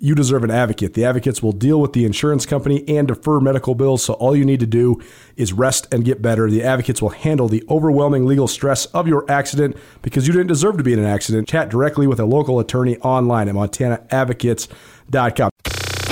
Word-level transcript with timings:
you 0.00 0.14
deserve 0.14 0.42
an 0.42 0.50
advocate. 0.50 0.94
The 0.94 1.04
advocates 1.04 1.42
will 1.42 1.52
deal 1.52 1.78
with 1.78 1.92
the 1.92 2.06
insurance 2.06 2.46
company 2.46 2.82
and 2.88 3.06
defer 3.06 3.38
medical 3.38 3.74
bills, 3.74 4.02
so 4.02 4.14
all 4.14 4.34
you 4.34 4.46
need 4.46 4.60
to 4.60 4.66
do 4.66 5.00
is 5.36 5.52
rest 5.52 5.86
and 5.92 6.04
get 6.04 6.22
better. 6.22 6.50
The 6.50 6.62
advocates 6.62 7.02
will 7.02 7.10
handle 7.10 7.48
the 7.48 7.62
overwhelming 7.68 8.24
legal 8.24 8.48
stress 8.48 8.86
of 8.86 9.06
your 9.06 9.30
accident 9.30 9.76
because 10.00 10.26
you 10.26 10.32
didn't 10.32 10.48
deserve 10.48 10.78
to 10.78 10.82
be 10.82 10.94
in 10.94 10.98
an 10.98 11.04
accident. 11.04 11.46
Chat 11.48 11.68
directly 11.68 12.06
with 12.06 12.18
a 12.18 12.24
local 12.24 12.58
attorney 12.58 12.96
online 12.98 13.48
at 13.48 13.54
montanaadvocates.com. 13.54 15.50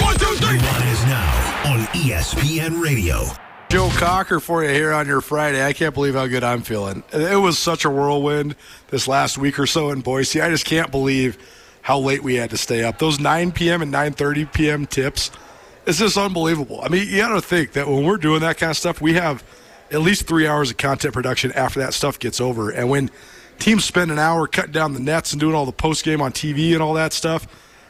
One, 0.00 0.18
two, 0.18 0.34
three. 0.36 0.56
is 0.56 1.04
now 1.06 1.72
on 1.72 1.80
ESPN 1.86 2.82
Radio. 2.82 3.24
Joe 3.70 3.88
Cocker 3.92 4.40
for 4.40 4.62
you 4.62 4.70
here 4.70 4.92
on 4.92 5.06
your 5.06 5.20
Friday. 5.22 5.64
I 5.64 5.72
can't 5.72 5.94
believe 5.94 6.14
how 6.14 6.26
good 6.26 6.44
I'm 6.44 6.62
feeling. 6.62 7.02
It 7.12 7.40
was 7.40 7.58
such 7.58 7.84
a 7.84 7.90
whirlwind 7.90 8.54
this 8.88 9.08
last 9.08 9.38
week 9.38 9.58
or 9.58 9.66
so 9.66 9.90
in 9.90 10.02
Boise. 10.02 10.42
I 10.42 10.50
just 10.50 10.66
can't 10.66 10.90
believe– 10.90 11.38
how 11.82 11.98
late 11.98 12.22
we 12.22 12.34
had 12.34 12.50
to 12.50 12.56
stay 12.56 12.84
up. 12.84 12.98
Those 12.98 13.18
9 13.18 13.52
p.m. 13.52 13.82
and 13.82 13.92
9:30 13.92 14.52
p.m. 14.52 14.86
tips, 14.86 15.30
it's 15.86 15.98
just 15.98 16.16
unbelievable. 16.16 16.80
I 16.82 16.88
mean, 16.88 17.08
you 17.08 17.18
got 17.18 17.28
to 17.28 17.40
think 17.40 17.72
that 17.72 17.88
when 17.88 18.04
we're 18.04 18.18
doing 18.18 18.40
that 18.40 18.58
kind 18.58 18.70
of 18.70 18.76
stuff, 18.76 19.00
we 19.00 19.14
have 19.14 19.42
at 19.90 20.00
least 20.00 20.26
three 20.26 20.46
hours 20.46 20.70
of 20.70 20.76
content 20.76 21.14
production 21.14 21.52
after 21.52 21.80
that 21.80 21.94
stuff 21.94 22.18
gets 22.18 22.40
over. 22.40 22.70
And 22.70 22.90
when 22.90 23.10
teams 23.58 23.84
spend 23.84 24.10
an 24.10 24.18
hour 24.18 24.46
cutting 24.46 24.72
down 24.72 24.92
the 24.92 25.00
nets 25.00 25.32
and 25.32 25.40
doing 25.40 25.54
all 25.54 25.66
the 25.66 25.72
post 25.72 26.04
game 26.04 26.20
on 26.20 26.32
TV 26.32 26.74
and 26.74 26.82
all 26.82 26.94
that 26.94 27.12
stuff, 27.12 27.46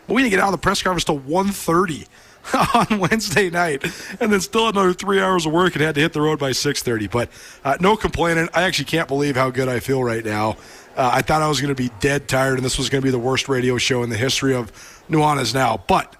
we 0.06 0.22
didn't 0.22 0.30
get 0.30 0.40
out 0.40 0.46
of 0.46 0.52
the 0.52 0.58
press 0.58 0.82
conference 0.82 1.04
till 1.04 1.20
1.30 1.20 2.06
on 2.92 2.98
Wednesday 2.98 3.50
night, 3.50 3.84
and 4.20 4.32
then 4.32 4.40
still 4.40 4.68
another 4.68 4.92
three 4.92 5.20
hours 5.20 5.46
of 5.46 5.52
work 5.52 5.74
and 5.74 5.82
had 5.82 5.94
to 5.94 6.00
hit 6.00 6.12
the 6.12 6.20
road 6.20 6.38
by 6.38 6.50
6:30. 6.50 7.10
But 7.10 7.28
uh, 7.64 7.76
no 7.80 7.96
complaining. 7.96 8.48
I 8.54 8.62
actually 8.62 8.86
can't 8.86 9.08
believe 9.08 9.36
how 9.36 9.50
good 9.50 9.68
I 9.68 9.80
feel 9.80 10.02
right 10.02 10.24
now. 10.24 10.56
Uh, 10.98 11.10
I 11.14 11.22
thought 11.22 11.42
I 11.42 11.48
was 11.48 11.60
going 11.60 11.72
to 11.72 11.80
be 11.80 11.90
dead 12.00 12.26
tired, 12.26 12.54
and 12.56 12.64
this 12.64 12.76
was 12.76 12.90
going 12.90 13.00
to 13.00 13.06
be 13.06 13.12
the 13.12 13.20
worst 13.20 13.48
radio 13.48 13.78
show 13.78 14.02
in 14.02 14.10
the 14.10 14.16
history 14.16 14.52
of 14.52 14.72
Nuanez 15.08 15.54
Now. 15.54 15.80
But 15.86 16.16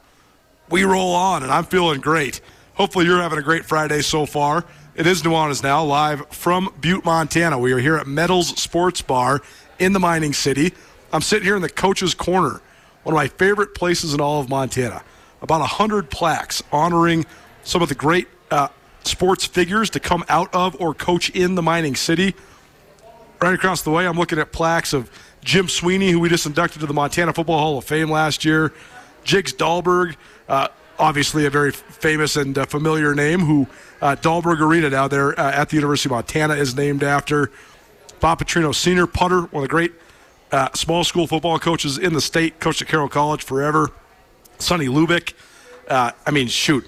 we 0.71 0.85
roll 0.85 1.17
on, 1.17 1.43
and 1.43 1.51
I'm 1.51 1.65
feeling 1.65 2.01
great. 2.01 2.41
Hopefully, 2.75 3.05
you're 3.05 3.21
having 3.21 3.41
a 3.41 3.43
great 3.43 3.65
Friday 3.65 4.03
so 4.03 4.25
far. 4.25 4.65
It 4.95 5.05
is 5.05 5.25
Nuanez 5.25 5.65
Now, 5.65 5.83
live 5.83 6.29
from 6.29 6.73
Butte, 6.81 7.05
Montana. 7.05 7.59
We 7.59 7.73
are 7.73 7.81
here 7.81 7.97
at 7.97 8.07
Metals 8.07 8.51
Sports 8.51 9.03
Bar 9.03 9.43
in 9.81 9.95
the 9.95 9.99
mining 9.99 10.33
city. 10.33 10.73
I'm 11.13 11.23
sitting 11.23 11.45
here 11.45 11.57
in 11.57 11.63
the 11.63 11.69
coach's 11.69 12.15
corner, 12.15 12.61
one 13.03 13.15
of 13.15 13.17
my 13.17 13.27
favorite 13.27 13.75
places 13.75 14.15
in 14.15 14.21
all 14.21 14.41
of 14.41 14.49
Montana. 14.49 15.03
About 15.43 15.59
100 15.59 16.09
plaques 16.09 16.63
honoring 16.71 17.27
some 17.65 17.83
of 17.83 17.89
the 17.89 17.97
great 17.97 18.29
uh, 18.53 18.69
sports 19.03 19.45
figures 19.45 19.91
to 19.91 19.99
come 19.99 20.25
out 20.29 20.55
of 20.55 20.81
or 20.81 20.95
coach 20.95 21.31
in 21.31 21.57
the 21.57 21.63
mining 21.63 21.97
city. 21.97 22.37
Right 23.41 23.55
across 23.55 23.83
the 23.83 23.91
way, 23.91 24.07
I'm 24.07 24.17
looking 24.17 24.41
at 24.41 24.51
plaques 24.51 24.93
of 24.93 25.11
Jim 25.45 25.69
Sweeney, 25.69 26.11
who 26.11 26.19
we 26.19 26.29
just 26.29 26.45
inducted 26.45 26.81
to 26.81 26.87
the 26.87 26.93
Montana 26.93 27.33
Football 27.33 27.59
Hall 27.61 27.79
of 27.79 27.85
Fame 27.85 28.11
last 28.11 28.45
year. 28.45 28.73
Jigs 29.23 29.53
Dahlberg, 29.53 30.17
uh, 30.49 30.69
obviously 30.99 31.47
a 31.47 31.51
very 31.51 31.71
famous 31.71 32.35
and 32.35 32.59
uh, 32.59 32.67
familiar 32.67 33.15
name, 33.15 33.41
who 33.41 33.69
uh, 34.03 34.17
Dahlberg 34.17 34.61
Arena 34.61 34.91
down 34.91 35.11
there 35.11 35.39
uh, 35.39 35.53
at 35.53 35.69
the 35.69 35.77
University 35.77 36.09
of 36.09 36.13
Montana 36.13 36.55
is 36.55 36.75
named 36.75 37.05
after. 37.05 37.53
Bob 38.19 38.41
Petrino, 38.41 38.75
senior 38.75 39.07
putter, 39.07 39.43
one 39.43 39.63
of 39.63 39.69
the 39.69 39.69
great 39.69 39.93
uh, 40.51 40.71
small 40.75 41.05
school 41.05 41.29
football 41.29 41.61
coaches 41.61 41.97
in 41.97 42.15
the 42.15 42.21
state, 42.21 42.59
coached 42.59 42.83
at 42.83 42.89
Carroll 42.89 43.09
College 43.09 43.45
forever. 43.45 43.93
Sonny 44.59 44.87
Lubick. 44.87 45.35
Uh, 45.87 46.11
I 46.27 46.33
mean, 46.33 46.49
shoot, 46.49 46.85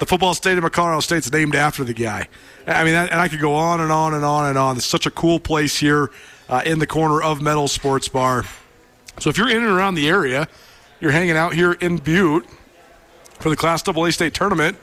the 0.00 0.06
football 0.06 0.34
stadium 0.34 0.64
of 0.64 0.72
Colorado 0.72 1.00
State's 1.00 1.30
named 1.30 1.54
after 1.54 1.84
the 1.84 1.94
guy. 1.94 2.28
I 2.66 2.84
mean, 2.84 2.94
and 2.94 3.14
I 3.14 3.28
could 3.28 3.40
go 3.40 3.54
on 3.54 3.80
and 3.80 3.90
on 3.90 4.14
and 4.14 4.24
on 4.24 4.48
and 4.48 4.58
on. 4.58 4.76
It's 4.76 4.86
such 4.86 5.06
a 5.06 5.10
cool 5.10 5.40
place 5.40 5.78
here 5.78 6.10
uh, 6.48 6.62
in 6.64 6.78
the 6.78 6.86
corner 6.86 7.22
of 7.22 7.42
Metals 7.42 7.72
Sports 7.72 8.08
Bar. 8.08 8.44
So 9.18 9.30
if 9.30 9.38
you're 9.38 9.48
in 9.48 9.56
and 9.56 9.66
around 9.66 9.94
the 9.94 10.08
area, 10.08 10.48
you're 11.00 11.10
hanging 11.10 11.36
out 11.36 11.54
here 11.54 11.72
in 11.72 11.96
Butte 11.98 12.46
for 13.40 13.50
the 13.50 13.56
Class 13.56 13.86
AA 13.86 14.10
state 14.10 14.34
tournament, 14.34 14.76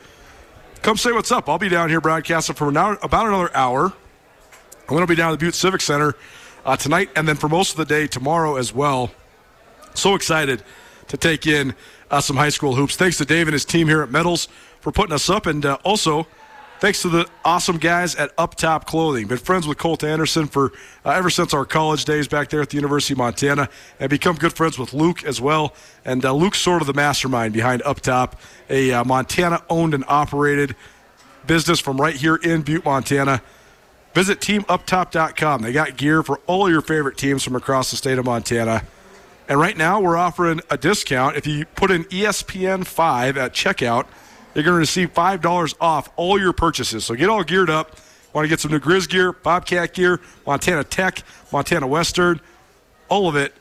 come 0.81 0.97
say 0.97 1.11
what's 1.11 1.31
up. 1.31 1.47
I'll 1.47 1.57
be 1.57 1.69
down 1.69 1.89
here 1.89 2.01
broadcasting 2.01 2.55
for 2.55 2.67
about 2.67 2.99
another 3.01 3.55
hour. 3.55 3.85
I'm 3.85 4.95
going 4.95 5.01
to 5.01 5.07
be 5.07 5.15
down 5.15 5.31
at 5.31 5.39
the 5.39 5.45
Butte 5.45 5.55
Civic 5.55 5.81
Center 5.81 6.15
uh, 6.65 6.75
tonight 6.75 7.09
and 7.15 7.27
then 7.27 7.37
for 7.37 7.47
most 7.47 7.71
of 7.71 7.77
the 7.77 7.85
day 7.85 8.07
tomorrow 8.07 8.57
as 8.57 8.73
well. 8.73 9.11
So 9.93 10.15
excited 10.15 10.63
to 11.07 11.17
take 11.17 11.47
in 11.47 11.73
uh, 12.11 12.19
some 12.21 12.35
high 12.35 12.49
school 12.49 12.75
hoops. 12.75 12.95
Thanks 12.95 13.17
to 13.17 13.25
Dave 13.25 13.47
and 13.47 13.53
his 13.53 13.65
team 13.65 13.87
here 13.87 14.01
at 14.01 14.11
Metals 14.11 14.47
for 14.81 14.91
putting 14.91 15.13
us 15.13 15.29
up, 15.29 15.45
and 15.45 15.65
uh, 15.65 15.77
also 15.83 16.27
thanks 16.79 17.01
to 17.01 17.09
the 17.09 17.27
awesome 17.43 17.77
guys 17.77 18.15
at 18.15 18.31
Up 18.37 18.55
Top 18.55 18.85
Clothing. 18.85 19.27
Been 19.27 19.37
friends 19.37 19.67
with 19.67 19.77
Colt 19.77 20.03
Anderson 20.03 20.47
for 20.47 20.71
uh, 21.05 21.11
ever 21.11 21.29
since 21.29 21.53
our 21.53 21.65
college 21.65 22.05
days 22.05 22.27
back 22.27 22.49
there 22.49 22.61
at 22.61 22.69
the 22.69 22.75
University 22.75 23.13
of 23.13 23.17
Montana, 23.17 23.69
and 23.99 24.09
become 24.09 24.35
good 24.35 24.53
friends 24.53 24.79
with 24.79 24.93
Luke 24.93 25.23
as 25.23 25.41
well. 25.41 25.73
And 26.05 26.23
uh, 26.23 26.33
Luke's 26.33 26.59
sort 26.59 26.81
of 26.81 26.87
the 26.87 26.93
mastermind 26.93 27.53
behind 27.53 27.81
Up 27.83 27.99
Top, 27.99 28.39
a 28.69 28.91
uh, 28.91 29.03
Montana-owned 29.03 29.93
and 29.93 30.05
operated 30.07 30.75
business 31.45 31.79
from 31.79 31.99
right 31.99 32.15
here 32.15 32.35
in 32.35 32.61
Butte, 32.61 32.85
Montana. 32.85 33.41
Visit 34.13 34.39
teamuptop.com. 34.39 35.61
They 35.61 35.71
got 35.71 35.97
gear 35.97 36.23
for 36.23 36.39
all 36.47 36.69
your 36.69 36.81
favorite 36.81 37.17
teams 37.17 37.43
from 37.43 37.55
across 37.55 37.91
the 37.91 37.97
state 37.97 38.17
of 38.17 38.25
Montana. 38.25 38.83
And 39.47 39.59
right 39.59 39.75
now, 39.75 39.99
we're 39.99 40.17
offering 40.17 40.61
a 40.69 40.77
discount 40.77 41.35
if 41.35 41.47
you 41.47 41.65
put 41.65 41.91
in 41.91 42.05
ESPN5 42.05 43.37
at 43.37 43.53
checkout 43.53 44.05
you're 44.53 44.63
going 44.63 44.75
to 44.75 44.79
receive 44.79 45.13
$5 45.13 45.75
off 45.79 46.09
all 46.15 46.39
your 46.39 46.53
purchases. 46.53 47.05
So 47.05 47.15
get 47.15 47.29
all 47.29 47.43
geared 47.43 47.69
up. 47.69 47.97
Want 48.33 48.45
to 48.45 48.49
get 48.49 48.59
some 48.59 48.71
new 48.71 48.79
Grizz 48.79 49.09
gear, 49.09 49.31
Bobcat 49.31 49.93
gear, 49.93 50.21
Montana 50.45 50.83
Tech, 50.83 51.23
Montana 51.51 51.87
Western, 51.87 52.39
all 53.07 53.27
of 53.27 53.35
it. 53.35 53.53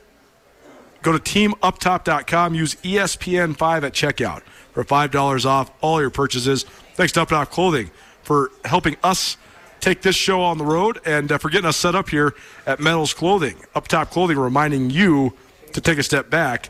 Go 1.01 1.17
to 1.17 1.19
teamuptop.com. 1.19 2.53
Use 2.53 2.75
ESPN5 2.75 3.83
at 3.83 3.93
checkout 3.93 4.41
for 4.73 4.83
$5 4.83 5.45
off 5.45 5.71
all 5.81 6.01
your 6.01 6.09
purchases. 6.09 6.63
Thanks 6.95 7.13
to 7.13 7.25
Clothing 7.25 7.89
for 8.23 8.51
helping 8.65 8.97
us 9.03 9.37
take 9.79 10.01
this 10.01 10.15
show 10.15 10.41
on 10.41 10.57
the 10.57 10.65
road 10.65 10.99
and 11.05 11.31
uh, 11.31 11.37
for 11.37 11.49
getting 11.49 11.67
us 11.67 11.77
set 11.77 11.95
up 11.95 12.09
here 12.09 12.35
at 12.65 12.79
Metals 12.79 13.13
Clothing. 13.13 13.55
Up 13.73 13.87
Top 13.87 14.11
Clothing 14.11 14.37
reminding 14.37 14.89
you 14.89 15.33
to 15.73 15.81
take 15.81 15.97
a 15.97 16.03
step 16.03 16.29
back 16.29 16.69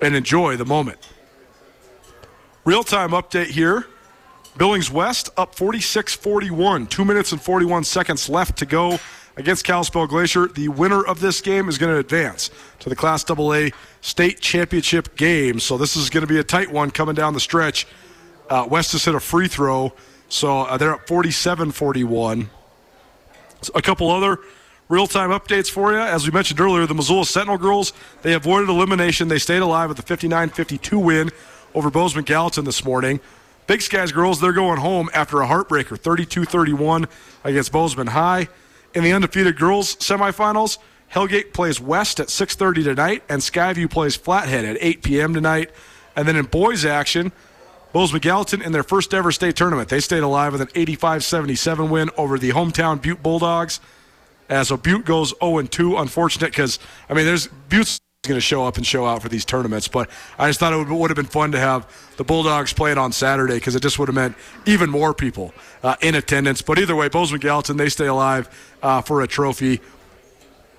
and 0.00 0.14
enjoy 0.14 0.56
the 0.56 0.64
moment. 0.64 1.13
Real 2.64 2.82
time 2.82 3.10
update 3.10 3.48
here. 3.48 3.86
Billings 4.56 4.90
West 4.90 5.28
up 5.36 5.54
46 5.54 6.14
41. 6.14 6.86
Two 6.86 7.04
minutes 7.04 7.30
and 7.32 7.40
41 7.40 7.84
seconds 7.84 8.30
left 8.30 8.56
to 8.58 8.64
go 8.64 8.98
against 9.36 9.66
Kalispell 9.66 10.06
Glacier. 10.06 10.46
The 10.46 10.68
winner 10.68 11.04
of 11.04 11.20
this 11.20 11.42
game 11.42 11.68
is 11.68 11.76
going 11.76 11.92
to 11.92 11.98
advance 11.98 12.50
to 12.78 12.88
the 12.88 12.96
Class 12.96 13.28
AA 13.28 13.68
state 14.00 14.40
championship 14.40 15.14
game. 15.16 15.60
So 15.60 15.76
this 15.76 15.94
is 15.94 16.08
going 16.08 16.22
to 16.22 16.26
be 16.26 16.38
a 16.38 16.44
tight 16.44 16.72
one 16.72 16.90
coming 16.90 17.14
down 17.14 17.34
the 17.34 17.40
stretch. 17.40 17.86
Uh, 18.48 18.66
West 18.70 18.92
has 18.92 19.04
hit 19.04 19.14
a 19.14 19.20
free 19.20 19.48
throw, 19.48 19.92
so 20.30 20.60
uh, 20.60 20.78
they're 20.78 20.94
at 20.94 21.06
47 21.06 21.70
41. 21.70 22.48
A 23.74 23.82
couple 23.82 24.10
other 24.10 24.38
real 24.88 25.06
time 25.06 25.30
updates 25.30 25.70
for 25.70 25.92
you. 25.92 25.98
As 25.98 26.24
we 26.24 26.32
mentioned 26.32 26.60
earlier, 26.60 26.86
the 26.86 26.94
Missoula 26.94 27.26
Sentinel 27.26 27.58
girls, 27.58 27.92
they 28.22 28.32
avoided 28.32 28.70
elimination. 28.70 29.28
They 29.28 29.38
stayed 29.38 29.60
alive 29.60 29.90
with 29.90 29.98
the 29.98 30.02
59 30.02 30.48
52 30.48 30.98
win 30.98 31.30
over 31.74 31.90
Bozeman 31.90 32.24
Gallatin 32.24 32.64
this 32.64 32.84
morning. 32.84 33.20
Big 33.66 33.82
Skies 33.82 34.12
girls, 34.12 34.40
they're 34.40 34.52
going 34.52 34.78
home 34.78 35.08
after 35.14 35.40
a 35.40 35.46
heartbreaker, 35.46 35.98
32-31 35.98 37.08
against 37.44 37.72
Bozeman 37.72 38.08
High. 38.08 38.48
In 38.94 39.02
the 39.02 39.12
undefeated 39.12 39.58
girls 39.58 39.96
semifinals, 39.96 40.78
Hellgate 41.12 41.52
plays 41.52 41.80
West 41.80 42.20
at 42.20 42.28
6:30 42.28 42.84
tonight, 42.84 43.22
and 43.28 43.40
Skyview 43.40 43.90
plays 43.90 44.16
Flathead 44.16 44.64
at 44.64 44.76
8 44.80 45.02
p.m. 45.02 45.34
tonight. 45.34 45.70
And 46.16 46.28
then 46.28 46.36
in 46.36 46.46
boys 46.46 46.84
action, 46.84 47.32
Bozeman 47.92 48.20
Gallatin 48.20 48.60
in 48.60 48.72
their 48.72 48.82
first 48.82 49.14
ever 49.14 49.30
state 49.30 49.56
tournament, 49.56 49.88
they 49.88 50.00
stayed 50.00 50.22
alive 50.22 50.52
with 50.52 50.60
an 50.60 50.68
85-77 50.68 51.88
win 51.88 52.10
over 52.16 52.38
the 52.38 52.50
hometown 52.50 53.00
Butte 53.00 53.22
Bulldogs. 53.22 53.80
As 54.48 54.68
so 54.68 54.76
Butte 54.76 55.04
goes 55.04 55.32
0-2, 55.34 56.00
unfortunate 56.00 56.50
because 56.50 56.78
I 57.08 57.14
mean, 57.14 57.24
there's 57.24 57.46
Butte's 57.46 58.00
going 58.26 58.36
to 58.36 58.42
show 58.42 58.64
up 58.64 58.76
and 58.76 58.86
show 58.86 59.06
out 59.06 59.22
for 59.22 59.28
these 59.28 59.44
tournaments. 59.44 59.88
But 59.88 60.10
I 60.38 60.48
just 60.48 60.60
thought 60.60 60.72
it 60.72 60.76
would, 60.76 60.88
would 60.88 61.10
have 61.10 61.16
been 61.16 61.26
fun 61.26 61.52
to 61.52 61.58
have 61.58 61.88
the 62.16 62.24
Bulldogs 62.24 62.72
playing 62.72 62.98
on 62.98 63.12
Saturday 63.12 63.54
because 63.54 63.74
it 63.74 63.82
just 63.82 63.98
would 63.98 64.08
have 64.08 64.14
meant 64.14 64.36
even 64.66 64.90
more 64.90 65.14
people 65.14 65.52
uh, 65.82 65.96
in 66.00 66.14
attendance. 66.14 66.62
But 66.62 66.78
either 66.78 66.94
way, 66.96 67.08
Bozeman 67.08 67.40
Gallatin, 67.40 67.76
they 67.76 67.88
stay 67.88 68.06
alive 68.06 68.76
uh, 68.82 69.00
for 69.02 69.22
a 69.22 69.26
trophy. 69.26 69.80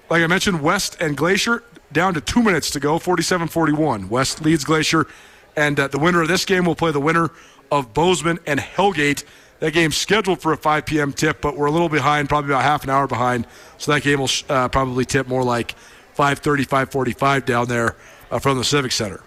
Like 0.09 0.21
I 0.21 0.27
mentioned, 0.27 0.61
West 0.61 0.97
and 0.99 1.17
Glacier 1.17 1.63
down 1.91 2.13
to 2.13 2.21
two 2.21 2.43
minutes 2.43 2.69
to 2.71 2.79
go, 2.79 2.99
47 2.99 3.47
41. 3.47 4.09
West 4.09 4.41
leads 4.41 4.63
Glacier. 4.63 5.07
And 5.55 5.79
uh, 5.79 5.87
the 5.87 5.99
winner 5.99 6.21
of 6.21 6.27
this 6.27 6.45
game 6.45 6.65
will 6.65 6.75
play 6.75 6.91
the 6.91 6.99
winner 6.99 7.31
of 7.71 7.93
Bozeman 7.93 8.39
and 8.45 8.59
Hellgate. 8.59 9.23
That 9.59 9.71
game's 9.71 9.95
scheduled 9.95 10.41
for 10.41 10.51
a 10.51 10.57
5 10.57 10.85
p.m. 10.85 11.13
tip, 11.13 11.41
but 11.41 11.55
we're 11.55 11.67
a 11.67 11.71
little 11.71 11.89
behind, 11.89 12.27
probably 12.27 12.51
about 12.51 12.63
half 12.63 12.83
an 12.83 12.89
hour 12.89 13.07
behind. 13.07 13.47
So 13.77 13.93
that 13.93 14.03
game 14.03 14.19
will 14.19 14.29
uh, 14.49 14.67
probably 14.67 15.05
tip 15.05 15.27
more 15.27 15.43
like 15.43 15.75
5:30, 16.15 16.65
5:45 16.65 17.45
down 17.45 17.67
there 17.67 17.95
uh, 18.31 18.39
from 18.39 18.57
the 18.57 18.63
Civic 18.63 18.91
Center. 18.91 19.21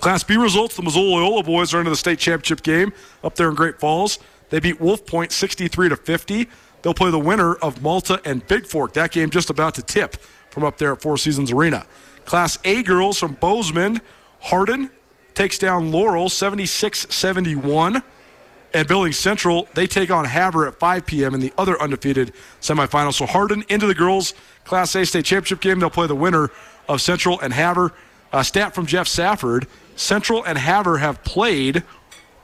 Class 0.00 0.22
B 0.22 0.36
results: 0.36 0.76
the 0.76 0.82
Missoula 0.82 1.16
Loyola 1.16 1.42
boys 1.42 1.74
are 1.74 1.78
into 1.78 1.90
the 1.90 1.96
state 1.96 2.18
championship 2.18 2.62
game 2.62 2.92
up 3.24 3.34
there 3.34 3.48
in 3.48 3.54
Great 3.54 3.80
Falls. 3.80 4.18
They 4.50 4.60
beat 4.60 4.80
Wolf 4.80 5.04
Point 5.06 5.32
63 5.32 5.90
to 5.90 5.96
50. 5.96 6.48
They'll 6.82 6.94
play 6.94 7.10
the 7.10 7.18
winner 7.18 7.54
of 7.56 7.82
Malta 7.82 8.20
and 8.24 8.46
Big 8.46 8.66
Fork. 8.66 8.92
That 8.94 9.10
game 9.10 9.30
just 9.30 9.50
about 9.50 9.74
to 9.74 9.82
tip 9.82 10.16
from 10.50 10.64
up 10.64 10.78
there 10.78 10.92
at 10.92 11.02
Four 11.02 11.18
Seasons 11.18 11.50
Arena. 11.50 11.86
Class 12.24 12.58
A 12.64 12.82
girls 12.82 13.18
from 13.18 13.34
Bozeman, 13.34 14.00
Hardin 14.40 14.90
takes 15.34 15.58
down 15.58 15.92
Laurel 15.92 16.28
76 16.28 17.06
71. 17.10 18.02
And 18.74 18.86
Billings 18.86 19.16
Central, 19.16 19.66
they 19.74 19.86
take 19.86 20.10
on 20.10 20.26
Havre 20.26 20.68
at 20.68 20.78
5 20.78 21.06
p.m. 21.06 21.34
in 21.34 21.40
the 21.40 21.52
other 21.56 21.80
undefeated 21.80 22.32
semifinal. 22.60 23.14
So 23.14 23.26
Hardin 23.26 23.64
into 23.68 23.86
the 23.86 23.94
girls' 23.94 24.34
Class 24.64 24.94
A 24.94 25.06
state 25.06 25.24
championship 25.24 25.60
game. 25.60 25.80
They'll 25.80 25.90
play 25.90 26.06
the 26.06 26.14
winner 26.14 26.50
of 26.88 27.00
Central 27.00 27.40
and 27.40 27.52
Havre. 27.54 27.92
A 28.32 28.44
stat 28.44 28.74
from 28.74 28.84
Jeff 28.84 29.08
Safford 29.08 29.66
Central 29.96 30.44
and 30.44 30.58
Havre 30.58 30.98
have 30.98 31.24
played 31.24 31.82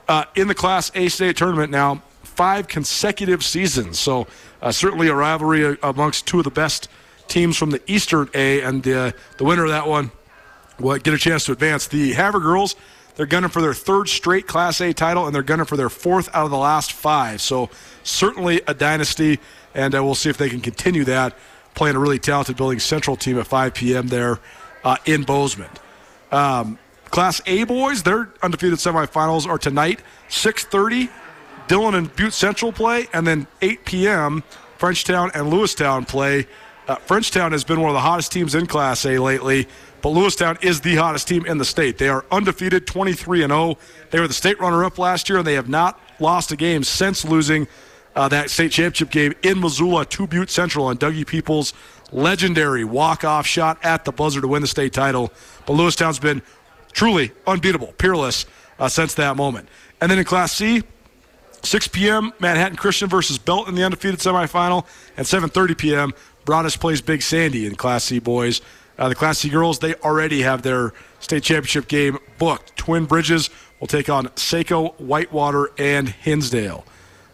uh, 0.07 0.25
in 0.35 0.47
the 0.47 0.55
Class 0.55 0.91
A 0.95 1.07
state 1.09 1.37
tournament 1.37 1.71
now 1.71 2.01
five 2.23 2.67
consecutive 2.67 3.43
seasons. 3.43 3.97
So 3.97 4.27
uh, 4.61 4.71
certainly 4.71 5.07
a 5.07 5.15
rivalry 5.15 5.77
amongst 5.81 6.27
two 6.27 6.39
of 6.39 6.43
the 6.43 6.51
best 6.51 6.89
teams 7.27 7.57
from 7.57 7.71
the 7.71 7.81
Eastern 7.87 8.29
A, 8.33 8.61
and 8.61 8.87
uh, 8.87 9.11
the 9.37 9.43
winner 9.43 9.63
of 9.63 9.69
that 9.69 9.87
one 9.87 10.11
will 10.79 10.97
get 10.97 11.13
a 11.13 11.17
chance 11.17 11.45
to 11.45 11.53
advance. 11.53 11.87
The 11.87 12.13
Havre 12.13 12.39
girls, 12.39 12.75
they're 13.15 13.25
gunning 13.25 13.49
for 13.49 13.61
their 13.61 13.73
third 13.73 14.09
straight 14.09 14.47
Class 14.47 14.81
A 14.81 14.93
title, 14.93 15.25
and 15.25 15.33
they're 15.33 15.43
gunning 15.43 15.65
for 15.65 15.77
their 15.77 15.89
fourth 15.89 16.29
out 16.33 16.45
of 16.45 16.51
the 16.51 16.57
last 16.57 16.93
five. 16.93 17.41
So 17.41 17.69
certainly 18.03 18.61
a 18.67 18.73
dynasty, 18.73 19.39
and 19.73 19.95
uh, 19.95 20.03
we'll 20.03 20.15
see 20.15 20.29
if 20.29 20.37
they 20.37 20.49
can 20.49 20.61
continue 20.61 21.03
that. 21.05 21.37
Playing 21.73 21.95
a 21.95 21.99
really 21.99 22.19
talented 22.19 22.55
Billings 22.55 22.83
Central 22.83 23.17
team 23.17 23.37
at 23.37 23.47
5 23.47 23.73
p.m. 23.73 24.07
there 24.07 24.39
uh, 24.83 24.97
in 25.05 25.23
Bozeman. 25.23 25.69
Um, 26.31 26.79
Class 27.09 27.41
A 27.45 27.63
boys, 27.65 28.03
their 28.03 28.29
undefeated 28.41 28.79
semifinals 28.79 29.47
are 29.47 29.57
tonight, 29.57 30.01
6:30. 30.29 31.09
Dillon 31.67 31.95
and 31.95 32.15
Butte 32.15 32.33
Central 32.33 32.71
play, 32.71 33.07
and 33.11 33.25
then 33.25 33.47
8 33.61 33.85
p.m. 33.85 34.43
Frenchtown 34.77 35.31
and 35.33 35.51
Lewistown 35.51 36.07
play. 36.07 36.47
Uh, 36.87 36.97
Frenchtown 36.97 37.51
has 37.53 37.63
been 37.63 37.81
one 37.81 37.89
of 37.89 37.95
the 37.95 38.01
hottest 38.01 38.31
teams 38.31 38.53
in 38.53 38.67
Class 38.67 39.05
A 39.05 39.17
lately, 39.17 39.67
but 40.05 40.11
Lewistown 40.11 40.63
is 40.63 40.81
the 40.81 40.97
hottest 40.97 41.27
team 41.27 41.47
in 41.47 41.57
the 41.57 41.65
state. 41.65 41.97
They 41.97 42.09
are 42.09 42.25
undefeated, 42.29 42.85
23 42.85 43.41
and 43.41 43.49
0. 43.49 43.75
They 44.11 44.19
were 44.19 44.27
the 44.27 44.35
state 44.35 44.59
runner-up 44.59 44.99
last 44.99 45.27
year, 45.27 45.39
and 45.39 45.47
they 45.47 45.55
have 45.55 45.67
not 45.67 45.99
lost 46.19 46.51
a 46.51 46.55
game 46.55 46.83
since 46.83 47.25
losing 47.25 47.67
uh, 48.15 48.27
that 48.27 48.51
state 48.51 48.71
championship 48.71 49.09
game 49.09 49.33
in 49.41 49.59
Missoula 49.59 50.05
to 50.05 50.27
Butte 50.27 50.51
Central 50.51 50.85
on 50.85 50.99
Dougie 50.99 51.25
Peoples' 51.25 51.73
legendary 52.11 52.83
walk-off 52.83 53.47
shot 53.47 53.83
at 53.83 54.05
the 54.05 54.11
buzzer 54.11 54.41
to 54.41 54.47
win 54.47 54.61
the 54.61 54.67
state 54.67 54.93
title. 54.93 55.33
But 55.65 55.73
Lewistown's 55.73 56.19
been 56.19 56.43
truly 56.93 57.31
unbeatable, 57.47 57.93
peerless 57.97 58.45
uh, 58.77 58.87
since 58.87 59.15
that 59.15 59.35
moment. 59.35 59.69
And 60.01 60.11
then 60.11 60.19
in 60.19 60.25
Class 60.25 60.51
C, 60.51 60.83
6 61.63 61.87
p.m. 61.87 62.31
Manhattan 62.39 62.77
Christian 62.77 63.09
versus 63.09 63.39
Belt 63.39 63.67
in 63.67 63.73
the 63.73 63.83
undefeated 63.83 64.19
semifinal, 64.19 64.85
and 65.17 65.25
7:30 65.25 65.75
p.m. 65.75 66.13
Broadus 66.45 66.77
plays 66.77 67.01
Big 67.01 67.23
Sandy 67.23 67.65
in 67.65 67.73
Class 67.73 68.03
C 68.03 68.19
boys. 68.19 68.61
Uh, 68.97 69.09
the 69.09 69.15
Class 69.15 69.39
C 69.39 69.49
girls 69.49 69.79
they 69.79 69.93
already 69.95 70.41
have 70.41 70.61
their 70.61 70.93
state 71.19 71.43
championship 71.43 71.87
game 71.87 72.17
booked. 72.37 72.75
Twin 72.77 73.05
Bridges 73.05 73.49
will 73.79 73.87
take 73.87 74.09
on 74.09 74.29
Saco, 74.35 74.89
Whitewater, 74.97 75.71
and 75.77 76.09
Hinsdale. 76.09 76.85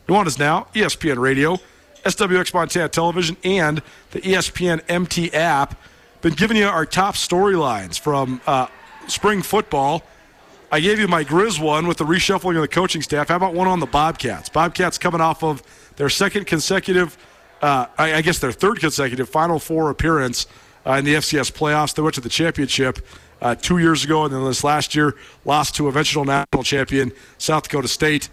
Nuanez 0.07 0.39
now 0.39 0.67
ESPN 0.73 1.19
Radio, 1.19 1.57
SWX 2.03 2.53
Montana 2.53 2.89
Television, 2.89 3.37
and 3.43 3.81
the 4.11 4.21
ESPN 4.21 4.81
MT 4.87 5.33
app. 5.33 5.79
Been 6.21 6.33
giving 6.33 6.57
you 6.57 6.65
our 6.65 6.85
top 6.85 7.15
storylines 7.15 7.99
from 7.99 8.41
uh, 8.45 8.67
spring 9.07 9.41
football. 9.41 10.03
I 10.71 10.79
gave 10.79 10.99
you 10.99 11.07
my 11.07 11.23
Grizz 11.23 11.59
one 11.59 11.87
with 11.87 11.97
the 11.97 12.05
reshuffling 12.05 12.55
of 12.55 12.61
the 12.61 12.67
coaching 12.67 13.01
staff. 13.01 13.27
How 13.27 13.35
about 13.35 13.53
one 13.53 13.67
on 13.67 13.79
the 13.79 13.85
Bobcats? 13.85 14.49
Bobcats 14.49 14.97
coming 14.97 15.19
off 15.19 15.43
of 15.43 15.61
their 15.97 16.09
second 16.09 16.47
consecutive, 16.47 17.17
uh, 17.61 17.87
I, 17.97 18.15
I, 18.15 18.21
guess 18.21 18.39
their 18.39 18.51
third 18.51 18.79
consecutive 18.79 19.27
Final 19.29 19.59
Four 19.59 19.89
appearance 19.89 20.47
uh, 20.85 20.93
in 20.93 21.05
the 21.05 21.15
FCS 21.15 21.51
playoffs. 21.51 21.95
They 21.95 22.01
went 22.01 22.15
to 22.15 22.21
the 22.21 22.29
championship 22.29 22.99
uh, 23.41 23.55
two 23.55 23.79
years 23.79 24.03
ago, 24.03 24.25
and 24.25 24.33
then 24.33 24.43
this 24.45 24.63
last 24.63 24.95
year 24.95 25.15
lost 25.45 25.75
to 25.75 25.87
eventual 25.87 26.25
national 26.25 26.63
champion 26.63 27.11
South 27.37 27.63
Dakota 27.63 27.87
State. 27.87 28.29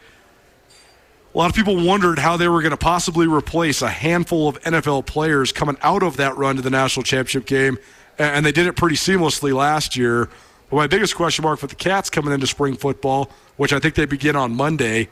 A 1.35 1.39
lot 1.39 1.51
of 1.51 1.57
people 1.57 1.85
wondered 1.85 2.19
how 2.19 2.37
they 2.37 2.49
were 2.49 2.63
going 2.63 2.71
to 2.71 2.77
possibly 2.77 3.27
replace 3.27 3.83
a 3.83 3.89
handful 3.89 4.49
of 4.49 4.61
NFL 4.63 5.07
players 5.07 5.53
coming 5.53 5.77
out 5.83 6.03
of 6.03 6.17
that 6.17 6.37
run 6.37 6.57
to 6.57 6.63
the 6.63 6.71
national 6.71 7.05
championship 7.05 7.47
game, 7.47 7.79
and 8.19 8.45
they 8.45 8.53
did 8.53 8.67
it 8.67 8.77
pretty 8.77 8.97
seamlessly 8.97 9.55
last 9.55 9.97
year. 9.97 10.29
But 10.71 10.77
my 10.77 10.87
biggest 10.87 11.17
question 11.17 11.45
mark 11.45 11.59
for 11.59 11.67
the 11.67 11.75
Cats 11.75 12.11
coming 12.11 12.33
into 12.33 12.47
spring 12.47 12.77
football, 12.77 13.31
which 13.57 13.73
I 13.73 13.79
think 13.79 13.95
they 13.95 14.05
begin 14.05 14.37
on 14.37 14.55
Monday, 14.55 15.09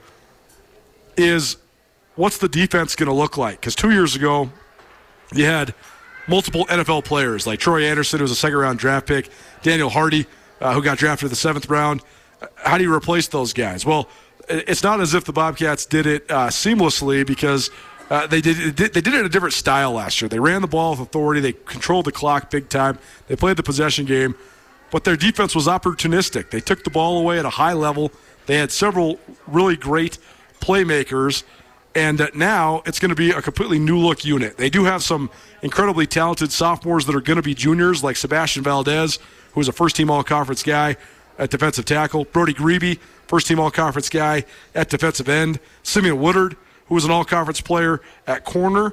is 1.16 1.56
what's 2.14 2.38
the 2.38 2.48
defense 2.48 2.96
going 2.96 3.08
to 3.08 3.14
look 3.14 3.36
like? 3.36 3.60
Because 3.60 3.74
two 3.74 3.90
years 3.90 4.16
ago, 4.16 4.50
you 5.34 5.44
had 5.44 5.74
multiple 6.26 6.66
NFL 6.66 7.04
players 7.04 7.46
like 7.46 7.60
Troy 7.60 7.84
Anderson, 7.84 8.18
who 8.18 8.24
was 8.24 8.30
a 8.30 8.36
second 8.36 8.58
round 8.58 8.78
draft 8.78 9.06
pick, 9.06 9.30
Daniel 9.62 9.90
Hardy, 9.90 10.26
uh, 10.60 10.74
who 10.74 10.82
got 10.82 10.98
drafted 10.98 11.26
in 11.26 11.30
the 11.30 11.36
seventh 11.36 11.68
round. 11.68 12.02
How 12.56 12.78
do 12.78 12.84
you 12.84 12.92
replace 12.92 13.28
those 13.28 13.52
guys? 13.52 13.86
Well, 13.86 14.08
it's 14.48 14.82
not 14.82 15.00
as 15.00 15.14
if 15.14 15.24
the 15.24 15.32
Bobcats 15.32 15.86
did 15.86 16.06
it 16.06 16.30
uh, 16.30 16.48
seamlessly 16.48 17.26
because 17.26 17.70
uh, 18.10 18.26
they 18.26 18.40
did 18.40 18.76
they 18.76 19.00
did 19.00 19.08
it 19.08 19.20
in 19.20 19.26
a 19.26 19.28
different 19.28 19.54
style 19.54 19.92
last 19.92 20.20
year. 20.20 20.28
They 20.28 20.38
ran 20.38 20.60
the 20.62 20.68
ball 20.68 20.92
with 20.92 21.00
authority. 21.00 21.40
They 21.40 21.52
controlled 21.52 22.04
the 22.04 22.12
clock 22.12 22.50
big 22.50 22.68
time. 22.68 22.98
They 23.26 23.36
played 23.36 23.56
the 23.56 23.62
possession 23.62 24.04
game 24.04 24.34
but 24.90 25.04
their 25.04 25.16
defense 25.16 25.54
was 25.54 25.66
opportunistic. 25.66 26.50
They 26.50 26.60
took 26.60 26.84
the 26.84 26.90
ball 26.90 27.18
away 27.18 27.38
at 27.38 27.44
a 27.44 27.50
high 27.50 27.72
level. 27.72 28.12
They 28.46 28.56
had 28.56 28.70
several 28.70 29.18
really 29.46 29.76
great 29.76 30.18
playmakers, 30.60 31.44
and 31.96 32.28
now 32.34 32.82
it's 32.84 32.98
going 32.98 33.08
to 33.08 33.14
be 33.16 33.30
a 33.30 33.40
completely 33.40 33.78
new 33.78 33.98
look 33.98 34.22
unit. 34.22 34.58
They 34.58 34.68
do 34.68 34.84
have 34.84 35.02
some 35.02 35.30
incredibly 35.62 36.06
talented 36.06 36.52
sophomores 36.52 37.06
that 37.06 37.16
are 37.16 37.22
going 37.22 37.38
to 37.38 37.42
be 37.42 37.54
juniors, 37.54 38.04
like 38.04 38.16
Sebastian 38.16 38.62
Valdez, 38.62 39.18
who 39.54 39.60
was 39.60 39.68
a 39.68 39.72
first 39.72 39.96
team 39.96 40.10
all 40.10 40.22
conference 40.22 40.62
guy 40.62 40.96
at 41.38 41.48
defensive 41.48 41.86
tackle, 41.86 42.26
Brody 42.26 42.52
Grebe, 42.52 42.98
first 43.26 43.46
team 43.46 43.58
all 43.58 43.70
conference 43.70 44.10
guy 44.10 44.44
at 44.74 44.90
defensive 44.90 45.30
end, 45.30 45.58
Simeon 45.82 46.20
Woodard, 46.20 46.56
who 46.88 46.94
was 46.94 47.06
an 47.06 47.10
all 47.10 47.24
conference 47.24 47.62
player 47.62 48.02
at 48.26 48.44
corner. 48.44 48.92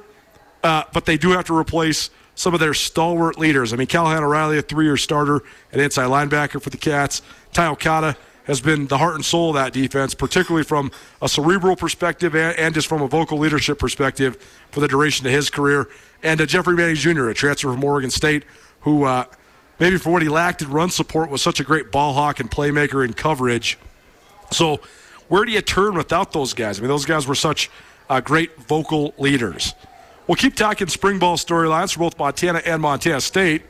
Uh, 0.62 0.84
but 0.94 1.04
they 1.04 1.18
do 1.18 1.32
have 1.32 1.44
to 1.44 1.56
replace 1.56 2.08
some 2.34 2.54
of 2.54 2.60
their 2.60 2.72
stalwart 2.72 3.38
leaders. 3.38 3.74
I 3.74 3.76
mean, 3.76 3.86
Callahan 3.86 4.24
O'Reilly, 4.24 4.56
a 4.56 4.62
three 4.62 4.86
year 4.86 4.96
starter 4.96 5.42
at 5.74 5.78
inside 5.78 6.06
linebacker 6.06 6.60
for 6.60 6.70
the 6.70 6.78
Cats. 6.78 7.20
Ty 7.52 7.66
Okada 7.66 8.16
has 8.44 8.60
been 8.60 8.86
the 8.86 8.98
heart 8.98 9.14
and 9.14 9.24
soul 9.24 9.50
of 9.50 9.54
that 9.56 9.72
defense, 9.72 10.14
particularly 10.14 10.64
from 10.64 10.90
a 11.20 11.28
cerebral 11.28 11.76
perspective 11.76 12.34
and, 12.34 12.56
and 12.58 12.74
just 12.74 12.86
from 12.86 13.02
a 13.02 13.08
vocal 13.08 13.38
leadership 13.38 13.78
perspective 13.78 14.36
for 14.70 14.80
the 14.80 14.88
duration 14.88 15.26
of 15.26 15.32
his 15.32 15.50
career. 15.50 15.88
And 16.22 16.40
uh, 16.40 16.46
Jeffrey 16.46 16.76
Manning 16.76 16.96
Jr., 16.96 17.28
a 17.28 17.34
transfer 17.34 17.72
from 17.72 17.82
Oregon 17.82 18.10
State, 18.10 18.44
who 18.80 19.04
uh, 19.04 19.24
maybe 19.78 19.96
for 19.96 20.10
what 20.10 20.22
he 20.22 20.28
lacked 20.28 20.62
in 20.62 20.70
run 20.70 20.90
support 20.90 21.30
was 21.30 21.42
such 21.42 21.60
a 21.60 21.64
great 21.64 21.90
ball 21.90 22.12
hawk 22.12 22.40
and 22.40 22.50
playmaker 22.50 23.04
in 23.04 23.14
coverage. 23.14 23.78
So, 24.50 24.80
where 25.28 25.44
do 25.46 25.52
you 25.52 25.62
turn 25.62 25.94
without 25.94 26.32
those 26.32 26.52
guys? 26.52 26.78
I 26.78 26.82
mean, 26.82 26.88
those 26.88 27.06
guys 27.06 27.26
were 27.26 27.34
such 27.34 27.70
uh, 28.10 28.20
great 28.20 28.56
vocal 28.62 29.14
leaders. 29.16 29.74
We'll 30.26 30.36
keep 30.36 30.54
talking 30.54 30.86
spring 30.88 31.18
ball 31.18 31.36
storylines 31.36 31.94
for 31.94 32.00
both 32.00 32.18
Montana 32.18 32.62
and 32.64 32.82
Montana 32.82 33.20
State. 33.20 33.62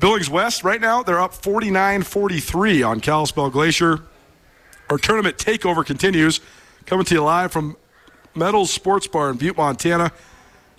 Billings 0.00 0.30
West, 0.30 0.62
right 0.62 0.80
now, 0.80 1.02
they're 1.02 1.20
up 1.20 1.34
49 1.34 2.02
43 2.02 2.82
on 2.84 3.00
Kalispell 3.00 3.50
Glacier. 3.50 4.00
Our 4.90 4.98
tournament 4.98 5.38
takeover 5.38 5.84
continues. 5.84 6.40
Coming 6.86 7.04
to 7.06 7.14
you 7.14 7.22
live 7.22 7.50
from 7.50 7.76
Metals 8.34 8.72
Sports 8.72 9.08
Bar 9.08 9.30
in 9.30 9.36
Butte, 9.36 9.56
Montana. 9.56 10.12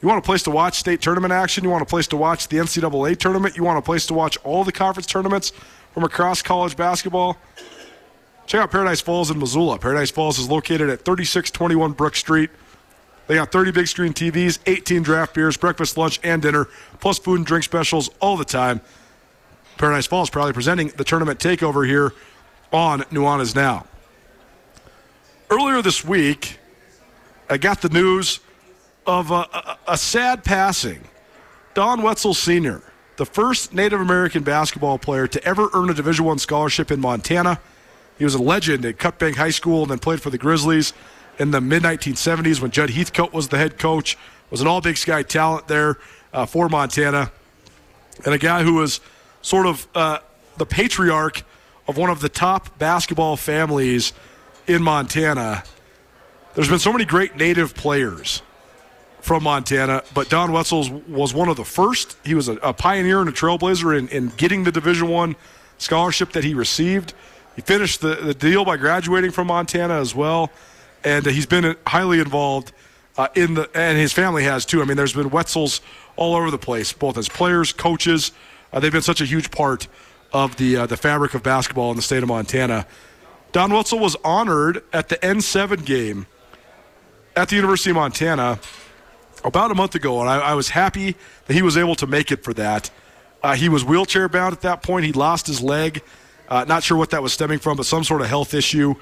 You 0.02 0.08
want 0.08 0.24
a 0.24 0.26
place 0.26 0.44
to 0.44 0.52
watch 0.52 0.80
state 0.80 1.02
tournament 1.02 1.34
action? 1.34 1.66
You 1.66 1.70
want 1.70 1.84
a 1.84 1.86
place 1.86 2.08
to 2.08 2.18
watch 2.18 2.48
the 2.48 2.58
NCAA 2.58 3.18
tournament? 3.18 3.58
You 3.58 3.64
want 3.64 3.78
a 3.78 3.82
place 3.82 4.06
to 4.08 4.14
watch 4.14 4.38
all 4.46 4.64
the 4.64 4.72
conference 4.72 5.06
tournaments 5.06 5.52
from 5.94 6.06
across 6.06 6.42
college 6.42 6.78
basketball? 6.78 7.38
Check 8.48 8.62
out 8.62 8.72
Paradise 8.72 9.02
Falls 9.02 9.30
in 9.30 9.38
Missoula. 9.38 9.78
Paradise 9.78 10.12
Falls 10.12 10.40
is 10.40 10.50
located 10.50 10.90
at 10.90 11.04
3621 11.04 11.92
Brook 11.92 12.16
Street. 12.16 12.50
They 13.28 13.36
got 13.36 13.52
30 13.52 13.72
big 13.72 13.88
screen 13.88 14.14
TVs, 14.14 14.60
18 14.66 15.04
draft 15.04 15.34
beers, 15.34 15.58
breakfast, 15.58 15.98
lunch, 15.98 16.22
and 16.24 16.42
dinner, 16.42 16.68
plus 17.02 17.20
food 17.20 17.36
and 17.36 17.46
drink 17.46 17.66
specials 17.66 18.10
all 18.22 18.38
the 18.38 18.46
time. 18.46 18.80
Paradise 19.80 20.06
Falls 20.06 20.30
proudly 20.30 20.54
presenting 20.54 20.90
the 20.90 21.04
tournament 21.04 21.40
takeover 21.40 21.88
here 21.88 22.14
on 22.72 23.02
Nuanez 23.12 23.56
Now. 23.56 23.88
Earlier 25.50 25.82
this 25.82 26.06
week, 26.06 26.60
I 27.50 27.58
got 27.58 27.82
the 27.82 27.90
news 27.90 28.40
of 29.08 29.32
a, 29.32 29.34
a, 29.34 29.78
a 29.88 29.98
sad 29.98 30.44
passing. 30.44 31.02
Don 31.74 32.04
Wetzel 32.04 32.36
Sr., 32.36 32.84
the 33.18 33.26
first 33.26 33.74
Native 33.74 34.00
American 34.00 34.44
basketball 34.44 35.00
player 35.00 35.28
to 35.28 35.44
ever 35.44 35.70
earn 35.74 35.90
a 35.90 35.96
Division 35.96 36.26
One 36.26 36.38
scholarship 36.38 36.92
in 36.92 37.00
Montana 37.00 37.60
he 38.20 38.26
was 38.26 38.36
a 38.36 38.42
legend 38.42 38.86
at 38.86 39.00
Cut 39.00 39.18
Bank 39.18 39.38
High 39.38 39.50
School 39.50 39.84
and 39.84 39.92
then 39.92 39.98
played 39.98 40.22
for 40.22 40.30
the 40.30 40.38
Grizzlies 40.38 40.94
in 41.40 41.52
the 41.52 41.62
mid 41.62 41.84
1970s 41.84 42.62
when 42.62 42.70
Judd 42.70 42.90
Heathcote 42.90 43.34
was 43.34 43.48
the 43.48 43.58
head 43.58 43.80
coach. 43.80 44.18
Was 44.52 44.60
an 44.62 44.68
all 44.68 44.82
Big 44.82 44.98
Sky 44.98 45.24
talent 45.24 45.70
there 45.70 45.98
uh, 46.34 46.46
for 46.46 46.68
Montana, 46.68 47.32
and 48.26 48.34
a 48.34 48.38
guy 48.38 48.64
who 48.64 48.74
was 48.74 49.00
sort 49.42 49.66
of 49.66 49.88
uh, 49.96 50.20
the 50.58 50.66
patriarch 50.66 51.44
of 51.88 51.98
one 51.98 52.10
of 52.10 52.22
the 52.22 52.30
top 52.30 52.78
basketball 52.78 53.36
families 53.38 54.14
in 54.68 54.84
Montana. 54.84 55.64
There's 56.54 56.70
been 56.70 56.80
so 56.80 56.92
many 56.92 57.06
great 57.06 57.36
native 57.36 57.74
players 57.74 58.42
from 59.22 59.44
Montana, 59.44 60.04
but 60.14 60.30
Don 60.30 60.52
Wetzel 60.52 61.02
was 61.08 61.34
one 61.34 61.50
of 61.50 61.58
the 61.58 61.66
first. 61.66 62.18
He 62.24 62.34
was 62.34 62.48
a, 62.48 62.54
a 62.58 62.74
pioneer 62.74 63.20
and 63.20 63.30
a 63.30 63.32
trailblazer 63.32 63.98
in, 63.98 64.08
in 64.10 64.30
getting 64.38 64.64
the 64.64 64.72
Division 64.72 65.08
One 65.10 65.36
scholarship 65.78 66.32
that 66.34 66.44
he 66.44 66.54
received. 66.54 67.14
He 67.56 67.62
finished 67.62 68.02
the, 68.02 68.16
the 68.16 68.34
deal 68.34 68.64
by 68.64 68.78
graduating 68.78 69.32
from 69.32 69.48
Montana 69.48 70.00
as 70.00 70.16
well, 70.16 70.52
and 71.04 71.26
he's 71.26 71.46
been 71.46 71.76
highly 71.86 72.20
involved 72.20 72.72
uh, 73.18 73.28
in 73.36 73.54
the 73.56 73.70
and 73.76 73.98
his 73.98 74.14
family 74.14 74.44
has 74.44 74.66
too. 74.66 74.82
I 74.82 74.86
mean, 74.86 74.96
there's 74.96 75.14
been 75.14 75.30
Wetzels 75.30 75.82
all 76.16 76.36
over 76.36 76.50
the 76.52 76.58
place, 76.58 76.94
both 76.94 77.18
as 77.18 77.28
players, 77.28 77.74
coaches. 77.74 78.32
Uh, 78.72 78.80
they've 78.80 78.92
been 78.92 79.02
such 79.02 79.22
a 79.22 79.26
huge 79.26 79.52
part 79.52 79.88
of 80.32 80.56
the 80.58 80.78
uh, 80.78 80.86
the 80.86 80.98
fabric 80.98 81.34
of 81.34 81.44
basketball 81.44 81.92
in 81.92 81.96
the 81.96 82.02
state 82.02 82.24
of 82.24 82.30
Montana. 82.30 82.86
Don 83.52 83.74
Wetzel 83.74 84.00
was 84.00 84.16
honored 84.24 84.84
at 84.94 85.10
the 85.10 85.18
N7 85.18 85.86
game 85.86 86.28
at 87.36 87.50
the 87.50 87.56
University 87.56 87.90
of 87.90 87.96
Montana 87.96 88.60
about 89.44 89.72
a 89.72 89.76
month 89.76 89.96
ago, 89.96 90.20
and 90.22 90.30
I, 90.30 90.40
I 90.40 90.54
was 90.54 90.70
happy 90.70 91.16
that 91.48 91.54
he 91.54 91.62
was 91.62 91.78
able 91.78 91.96
to 91.96 92.08
make 92.08 92.32
it 92.32 92.44
for 92.44 92.54
that. 92.56 92.92
Uh, 93.42 93.56
he 93.56 93.70
was 93.70 93.84
wheelchair 93.84 94.28
bound 94.30 94.54
at 94.54 94.62
that 94.62 94.84
point. 94.84 95.06
He 95.06 95.14
lost 95.14 95.48
his 95.48 95.62
leg. 95.62 96.04
Uh, 96.48 96.66
not 96.68 96.84
sure 96.84 96.98
what 96.98 97.12
that 97.12 97.24
was 97.24 97.34
stemming 97.34 97.60
from, 97.60 97.78
but 97.78 97.86
some 97.86 98.04
sort 98.04 98.22
of 98.22 98.28
health 98.28 98.54
issue. 98.54 98.96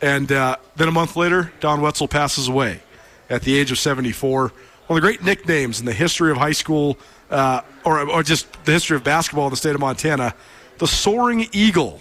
And 0.00 0.30
uh, 0.30 0.56
then 0.76 0.88
a 0.88 0.92
month 0.92 1.16
later, 1.16 1.52
Don 1.60 1.80
Wetzel 1.80 2.08
passes 2.08 2.48
away 2.48 2.80
at 3.28 3.42
the 3.42 3.58
age 3.58 3.70
of 3.70 3.78
74. 3.78 4.40
One 4.42 4.52
of 4.88 4.94
the 4.94 5.00
great 5.00 5.22
nicknames 5.22 5.80
in 5.80 5.86
the 5.86 5.92
history 5.92 6.30
of 6.30 6.36
high 6.36 6.52
school, 6.52 6.98
uh, 7.30 7.62
or, 7.84 8.08
or 8.10 8.22
just 8.22 8.52
the 8.64 8.72
history 8.72 8.96
of 8.96 9.04
basketball 9.04 9.46
in 9.46 9.50
the 9.50 9.56
state 9.56 9.74
of 9.74 9.80
Montana, 9.80 10.34
the 10.78 10.86
Soaring 10.86 11.46
Eagle. 11.52 12.00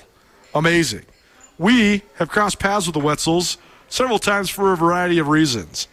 Amazing. 0.53 1.05
We 1.57 2.03
have 2.15 2.29
crossed 2.29 2.59
paths 2.59 2.88
with 2.88 2.95
the 2.95 3.01
Wetzels 3.01 3.57
several 3.89 4.19
times 4.19 4.50
for 4.50 4.74
a 4.74 4.77
variety 4.77 5.19
of 5.19 5.27
reasons. 5.27 5.88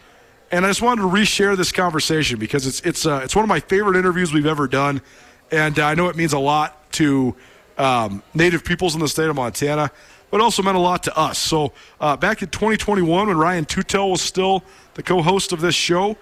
And 0.50 0.64
I 0.64 0.68
just 0.68 0.80
wanted 0.80 1.02
to 1.02 1.08
reshare 1.08 1.56
this 1.56 1.72
conversation 1.72 2.38
because 2.38 2.66
it's 2.66 2.80
it's 2.80 3.04
uh, 3.04 3.20
it's 3.24 3.34
one 3.34 3.44
of 3.44 3.48
my 3.48 3.58
favorite 3.58 3.96
interviews 3.96 4.32
we've 4.32 4.46
ever 4.46 4.68
done, 4.68 5.02
and 5.50 5.76
uh, 5.78 5.86
I 5.86 5.94
know 5.94 6.08
it 6.08 6.14
means 6.14 6.32
a 6.32 6.38
lot 6.38 6.92
to 6.92 7.34
um, 7.78 8.22
Native 8.32 8.64
peoples 8.64 8.94
in 8.94 9.00
the 9.00 9.08
state 9.08 9.28
of 9.28 9.34
Montana, 9.34 9.90
but 10.30 10.40
also 10.40 10.62
meant 10.62 10.76
a 10.76 10.80
lot 10.80 11.02
to 11.04 11.18
us. 11.18 11.38
So 11.38 11.72
uh, 12.00 12.16
back 12.16 12.42
in 12.42 12.48
2021, 12.48 13.26
when 13.26 13.36
Ryan 13.36 13.64
Tutel 13.64 14.12
was 14.12 14.22
still 14.22 14.62
the 14.94 15.02
co-host 15.02 15.52
of 15.52 15.60
this 15.60 15.74
show, 15.74 16.16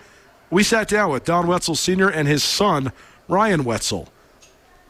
we 0.51 0.63
sat 0.63 0.89
down 0.89 1.11
with 1.11 1.25
Don 1.25 1.47
Wetzel 1.47 1.75
Sr. 1.75 2.09
and 2.09 2.29
his 2.29 2.43
son 2.45 2.93
Ryan 3.29 3.65
Wetzel. 3.65 4.09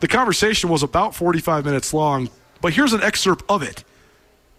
The 0.00 0.08
conversation 0.08 0.68
was 0.68 0.82
about 0.82 1.14
45 1.14 1.64
minutes 1.64 1.94
long, 1.94 2.28
but 2.60 2.74
here's 2.74 2.92
an 2.92 3.02
excerpt 3.02 3.44
of 3.48 3.62
it, 3.62 3.84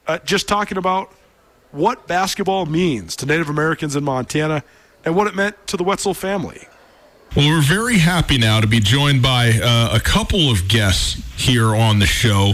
uh, 0.08 0.20
just 0.20 0.48
talking 0.48 0.78
about 0.78 1.12
what 1.72 2.08
basketball 2.08 2.66
means 2.66 3.16
to 3.18 3.26
Native 3.26 3.50
Americans 3.50 3.96
in 3.96 4.04
Montana 4.04 4.64
and 5.04 5.16
what 5.16 5.28
it 5.28 5.36
meant 5.36 5.68
to 5.68 5.78
the 5.78 5.84
Wetzel 5.84 6.14
family. 6.14 6.68
Well, 7.36 7.50
we're 7.50 7.62
very 7.62 7.98
happy 7.98 8.38
now 8.38 8.62
to 8.62 8.68
be 8.68 8.80
joined 8.80 9.22
by 9.22 9.52
uh, 9.62 9.90
a 9.94 10.00
couple 10.00 10.50
of 10.50 10.70
guests 10.70 11.22
here 11.36 11.76
on 11.76 12.00
the 12.00 12.06
show. 12.06 12.54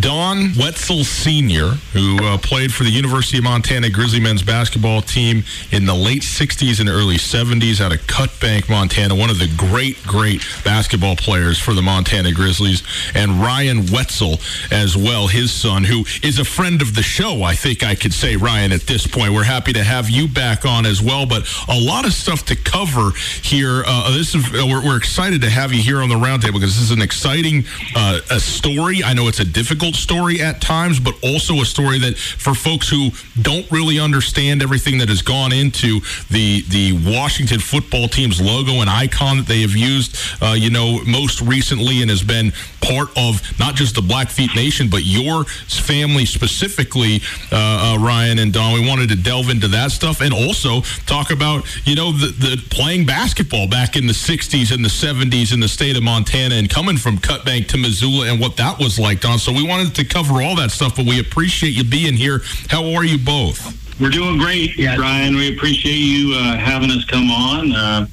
Don 0.00 0.52
Wetzel 0.58 1.04
Sr., 1.04 1.68
who 1.92 2.18
uh, 2.24 2.38
played 2.38 2.72
for 2.72 2.84
the 2.84 2.90
University 2.90 3.38
of 3.38 3.44
Montana 3.44 3.88
Grizzly 3.88 4.20
men's 4.20 4.42
basketball 4.42 5.00
team 5.00 5.44
in 5.70 5.86
the 5.86 5.94
late 5.94 6.22
60s 6.22 6.80
and 6.80 6.88
early 6.88 7.16
70s 7.16 7.80
out 7.80 7.94
of 7.94 8.04
Cut 8.06 8.30
Bank, 8.40 8.68
Montana, 8.68 9.14
one 9.14 9.30
of 9.30 9.38
the 9.38 9.48
great, 9.56 10.02
great 10.02 10.44
basketball 10.64 11.16
players 11.16 11.58
for 11.58 11.72
the 11.72 11.82
Montana 11.82 12.32
Grizzlies, 12.32 12.82
and 13.14 13.40
Ryan 13.40 13.86
Wetzel 13.92 14.40
as 14.70 14.96
well, 14.96 15.28
his 15.28 15.52
son, 15.52 15.84
who 15.84 16.04
is 16.22 16.38
a 16.38 16.44
friend 16.44 16.82
of 16.82 16.94
the 16.94 17.02
show, 17.02 17.42
I 17.42 17.54
think 17.54 17.84
I 17.84 17.94
could 17.94 18.12
say, 18.12 18.36
Ryan, 18.36 18.72
at 18.72 18.82
this 18.82 19.06
point. 19.06 19.32
We're 19.32 19.44
happy 19.44 19.72
to 19.74 19.84
have 19.84 20.10
you 20.10 20.26
back 20.28 20.64
on 20.64 20.84
as 20.84 21.00
well, 21.00 21.26
but 21.26 21.48
a 21.68 21.78
lot 21.78 22.04
of 22.04 22.12
stuff 22.12 22.44
to 22.46 22.56
cover 22.56 23.12
here. 23.42 23.84
Uh, 23.86 24.10
this 24.16 24.34
is 24.34 24.50
we're, 24.52 24.84
we're, 24.84 24.96
excited 24.96 25.42
to 25.42 25.50
have 25.50 25.72
you 25.72 25.82
here 25.82 26.00
on 26.00 26.08
the 26.08 26.14
roundtable 26.14 26.54
because 26.54 26.74
this 26.74 26.80
is 26.80 26.90
an 26.90 27.02
exciting 27.02 27.64
uh, 27.94 28.20
a 28.30 28.40
story. 28.40 29.04
I 29.04 29.12
know 29.12 29.28
it's 29.28 29.40
a 29.40 29.44
difficult 29.44 29.85
difficult 29.86 30.02
story 30.02 30.40
at 30.40 30.60
times, 30.60 30.98
but 30.98 31.14
also 31.22 31.54
a 31.60 31.64
story 31.64 31.98
that 31.98 32.16
for 32.16 32.54
folks 32.54 32.88
who 32.88 33.10
don't 33.42 33.70
really 33.70 34.00
understand 34.00 34.62
everything 34.62 34.98
that 34.98 35.08
has 35.08 35.22
gone 35.22 35.52
into 35.52 36.00
the 36.30 36.62
the 36.68 36.92
Washington 37.06 37.60
football 37.60 38.08
team's 38.08 38.40
logo 38.40 38.80
and 38.80 38.90
icon 38.90 39.36
that 39.38 39.46
they 39.46 39.60
have 39.60 39.76
used, 39.76 40.16
uh, 40.42 40.54
you 40.56 40.70
know, 40.70 41.00
most 41.06 41.40
recently 41.40 42.02
and 42.02 42.10
has 42.10 42.22
been 42.22 42.52
part 42.80 43.08
of 43.16 43.42
not 43.58 43.74
just 43.74 43.94
the 43.94 44.00
Blackfeet 44.00 44.54
Nation, 44.54 44.88
but 44.88 45.04
your 45.04 45.44
family 45.44 46.24
specifically, 46.24 47.20
uh, 47.52 47.96
uh, 47.96 47.98
Ryan 47.98 48.38
and 48.38 48.52
Don. 48.52 48.72
We 48.74 48.86
wanted 48.86 49.08
to 49.10 49.16
delve 49.16 49.50
into 49.50 49.68
that 49.68 49.90
stuff 49.90 50.20
and 50.20 50.32
also 50.32 50.82
talk 51.06 51.30
about, 51.30 51.64
you 51.86 51.94
know, 51.94 52.12
the, 52.12 52.28
the 52.28 52.64
playing 52.70 53.06
basketball 53.06 53.68
back 53.68 53.96
in 53.96 54.06
the 54.06 54.12
60s 54.12 54.72
and 54.72 54.84
the 54.84 54.88
70s 54.88 55.52
in 55.52 55.60
the 55.60 55.68
state 55.68 55.96
of 55.96 56.02
Montana 56.02 56.54
and 56.54 56.70
coming 56.70 56.96
from 56.96 57.18
Cut 57.18 57.44
Bank 57.44 57.68
to 57.68 57.76
Missoula 57.76 58.28
and 58.30 58.40
what 58.40 58.56
that 58.56 58.78
was 58.78 58.98
like, 58.98 59.20
Don. 59.20 59.38
So 59.38 59.52
we 59.52 59.65
wanted 59.66 59.94
to 59.96 60.04
cover 60.04 60.42
all 60.42 60.56
that 60.56 60.70
stuff, 60.70 60.96
but 60.96 61.06
we 61.06 61.20
appreciate 61.20 61.70
you 61.70 61.84
being 61.84 62.14
here. 62.14 62.40
How 62.68 62.94
are 62.94 63.04
you 63.04 63.18
both? 63.18 63.84
We're 64.00 64.10
doing 64.10 64.38
great, 64.38 64.76
yeah. 64.76 64.96
Brian. 64.96 65.34
We 65.36 65.56
appreciate 65.56 65.94
you 65.94 66.34
uh, 66.34 66.56
having 66.56 66.90
us 66.90 67.04
come 67.04 67.30
on. 67.30 67.72
Uh, 67.72 68.06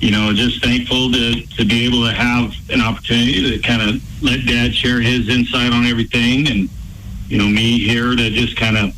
you 0.00 0.12
know, 0.12 0.32
just 0.32 0.62
thankful 0.62 1.10
to, 1.10 1.42
to 1.56 1.64
be 1.64 1.84
able 1.84 2.04
to 2.04 2.12
have 2.12 2.54
an 2.70 2.80
opportunity 2.80 3.50
to 3.50 3.58
kind 3.66 3.82
of 3.82 4.22
let 4.22 4.46
Dad 4.46 4.74
share 4.74 5.00
his 5.00 5.28
insight 5.28 5.72
on 5.72 5.86
everything, 5.86 6.48
and 6.48 6.68
you 7.28 7.38
know, 7.38 7.48
me 7.48 7.78
here 7.78 8.14
to 8.14 8.30
just 8.30 8.56
kind 8.56 8.76
of 8.76 8.94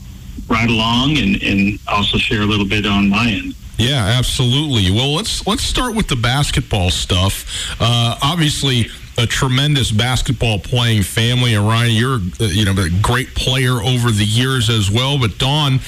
ride 0.49 0.69
along 0.69 1.17
and, 1.17 1.43
and 1.43 1.79
also 1.89 2.19
share 2.19 2.43
a 2.43 2.47
little 2.47 2.67
bit 2.67 2.85
on 2.85 3.09
my 3.09 3.31
end. 3.31 3.55
Yeah, 3.79 4.15
absolutely. 4.19 4.91
Well, 4.91 5.15
let's 5.15 5.47
let's 5.47 5.63
start 5.63 5.95
with 5.95 6.09
the 6.09 6.17
basketball 6.17 6.91
stuff. 6.91 7.47
Uh, 7.81 8.19
obviously, 8.23 8.89
a 9.21 9.27
tremendous 9.27 9.91
basketball 9.91 10.59
playing 10.59 11.03
family. 11.03 11.55
And 11.55 11.67
Ryan, 11.67 11.93
you're 11.93 12.21
uh, 12.41 12.45
you 12.45 12.65
know 12.65 12.73
a 12.73 12.89
great 13.03 13.35
player 13.35 13.81
over 13.83 14.11
the 14.11 14.25
years 14.25 14.71
as 14.71 14.91
well. 14.91 15.19
But 15.19 15.39
Don, 15.39 15.81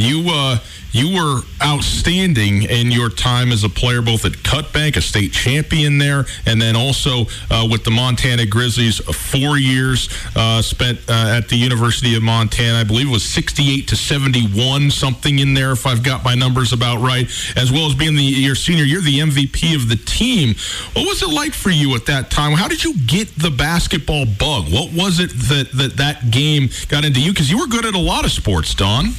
you 0.00 0.30
uh, 0.30 0.58
you 0.92 1.14
were 1.14 1.42
outstanding 1.62 2.64
in 2.64 2.90
your 2.90 3.10
time 3.10 3.52
as 3.52 3.62
a 3.62 3.68
player, 3.68 4.02
both 4.02 4.24
at 4.24 4.42
Cut 4.42 4.72
Bank, 4.72 4.96
a 4.96 5.00
state 5.00 5.32
champion 5.32 5.98
there, 5.98 6.26
and 6.46 6.60
then 6.60 6.74
also 6.74 7.26
uh, 7.50 7.66
with 7.70 7.84
the 7.84 7.90
Montana 7.90 8.46
Grizzlies. 8.46 9.00
Uh, 9.00 9.12
four 9.12 9.56
years 9.56 10.08
uh, 10.34 10.62
spent 10.62 10.98
uh, 11.08 11.36
at 11.36 11.48
the 11.48 11.56
University 11.56 12.16
of 12.16 12.22
Montana. 12.22 12.78
I 12.78 12.84
believe 12.84 13.08
it 13.08 13.12
was 13.12 13.24
68 13.24 13.88
to 13.88 13.96
71, 13.96 14.90
something 14.90 15.38
in 15.38 15.54
there, 15.54 15.72
if 15.72 15.86
I've 15.86 16.02
got 16.02 16.24
my 16.24 16.34
numbers 16.34 16.72
about 16.72 17.00
right. 17.00 17.26
As 17.56 17.70
well 17.70 17.86
as 17.86 17.94
being 17.94 18.16
the 18.16 18.22
your 18.22 18.56
senior 18.56 18.84
year, 18.84 19.00
the 19.00 19.20
MVP 19.20 19.74
of 19.76 19.88
the 19.88 19.96
team. 19.96 20.56
What 20.94 21.06
was 21.06 21.22
it 21.22 21.30
like 21.30 21.52
for 21.52 21.70
you 21.70 21.94
at 21.94 22.06
that 22.06 22.30
time? 22.30 22.52
How 22.52 22.66
did 22.66 22.82
you 22.82 22.98
get 23.06 23.28
the 23.36 23.50
basketball 23.50 24.26
bug? 24.26 24.72
What 24.72 24.92
was 24.92 25.20
it 25.20 25.30
that 25.30 25.70
that, 25.74 25.96
that 25.98 26.30
game 26.30 26.68
got 26.88 27.04
into 27.04 27.20
you? 27.20 27.30
Because 27.30 27.50
you 27.50 27.58
were 27.58 27.66
good 27.66 27.84
at 27.84 27.94
a 27.94 27.98
lot 27.98 28.24
of 28.24 28.32
sports, 28.32 28.74
Don. 28.74 29.14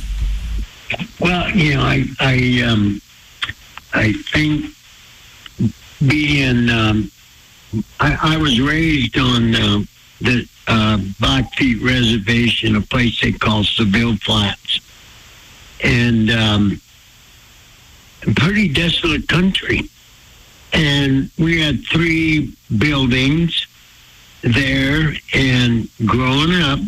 Well, 1.19 1.49
you 1.51 1.75
know, 1.75 1.81
I 1.81 2.05
I 2.19 2.63
um, 2.67 3.01
I 3.93 4.13
think 4.31 4.65
being 6.07 6.69
um, 6.69 7.11
I, 7.99 8.35
I 8.35 8.37
was 8.37 8.59
raised 8.59 9.17
on 9.17 9.55
uh, 9.55 9.83
the 10.19 10.47
uh, 10.67 10.97
Blackfeet 11.19 11.81
Reservation, 11.81 12.75
a 12.75 12.81
place 12.81 13.19
they 13.21 13.31
call 13.31 13.63
Seville 13.63 14.15
Flats, 14.17 14.79
and 15.83 16.29
um, 16.31 16.81
pretty 18.35 18.67
desolate 18.67 19.27
country. 19.27 19.81
And 20.73 21.29
we 21.37 21.61
had 21.61 21.85
three 21.85 22.53
buildings 22.77 23.67
there, 24.41 25.13
and 25.33 25.89
growing 26.05 26.61
up, 26.61 26.79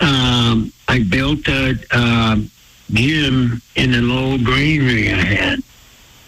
um, 0.00 0.72
I 0.90 1.04
built 1.04 1.46
a 1.46 2.42
gym 2.90 3.62
in 3.76 3.94
a 3.94 4.00
little 4.00 4.38
granary 4.38 5.12
I 5.12 5.22
had, 5.22 5.60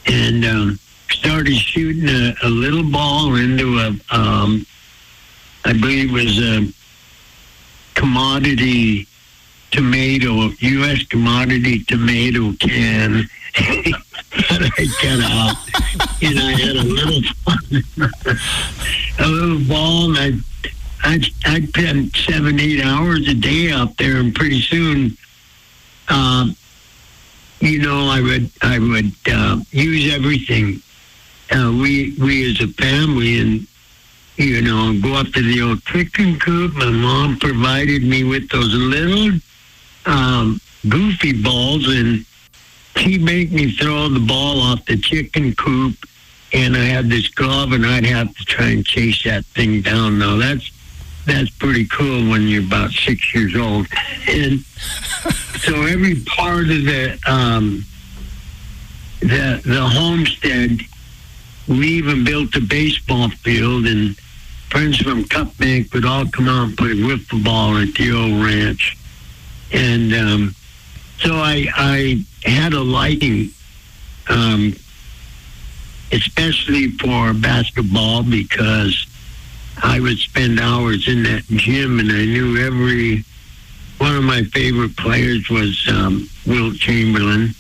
and 0.07 0.45
um, 0.45 0.79
started 1.11 1.57
shooting 1.57 2.09
a, 2.09 2.33
a, 2.45 2.49
little 2.49 2.89
ball 2.89 3.35
into 3.35 3.79
a, 3.79 3.89
um, 4.17 4.65
I 5.65 5.73
believe 5.73 6.11
it 6.11 6.13
was 6.13 6.39
a 6.39 6.73
commodity 7.95 9.09
tomato, 9.73 10.51
U.S. 10.57 11.07
commodity 11.07 11.83
tomato 11.83 12.53
can. 12.61 13.29
that 13.57 14.71
I 14.79 14.87
cut 15.03 15.21
out, 15.25 15.57
and 16.23 16.39
I 16.39 16.53
had 16.53 16.77
a 16.77 16.85
little, 16.85 17.21
a 19.19 19.27
little 19.29 19.69
ball, 19.69 20.17
and 20.17 20.19
I 20.19 20.73
I'd, 21.05 21.25
I'd 21.47 21.69
spend 21.69 22.15
seven, 22.17 22.61
eight 22.61 22.83
hours 22.83 23.29
a 23.29 23.35
day 23.35 23.73
up 23.73 23.97
there, 23.97 24.17
and 24.17 24.35
pretty 24.35 24.61
soon, 24.61 25.17
um, 26.09 26.57
you 27.61 27.81
know, 27.81 28.09
I 28.09 28.21
would 28.21 28.51
I 28.61 28.79
would 28.79 29.13
uh, 29.29 29.59
use 29.71 30.13
everything 30.13 30.83
uh, 31.53 31.71
we 31.71 32.15
we 32.19 32.51
as 32.51 32.61
a 32.61 32.69
family 32.69 33.41
and 33.41 33.67
you 34.37 34.63
know 34.63 34.99
go 35.01 35.15
up 35.15 35.27
to 35.29 35.43
the 35.43 35.61
old 35.63 35.85
chicken 35.85 36.39
coop. 36.39 36.75
My 36.75 36.91
mom 36.91 37.39
provided 37.39 38.03
me 38.03 38.25
with 38.25 38.49
those 38.49 38.73
little 38.75 39.39
um, 40.07 40.61
goofy 40.89 41.43
balls, 41.43 41.87
and 41.89 42.25
she 42.97 43.19
made 43.19 43.53
me 43.53 43.71
throw 43.73 44.09
the 44.09 44.21
ball 44.21 44.61
off 44.61 44.85
the 44.87 44.97
chicken 44.97 45.55
coop. 45.55 45.95
And 46.55 46.77
I 46.77 46.85
had 46.85 47.09
this 47.09 47.29
glove, 47.29 47.73
and 47.73 47.87
I'd 47.87 48.05
have 48.05 48.35
to 48.37 48.45
try 48.45 48.67
and 48.67 48.85
chase 48.85 49.23
that 49.25 49.47
thing 49.47 49.81
down. 49.81 50.19
Now 50.19 50.37
that's 50.37 50.71
that's 51.27 51.51
pretty 51.51 51.87
cool 51.87 52.29
when 52.31 52.49
you're 52.49 52.65
about 52.65 52.91
six 52.91 53.35
years 53.35 53.55
old. 53.57 53.87
And 54.29 54.61
so 55.61 55.83
every 55.87 56.17
part 56.17 56.63
of 56.63 56.85
the 56.85 57.19
um, 57.27 57.85
the 59.21 59.61
the 59.65 59.81
homestead, 59.81 60.81
we 61.69 61.89
even 61.89 62.25
built 62.25 62.55
a 62.57 62.61
baseball 62.61 63.31
field, 63.31 63.87
and 63.87 64.17
friends 64.69 64.99
from 64.99 65.25
Cut 65.25 65.57
Bank 65.59 65.93
would 65.95 66.05
all 66.05 66.27
come 66.27 66.49
out 66.49 66.69
and 66.69 66.77
play 66.77 66.95
wiffle 66.95 67.45
ball 67.45 67.77
at 67.79 67.95
the 67.95 68.13
old 68.13 68.45
ranch. 68.45 68.97
And 69.73 70.13
um, 70.15 70.55
so 71.21 71.35
I 71.35 71.69
I 71.77 72.25
had 72.45 72.73
a 72.73 72.83
liking, 72.83 73.51
um, 74.29 74.75
especially 76.11 76.91
for 76.99 77.33
basketball 77.33 78.25
because 78.25 79.07
I 79.83 80.01
would 80.01 80.19
spend 80.19 80.61
hours 80.61 81.09
in 81.09 81.23
that 81.25 81.45
gym, 81.45 82.01
and 82.01 82.11
I 82.11 82.25
knew 82.25 82.59
every 82.59 83.25
one 83.99 84.17
of 84.17 84.25
my 84.25 84.43
favorite 84.45 84.97
players 84.97 85.49
was 85.49 85.87
um, 85.89 86.29
Wilt 86.47 86.77
Chamberlain, 86.77 87.55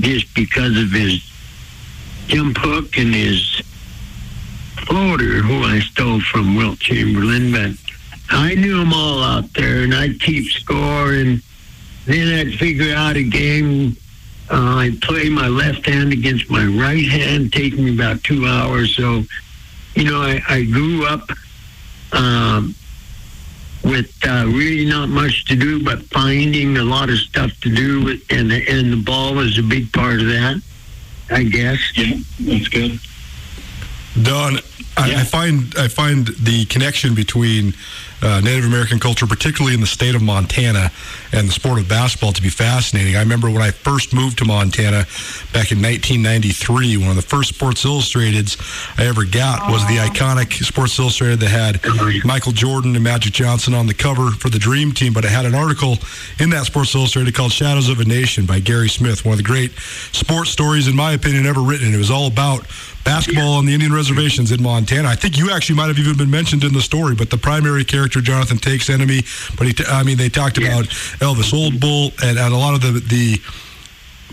just 0.00 0.32
because 0.34 0.76
of 0.76 0.90
his 0.92 1.22
jump 2.28 2.56
hook 2.58 2.96
and 2.96 3.14
his 3.14 3.60
floater, 4.86 5.42
who 5.42 5.64
I 5.64 5.80
stole 5.80 6.20
from 6.20 6.56
Wilt 6.56 6.78
Chamberlain. 6.78 7.52
But 7.52 7.76
I 8.30 8.54
knew 8.54 8.78
them 8.78 8.92
all 8.92 9.22
out 9.22 9.52
there, 9.54 9.82
and 9.82 9.94
I'd 9.94 10.20
keep 10.20 10.50
score, 10.50 11.12
and 11.12 11.42
then 12.06 12.38
I'd 12.38 12.54
figure 12.58 12.94
out 12.94 13.16
a 13.16 13.22
game. 13.22 13.96
Uh, 14.50 14.76
I'd 14.76 15.00
play 15.00 15.28
my 15.28 15.48
left 15.48 15.86
hand 15.86 16.12
against 16.12 16.50
my 16.50 16.64
right 16.64 17.06
hand, 17.06 17.52
taking 17.52 17.84
me 17.84 17.94
about 17.94 18.22
two 18.22 18.46
hours. 18.46 18.94
So 18.94 19.24
you 19.94 20.04
know, 20.04 20.20
I, 20.20 20.40
I 20.48 20.64
grew 20.64 21.06
up 21.06 21.30
um, 22.12 22.74
with 23.82 24.12
uh, 24.26 24.44
really 24.46 24.84
not 24.84 25.08
much 25.08 25.44
to 25.46 25.56
do, 25.56 25.82
but 25.84 26.02
finding 26.04 26.76
a 26.76 26.82
lot 26.82 27.10
of 27.10 27.18
stuff 27.18 27.52
to 27.60 27.74
do, 27.74 28.04
with, 28.04 28.22
and 28.30 28.50
and 28.52 28.92
the 28.92 29.02
ball 29.04 29.34
was 29.34 29.58
a 29.58 29.62
big 29.62 29.92
part 29.92 30.20
of 30.20 30.26
that. 30.26 30.60
I 31.30 31.42
guess. 31.44 31.78
Yeah, 31.96 32.16
that's 32.40 32.68
good. 32.68 32.98
Don, 34.22 34.58
I, 34.96 35.10
Yeah. 35.10 35.20
I 35.20 35.24
find 35.24 35.74
I 35.76 35.88
find 35.88 36.28
the 36.28 36.64
connection 36.66 37.14
between 37.14 37.74
uh, 38.24 38.40
Native 38.40 38.64
American 38.64 38.98
culture, 38.98 39.26
particularly 39.26 39.74
in 39.74 39.80
the 39.80 39.86
state 39.86 40.14
of 40.14 40.22
Montana, 40.22 40.90
and 41.32 41.48
the 41.48 41.52
sport 41.52 41.78
of 41.78 41.88
basketball 41.88 42.32
to 42.32 42.42
be 42.42 42.48
fascinating. 42.48 43.16
I 43.16 43.20
remember 43.20 43.50
when 43.50 43.62
I 43.62 43.70
first 43.70 44.14
moved 44.14 44.38
to 44.38 44.44
Montana 44.44 45.04
back 45.52 45.70
in 45.70 45.82
1993. 45.82 46.96
One 46.96 47.10
of 47.10 47.16
the 47.16 47.22
first 47.22 47.54
Sports 47.54 47.84
Illustrateds 47.84 48.56
I 48.98 49.06
ever 49.06 49.24
got 49.24 49.70
was 49.70 49.86
the 49.86 49.98
iconic 49.98 50.52
Sports 50.64 50.98
Illustrated 50.98 51.40
that 51.40 51.50
had 51.50 52.24
Michael 52.24 52.52
Jordan 52.52 52.94
and 52.94 53.04
Magic 53.04 53.32
Johnson 53.32 53.74
on 53.74 53.86
the 53.86 53.94
cover 53.94 54.30
for 54.30 54.48
the 54.48 54.58
Dream 54.58 54.92
Team, 54.92 55.12
but 55.12 55.24
it 55.24 55.30
had 55.30 55.44
an 55.44 55.54
article 55.54 55.98
in 56.40 56.50
that 56.50 56.64
Sports 56.64 56.94
Illustrated 56.94 57.34
called 57.34 57.52
"Shadows 57.52 57.88
of 57.88 58.00
a 58.00 58.04
Nation" 58.04 58.46
by 58.46 58.60
Gary 58.60 58.88
Smith, 58.88 59.24
one 59.24 59.32
of 59.32 59.38
the 59.38 59.44
great 59.44 59.72
sports 60.12 60.50
stories, 60.50 60.88
in 60.88 60.96
my 60.96 61.12
opinion, 61.12 61.46
ever 61.46 61.60
written. 61.60 61.92
It 61.92 61.98
was 61.98 62.10
all 62.10 62.26
about 62.26 62.66
basketball 63.04 63.54
on 63.54 63.66
the 63.66 63.74
Indian 63.74 63.92
reservations 63.92 64.50
in 64.50 64.62
Montana. 64.62 65.08
I 65.08 65.14
think 65.14 65.36
you 65.36 65.50
actually 65.50 65.76
might 65.76 65.88
have 65.88 65.98
even 65.98 66.16
been 66.16 66.30
mentioned 66.30 66.64
in 66.64 66.72
the 66.72 66.80
story, 66.80 67.14
but 67.14 67.30
the 67.30 67.36
primary 67.36 67.84
character, 67.84 68.13
Jonathan 68.20 68.58
Takes 68.58 68.88
Enemy. 68.90 69.22
But 69.56 69.66
he, 69.66 69.72
t- 69.72 69.84
I 69.88 70.02
mean, 70.02 70.16
they 70.18 70.28
talked 70.28 70.58
Yeah. 70.58 70.68
about 70.68 70.84
Elvis 71.20 71.52
Old 71.54 71.80
Bull 71.80 72.12
and, 72.22 72.38
and 72.38 72.52
a 72.54 72.56
lot 72.56 72.74
of 72.74 72.80
the 72.82 73.00
the 73.00 73.40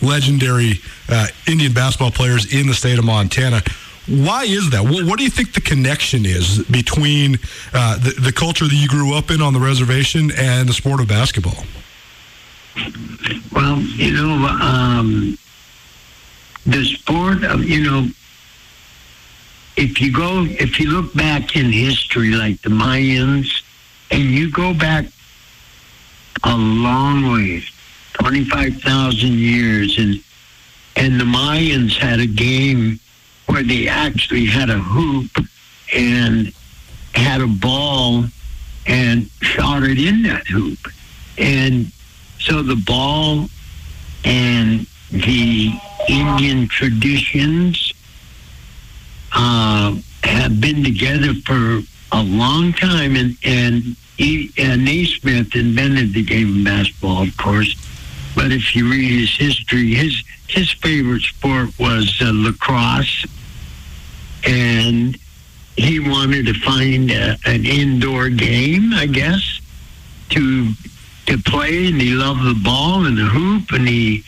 legendary 0.05 0.79
uh, 1.09 1.27
Indian 1.47 1.73
basketball 1.73 2.11
players 2.11 2.51
in 2.53 2.67
the 2.67 2.73
state 2.73 2.97
of 2.97 3.05
Montana. 3.05 3.61
Why 4.07 4.43
is 4.45 4.71
that? 4.71 4.83
What, 4.83 5.05
what 5.05 5.17
do 5.19 5.23
you 5.23 5.29
think 5.29 5.53
the 5.53 5.61
connection 5.61 6.25
is 6.25 6.63
between 6.65 7.37
uh, 7.71 7.97
the, 7.99 8.09
the 8.19 8.31
culture 8.31 8.65
that 8.65 8.73
you 8.75 8.87
grew 8.87 9.13
up 9.13 9.29
in 9.29 9.41
on 9.41 9.53
the 9.53 9.59
reservation 9.59 10.31
and 10.35 10.67
the 10.67 10.73
sport 10.73 10.99
of 11.01 11.07
basketball? 11.07 11.63
Well, 13.51 13.79
you 13.79 14.11
know, 14.13 14.47
um, 14.47 15.37
the 16.65 16.83
sport 16.85 17.43
of 17.43 17.63
you 17.63 17.83
know, 17.83 18.07
if 19.77 20.01
you 20.01 20.11
go, 20.11 20.45
if 20.47 20.79
you 20.79 20.89
look 20.89 21.13
back 21.13 21.55
in 21.55 21.71
history, 21.71 22.31
like 22.31 22.61
the 22.61 22.69
Mayans, 22.69 23.61
and 24.11 24.23
you 24.23 24.51
go 24.51 24.73
back 24.73 25.05
a 26.43 26.55
long 26.55 27.31
ways, 27.33 27.69
twenty 28.13 28.43
five 28.43 28.75
thousand 28.81 29.33
years, 29.33 29.97
and 29.97 30.21
and 30.95 31.19
the 31.19 31.25
Mayans 31.25 31.97
had 31.97 32.19
a 32.19 32.27
game 32.27 32.99
where 33.47 33.63
they 33.63 33.87
actually 33.87 34.45
had 34.45 34.69
a 34.69 34.79
hoop 34.79 35.31
and 35.93 36.53
had 37.13 37.41
a 37.41 37.47
ball 37.47 38.25
and 38.87 39.29
shot 39.41 39.83
it 39.83 39.99
in 39.99 40.23
that 40.23 40.47
hoop, 40.47 40.79
and 41.37 41.91
so 42.39 42.61
the 42.61 42.75
ball 42.75 43.47
and 44.23 44.85
the 45.11 45.71
Indian 46.07 46.67
traditions 46.67 47.93
uh, 49.33 49.95
have 50.23 50.59
been 50.59 50.83
together 50.83 51.33
for 51.45 51.81
a 52.11 52.23
long 52.23 52.73
time, 52.73 53.15
and 53.15 53.37
and 53.43 53.95
he, 54.21 54.51
uh, 54.59 54.75
Naismith 54.75 55.55
invented 55.55 56.13
the 56.13 56.23
game 56.23 56.59
of 56.59 56.65
basketball, 56.65 57.23
of 57.23 57.35
course. 57.37 57.75
But 58.35 58.51
if 58.51 58.75
you 58.75 58.89
read 58.89 59.19
his 59.19 59.35
history, 59.35 59.95
his 59.95 60.23
his 60.47 60.71
favorite 60.71 61.23
sport 61.23 61.69
was 61.79 62.21
uh, 62.21 62.31
lacrosse, 62.31 63.25
and 64.45 65.17
he 65.75 65.99
wanted 65.99 66.45
to 66.45 66.53
find 66.53 67.09
a, 67.09 67.37
an 67.45 67.65
indoor 67.65 68.29
game, 68.29 68.93
I 68.93 69.07
guess, 69.07 69.59
to 70.29 70.71
to 71.25 71.37
play, 71.39 71.87
and 71.87 71.99
he 71.99 72.11
loved 72.11 72.43
the 72.43 72.59
ball 72.63 73.05
and 73.05 73.17
the 73.17 73.25
hoop, 73.25 73.71
and 73.71 73.87
he 73.87 74.23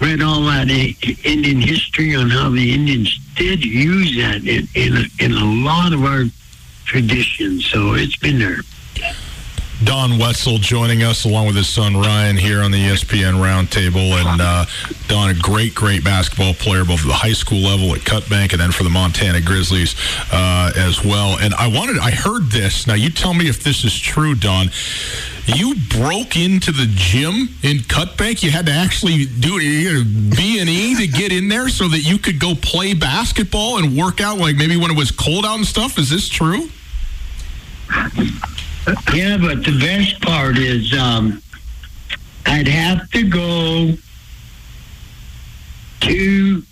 read 0.00 0.20
all 0.20 0.42
that 0.42 0.68
Indian 0.68 1.62
history 1.62 2.14
on 2.14 2.28
how 2.28 2.50
the 2.50 2.74
Indians 2.74 3.18
did 3.36 3.64
use 3.64 4.16
that 4.18 4.46
in 4.46 4.68
in 4.74 4.96
a, 4.96 5.24
in 5.24 5.32
a 5.32 5.64
lot 5.64 5.94
of 5.94 6.04
our 6.04 6.24
traditions. 6.86 7.66
So 7.66 7.94
it's 7.94 8.16
been 8.16 8.38
there. 8.38 8.60
Don 9.84 10.18
Wetzel 10.18 10.56
joining 10.56 11.02
us 11.02 11.26
along 11.26 11.46
with 11.46 11.56
his 11.56 11.68
son 11.68 11.94
Ryan 11.94 12.36
here 12.36 12.62
on 12.62 12.70
the 12.70 12.78
ESPN 12.78 13.34
Roundtable. 13.34 14.12
And 14.12 14.40
uh, 14.40 14.64
Don, 15.06 15.28
a 15.28 15.34
great, 15.34 15.74
great 15.74 16.02
basketball 16.02 16.54
player, 16.54 16.84
both 16.84 17.00
at 17.00 17.06
the 17.06 17.12
high 17.12 17.34
school 17.34 17.58
level 17.58 17.94
at 17.94 18.02
Cut 18.02 18.28
Bank 18.30 18.52
and 18.52 18.60
then 18.60 18.72
for 18.72 18.84
the 18.84 18.90
Montana 18.90 19.42
Grizzlies 19.42 19.94
uh, 20.32 20.72
as 20.76 21.04
well. 21.04 21.38
And 21.38 21.52
I 21.54 21.66
wanted, 21.66 21.98
I 21.98 22.10
heard 22.10 22.44
this. 22.44 22.86
Now, 22.86 22.94
you 22.94 23.10
tell 23.10 23.34
me 23.34 23.48
if 23.48 23.62
this 23.62 23.84
is 23.84 23.96
true, 23.98 24.34
Don. 24.34 24.70
You 25.44 25.74
broke 25.90 26.36
into 26.36 26.72
the 26.72 26.86
gym 26.88 27.50
in 27.62 27.80
Cut 27.80 28.16
Bank. 28.16 28.42
You 28.42 28.50
had 28.50 28.66
to 28.66 28.72
actually 28.72 29.26
do 29.26 29.58
B 29.60 30.58
and 30.58 30.68
E 30.68 30.96
to 30.96 31.06
get 31.06 31.32
in 31.32 31.48
there 31.48 31.68
so 31.68 31.86
that 31.88 32.00
you 32.00 32.18
could 32.18 32.40
go 32.40 32.54
play 32.54 32.94
basketball 32.94 33.78
and 33.78 33.96
work 33.96 34.20
out, 34.20 34.38
like 34.38 34.56
maybe 34.56 34.76
when 34.76 34.90
it 34.90 34.96
was 34.96 35.10
cold 35.10 35.44
out 35.44 35.56
and 35.56 35.66
stuff. 35.66 35.98
Is 35.98 36.08
this 36.08 36.28
true? 36.28 36.68
Yeah, 39.12 39.36
but 39.38 39.64
the 39.64 39.76
best 39.80 40.20
part 40.22 40.58
is 40.58 40.92
um, 40.94 41.42
I'd 42.46 42.68
have 42.68 43.10
to 43.10 43.28
go 43.28 43.94
to. 46.00 46.62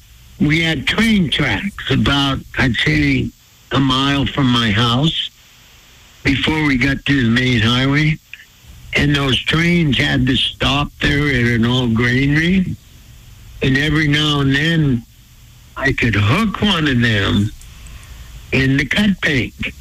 We 0.40 0.60
had 0.60 0.86
train 0.86 1.30
tracks 1.30 1.90
about 1.90 2.38
I'd 2.58 2.74
say 2.74 3.30
a 3.72 3.80
mile 3.80 4.26
from 4.26 4.46
my 4.50 4.70
house 4.70 5.30
before 6.22 6.64
we 6.64 6.76
got 6.76 7.04
to 7.06 7.22
the 7.24 7.30
main 7.30 7.60
highway, 7.60 8.18
and 8.94 9.14
those 9.14 9.38
trains 9.38 9.98
had 9.98 10.26
to 10.26 10.36
stop 10.36 10.92
there 11.00 11.28
at 11.28 11.46
an 11.46 11.64
old 11.64 11.94
granary, 11.94 12.76
and 13.62 13.76
every 13.76 14.08
now 14.08 14.40
and 14.40 14.54
then 14.54 15.02
I 15.76 15.92
could 15.92 16.14
hook 16.16 16.60
one 16.62 16.86
of 16.86 17.00
them 17.00 17.50
in 18.52 18.76
the 18.76 18.84
cut 18.84 19.20
bank 19.20 19.74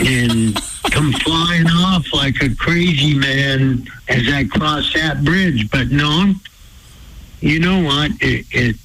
and 0.00 0.54
come 0.90 1.12
flying 1.12 1.66
off 1.66 2.12
like 2.12 2.42
a 2.42 2.54
crazy 2.56 3.14
man 3.14 3.86
as 4.08 4.28
I 4.32 4.44
cross 4.44 4.92
that 4.94 5.24
bridge. 5.24 5.70
But 5.70 5.88
no, 5.88 6.34
you 7.40 7.60
know 7.60 7.82
what? 7.82 8.10
It, 8.20 8.46
it 8.50 8.76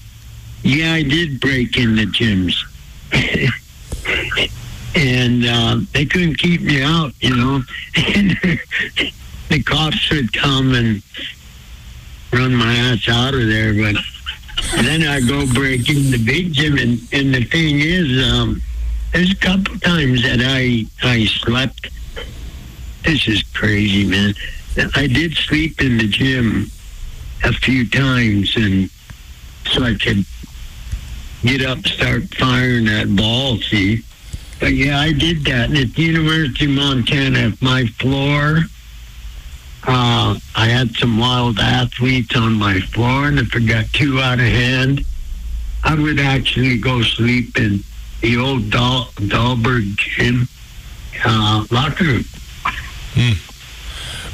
yeah, 0.64 0.94
I 0.94 1.04
did 1.04 1.40
break 1.40 1.78
in 1.78 1.96
the 1.96 2.06
gyms. 2.06 2.56
and 4.96 5.46
uh, 5.46 5.80
they 5.94 6.06
couldn't 6.06 6.36
keep 6.36 6.62
me 6.62 6.84
out, 6.84 7.14
you 7.22 7.36
know. 7.36 7.62
the 9.50 9.64
cops 9.64 10.10
would 10.12 10.34
come 10.34 10.74
and 10.74 11.02
run 12.34 12.54
my 12.54 12.74
ass 12.74 13.08
out 13.08 13.34
of 13.34 13.48
there, 13.48 13.74
but 13.74 13.96
then 14.84 15.04
I 15.04 15.22
go 15.22 15.46
break 15.54 15.90
in 15.90 16.12
the 16.12 16.22
big 16.24 16.54
gym, 16.54 16.78
and, 16.78 17.00
and 17.12 17.34
the 17.34 17.44
thing 17.46 17.80
is, 17.80 18.32
um, 18.32 18.62
there's 19.12 19.32
a 19.32 19.36
couple 19.36 19.80
times 19.80 20.24
that 20.24 20.40
I 20.42 20.86
I 21.04 21.26
slept. 21.26 21.90
This 23.04 23.28
is 23.28 23.44
crazy, 23.54 24.06
man. 24.06 24.34
I 24.96 25.08
did 25.08 25.34
sleep 25.34 25.82
in 25.82 25.98
the 25.98 26.08
gym 26.08 26.70
a 27.44 27.54
few 27.54 27.90
times, 27.90 28.56
and 28.56 28.90
so 29.72 29.84
I 29.84 29.96
could 29.96 30.26
get 31.42 31.66
up, 31.66 31.86
start 31.88 32.34
firing 32.36 32.86
that 32.86 33.16
ball. 33.16 33.58
See, 33.58 34.04
but 34.60 34.74
yeah, 34.74 35.00
I 35.00 35.14
did 35.14 35.44
that. 35.46 35.70
And 35.70 35.78
at 35.78 35.94
the 35.94 36.04
University 36.04 36.66
of 36.66 36.72
Montana, 36.72 37.54
my 37.62 37.86
floor, 38.00 38.60
uh, 39.88 40.38
I 40.56 40.68
had 40.68 40.96
some 40.96 41.18
wild 41.18 41.58
athletes 41.60 42.36
on 42.36 42.54
my 42.54 42.80
floor, 42.80 43.28
and 43.28 43.40
if 43.40 43.56
it 43.56 43.66
got 43.66 43.86
too 43.94 44.20
out 44.20 44.40
of 44.40 44.46
hand, 44.46 45.06
I 45.84 45.96
would 45.96 46.20
actually 46.20 46.78
go 46.78 47.02
sleep 47.02 47.58
in 47.58 47.84
the 48.22 48.38
old 48.38 48.70
Dahl, 48.70 49.06
Dahlberg 49.16 49.96
gym 49.96 50.48
uh, 51.26 51.66
locker 51.72 52.04
room. 52.04 52.26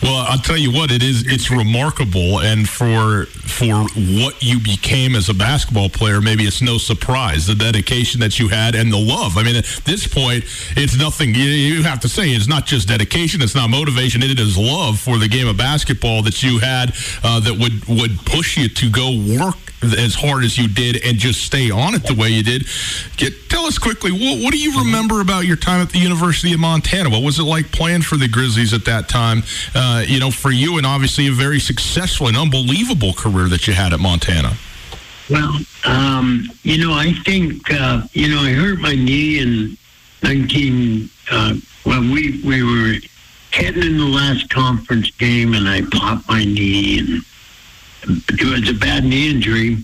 Well, 0.06 0.26
I'll 0.28 0.38
tell 0.38 0.58
you 0.58 0.72
what, 0.72 0.92
it 0.92 1.02
is 1.02 1.26
it's 1.26 1.50
remarkable 1.50 2.40
and 2.42 2.70
for 2.70 3.26
for 3.26 3.88
what 3.96 4.44
you 4.44 4.60
became 4.60 5.16
as 5.16 5.30
a 5.30 5.34
basketball 5.34 5.90
player, 5.90 6.22
maybe 6.22 6.44
it's 6.44 6.62
no 6.62 6.78
surprise 6.78 7.48
the 7.48 7.56
dedication 7.56 8.20
that 8.20 8.38
you 8.38 8.50
had 8.50 8.76
and 8.76 8.94
the 8.94 9.00
love. 9.00 9.38
I 9.38 9.44
mean, 9.44 9.56
at 9.56 9.66
this 9.86 10.06
point, 10.06 10.44
it's 10.76 10.96
nothing 10.98 11.34
you, 11.34 11.44
you 11.44 11.84
have 11.84 12.02
to 12.02 12.10
say 12.10 12.30
it's 12.30 12.48
not 12.48 12.66
just 12.68 12.88
dedication, 12.88 13.42
it's 13.42 13.56
not 13.56 13.70
motivation, 13.70 14.22
it 14.22 14.40
is 14.40 14.58
love 14.58 15.00
for 15.00 15.18
the 15.18 15.28
game 15.28 15.48
of 15.48 15.58
basketball 15.58 16.22
that 16.24 16.44
you 16.44 16.60
had 16.60 16.94
uh, 17.24 17.40
that 17.40 17.58
would 17.58 17.86
would 17.88 18.20
push 18.26 18.58
you 18.58 18.68
to 18.70 18.90
go 18.92 19.10
work 19.40 19.58
as 19.94 20.16
hard 20.16 20.44
as 20.44 20.58
you 20.58 20.68
did 20.68 21.04
and 21.04 21.18
just 21.18 21.44
stay 21.44 21.70
on 21.70 21.94
it 21.94 22.04
the 22.04 22.16
way 22.16 22.30
you 22.30 22.44
did. 22.44 22.66
Get, 23.18 23.50
tell 23.50 23.66
us 23.66 23.78
quickly, 23.78 24.12
what, 24.12 24.44
what 24.44 24.52
do 24.52 24.60
you 24.60 24.80
remember 24.80 25.22
about 25.22 25.46
your 25.46 25.58
time 25.58 25.82
at 25.82 25.90
the 25.90 26.00
University 26.00 26.54
of 26.54 26.60
Montana? 26.60 27.10
What 27.10 27.24
was 27.24 27.40
it 27.40 27.44
like 27.44 27.72
playing 27.72 28.02
for 28.02 28.18
the 28.18 28.28
Grizzlies 28.28 28.74
at 28.74 28.86
that 28.86 29.10
time? 29.10 29.44
Uh, 29.74 30.04
you 30.06 30.20
know, 30.20 30.32
for 30.32 30.52
you 30.52 30.78
and 30.78 30.86
obviously 30.86 31.28
a 31.28 31.32
very 31.32 31.60
successful 31.60 32.28
and 32.28 32.38
unbelievable 32.38 33.14
career 33.14 33.48
that 33.50 33.68
you 33.68 33.74
had 33.74 33.94
at 33.94 34.00
Montana. 34.00 34.54
Well, 35.30 35.60
um, 35.86 36.50
you 36.64 36.78
know, 36.78 36.94
I 36.94 37.14
think 37.26 37.72
uh, 37.74 38.04
you 38.14 38.28
know 38.28 38.42
I 38.42 38.52
hurt 38.52 38.80
my 38.80 38.94
knee 38.94 39.40
in 39.40 39.76
nineteen. 40.22 41.10
Uh, 41.32 41.56
well, 41.84 42.02
we 42.02 42.42
we 42.44 42.62
were 42.62 43.00
heading 43.52 43.84
in 43.84 43.98
the 43.98 44.06
last 44.06 44.50
conference 44.50 45.10
game, 45.12 45.54
and 45.56 45.68
I 45.68 45.82
popped 45.92 46.28
my 46.30 46.44
knee, 46.44 47.00
and 47.00 47.24
it 48.08 48.44
was 48.44 48.70
a 48.70 48.74
bad 48.74 49.04
knee 49.04 49.30
injury. 49.30 49.78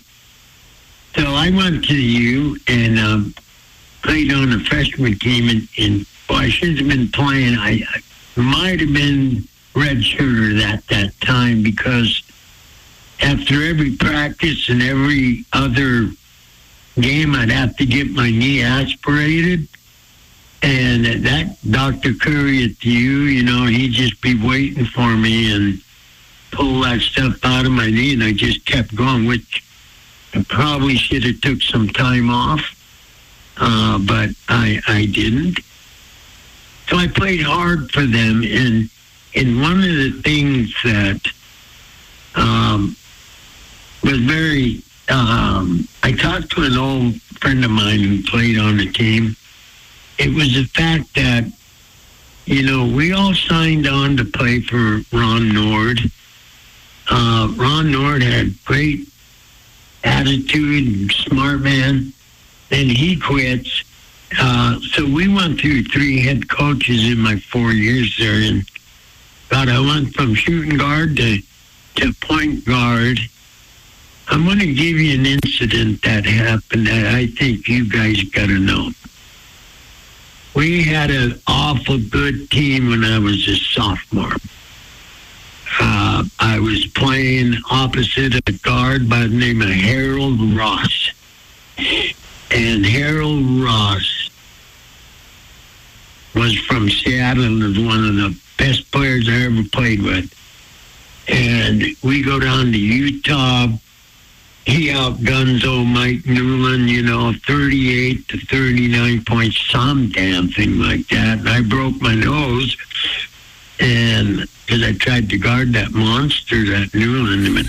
So 1.15 1.25
I 1.25 1.49
went 1.49 1.83
to 1.85 1.93
the 1.93 2.01
U 2.01 2.57
and 2.67 2.99
um, 2.99 3.35
played 4.03 4.31
on 4.31 4.49
the 4.49 4.59
freshman 4.59 5.17
team, 5.19 5.49
and, 5.49 5.67
and 5.77 6.05
well, 6.29 6.39
I 6.39 6.49
should 6.49 6.77
have 6.77 6.87
been 6.87 7.09
playing. 7.09 7.55
I, 7.57 7.81
I 8.35 8.39
might 8.39 8.79
have 8.79 8.93
been 8.93 9.47
red 9.75 9.97
that 9.97 10.83
that 10.89 11.13
time 11.21 11.63
because 11.63 12.23
after 13.21 13.63
every 13.63 13.95
practice 13.95 14.69
and 14.69 14.81
every 14.81 15.45
other 15.53 16.09
game, 16.99 17.35
I'd 17.35 17.51
have 17.51 17.75
to 17.77 17.85
get 17.85 18.09
my 18.09 18.29
knee 18.29 18.63
aspirated. 18.63 19.67
And 20.63 21.05
that 21.25 21.57
Dr. 21.69 22.13
Curry 22.13 22.63
at 22.65 22.77
the 22.79 22.89
U, 22.89 23.19
you 23.21 23.43
know, 23.43 23.65
he'd 23.65 23.93
just 23.93 24.21
be 24.21 24.39
waiting 24.41 24.85
for 24.85 25.15
me 25.15 25.53
and 25.53 25.81
pull 26.51 26.81
that 26.81 27.01
stuff 27.01 27.39
out 27.43 27.65
of 27.65 27.71
my 27.71 27.89
knee, 27.89 28.13
and 28.13 28.23
I 28.23 28.33
just 28.33 28.65
kept 28.65 28.95
going, 28.95 29.25
which 29.25 29.63
I 30.33 30.43
probably 30.47 30.95
should 30.95 31.23
have 31.23 31.41
took 31.41 31.61
some 31.61 31.89
time 31.89 32.29
off, 32.29 32.61
uh, 33.57 33.99
but 33.99 34.29
I 34.49 34.81
I 34.87 35.05
didn't. 35.05 35.59
So 36.89 36.97
I 36.97 37.07
played 37.07 37.41
hard 37.41 37.91
for 37.91 38.01
them, 38.01 38.43
and 38.43 38.89
and 39.35 39.61
one 39.61 39.77
of 39.77 39.83
the 39.83 40.21
things 40.23 40.73
that 40.83 41.21
um, 42.35 42.95
was 44.03 44.19
very 44.19 44.83
um, 45.09 45.87
I 46.03 46.13
talked 46.13 46.51
to 46.51 46.63
an 46.63 46.77
old 46.77 47.21
friend 47.39 47.63
of 47.65 47.71
mine 47.71 47.99
who 47.99 48.23
played 48.23 48.57
on 48.57 48.77
the 48.77 48.91
team. 48.91 49.35
It 50.17 50.33
was 50.33 50.53
the 50.53 50.65
fact 50.65 51.13
that 51.15 51.51
you 52.45 52.63
know 52.63 52.85
we 52.85 53.11
all 53.11 53.33
signed 53.33 53.87
on 53.87 54.17
to 54.17 54.25
play 54.25 54.61
for 54.61 55.01
Ron 55.11 55.53
Nord. 55.53 55.99
Uh, 57.11 57.53
Ron 57.57 57.91
Nord 57.91 58.23
had 58.23 58.55
great 58.63 59.07
attitude 60.03 60.87
and 60.87 61.11
smart 61.11 61.59
man. 61.59 62.13
Then 62.69 62.87
he 62.87 63.19
quits. 63.19 63.83
Uh, 64.39 64.79
so 64.79 65.05
we 65.05 65.27
went 65.27 65.59
through 65.59 65.83
three 65.83 66.21
head 66.21 66.47
coaches 66.49 67.03
in 67.03 67.19
my 67.19 67.35
four 67.37 67.71
years 67.73 68.15
there, 68.17 68.41
and 68.41 68.63
God, 69.49 69.67
I 69.67 69.79
went 69.81 70.13
from 70.15 70.33
shooting 70.33 70.77
guard 70.77 71.17
to 71.17 71.39
to 71.95 72.13
point 72.21 72.63
guard. 72.63 73.19
I'm 74.29 74.45
going 74.45 74.59
to 74.59 74.73
give 74.73 74.97
you 74.97 75.19
an 75.19 75.25
incident 75.25 76.01
that 76.03 76.25
happened 76.25 76.87
that 76.87 77.13
I 77.13 77.27
think 77.27 77.67
you 77.67 77.89
guys 77.89 78.23
got 78.23 78.47
to 78.47 78.57
know. 78.57 78.91
We 80.55 80.83
had 80.83 81.11
an 81.11 81.41
awful 81.47 81.97
good 81.99 82.49
team 82.49 82.89
when 82.89 83.03
I 83.03 83.19
was 83.19 83.45
a 83.49 83.55
sophomore. 83.55 84.35
I 86.39 86.59
was 86.59 86.85
playing 86.87 87.55
opposite 87.69 88.35
a 88.47 88.51
guard 88.63 89.09
by 89.09 89.21
the 89.21 89.27
name 89.27 89.61
of 89.61 89.69
Harold 89.69 90.39
Ross. 90.55 91.11
And 92.51 92.85
Harold 92.85 93.45
Ross 93.61 94.29
was 96.35 96.57
from 96.59 96.89
Seattle 96.89 97.43
and 97.43 97.63
was 97.63 97.79
one 97.79 98.05
of 98.05 98.15
the 98.15 98.37
best 98.57 98.91
players 98.91 99.27
I 99.27 99.45
ever 99.45 99.63
played 99.71 100.01
with. 100.01 100.33
And 101.27 101.83
we 102.03 102.23
go 102.23 102.39
down 102.39 102.71
to 102.71 102.77
Utah. 102.77 103.67
He 104.65 104.91
outguns 104.91 105.65
old 105.65 105.87
Mike 105.87 106.23
Newlin, 106.23 106.87
you 106.87 107.01
know, 107.01 107.33
38 107.47 108.27
to 108.27 108.37
39 108.37 109.25
points, 109.25 109.59
some 109.69 110.09
damn 110.09 110.49
thing 110.49 110.77
like 110.79 111.07
that. 111.07 111.39
And 111.39 111.49
I 111.49 111.61
broke 111.61 111.99
my 112.01 112.15
nose. 112.15 112.77
And 113.81 114.47
because 114.65 114.83
I 114.83 114.93
tried 114.93 115.29
to 115.31 115.37
guard 115.37 115.73
that 115.73 115.91
monster, 115.91 116.63
that 116.65 116.91
Newlin. 116.93 117.65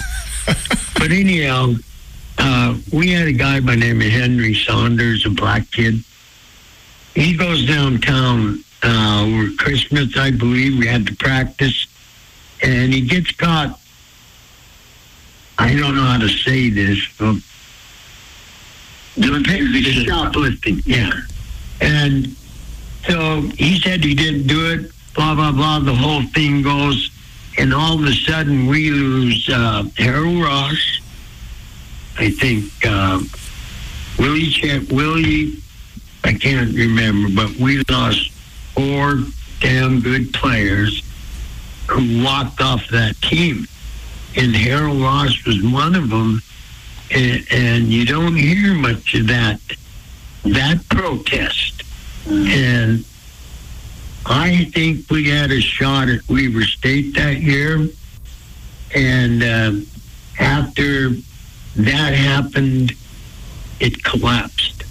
but 0.94 1.10
anyhow, 1.10 1.74
uh, 2.38 2.76
we 2.92 3.10
had 3.10 3.28
a 3.28 3.32
guy 3.32 3.60
by 3.60 3.72
the 3.72 3.78
name 3.78 4.02
of 4.02 4.08
Henry 4.08 4.54
Saunders, 4.54 5.24
a 5.24 5.30
black 5.30 5.70
kid. 5.70 6.04
He 7.14 7.34
goes 7.34 7.66
downtown 7.66 8.62
uh, 8.82 9.24
over 9.26 9.52
Christmas, 9.56 10.16
I 10.16 10.30
believe. 10.30 10.78
We 10.78 10.86
had 10.86 11.06
to 11.06 11.16
practice, 11.16 11.86
and 12.62 12.92
he 12.92 13.00
gets 13.00 13.30
caught. 13.32 13.78
I 15.58 15.74
don't 15.74 15.94
know 15.94 16.02
how 16.02 16.18
to 16.18 16.28
say 16.28 16.68
this. 16.68 16.98
But 17.18 17.36
doing 19.18 19.44
shoplifting, 19.44 20.82
yeah. 20.84 21.12
And 21.80 22.36
so 23.08 23.42
he 23.56 23.80
said 23.80 24.04
he 24.04 24.14
didn't 24.14 24.46
do 24.46 24.72
it. 24.72 24.90
Blah 25.14 25.34
blah 25.34 25.52
blah. 25.52 25.80
The 25.80 25.94
whole 25.94 26.22
thing 26.22 26.62
goes, 26.62 27.10
and 27.58 27.74
all 27.74 27.94
of 27.94 28.04
a 28.04 28.12
sudden 28.12 28.66
we 28.66 28.90
lose 28.90 29.48
uh, 29.48 29.84
Harold 29.96 30.42
Ross. 30.42 31.00
I 32.18 32.30
think 32.30 32.64
uh, 32.86 33.20
Willie 34.18 34.50
Ch- 34.50 34.90
Willie. 34.90 35.56
I 36.24 36.32
can't 36.34 36.74
remember, 36.74 37.28
but 37.34 37.56
we 37.56 37.82
lost 37.90 38.30
four 38.74 39.20
damn 39.60 40.00
good 40.00 40.32
players 40.32 41.02
who 41.88 42.22
walked 42.22 42.60
off 42.60 42.88
that 42.88 43.20
team, 43.22 43.66
and 44.36 44.54
Harold 44.54 45.00
Ross 45.00 45.44
was 45.44 45.62
one 45.62 45.94
of 45.94 46.10
them. 46.10 46.40
And, 47.14 47.46
and 47.50 47.84
you 47.88 48.06
don't 48.06 48.36
hear 48.36 48.72
much 48.72 49.14
of 49.14 49.26
that 49.26 49.60
that 50.44 50.88
protest. 50.88 51.82
And 52.26 53.04
I 54.26 54.70
think 54.72 55.10
we 55.10 55.28
had 55.28 55.50
a 55.50 55.60
shot 55.60 56.08
at 56.08 56.28
Weber 56.28 56.62
State 56.62 57.14
that 57.14 57.40
year. 57.40 57.88
And 58.94 59.42
uh, 59.42 59.72
after 60.38 61.10
that 61.76 62.14
happened, 62.14 62.92
it 63.80 64.04
collapsed 64.04 64.84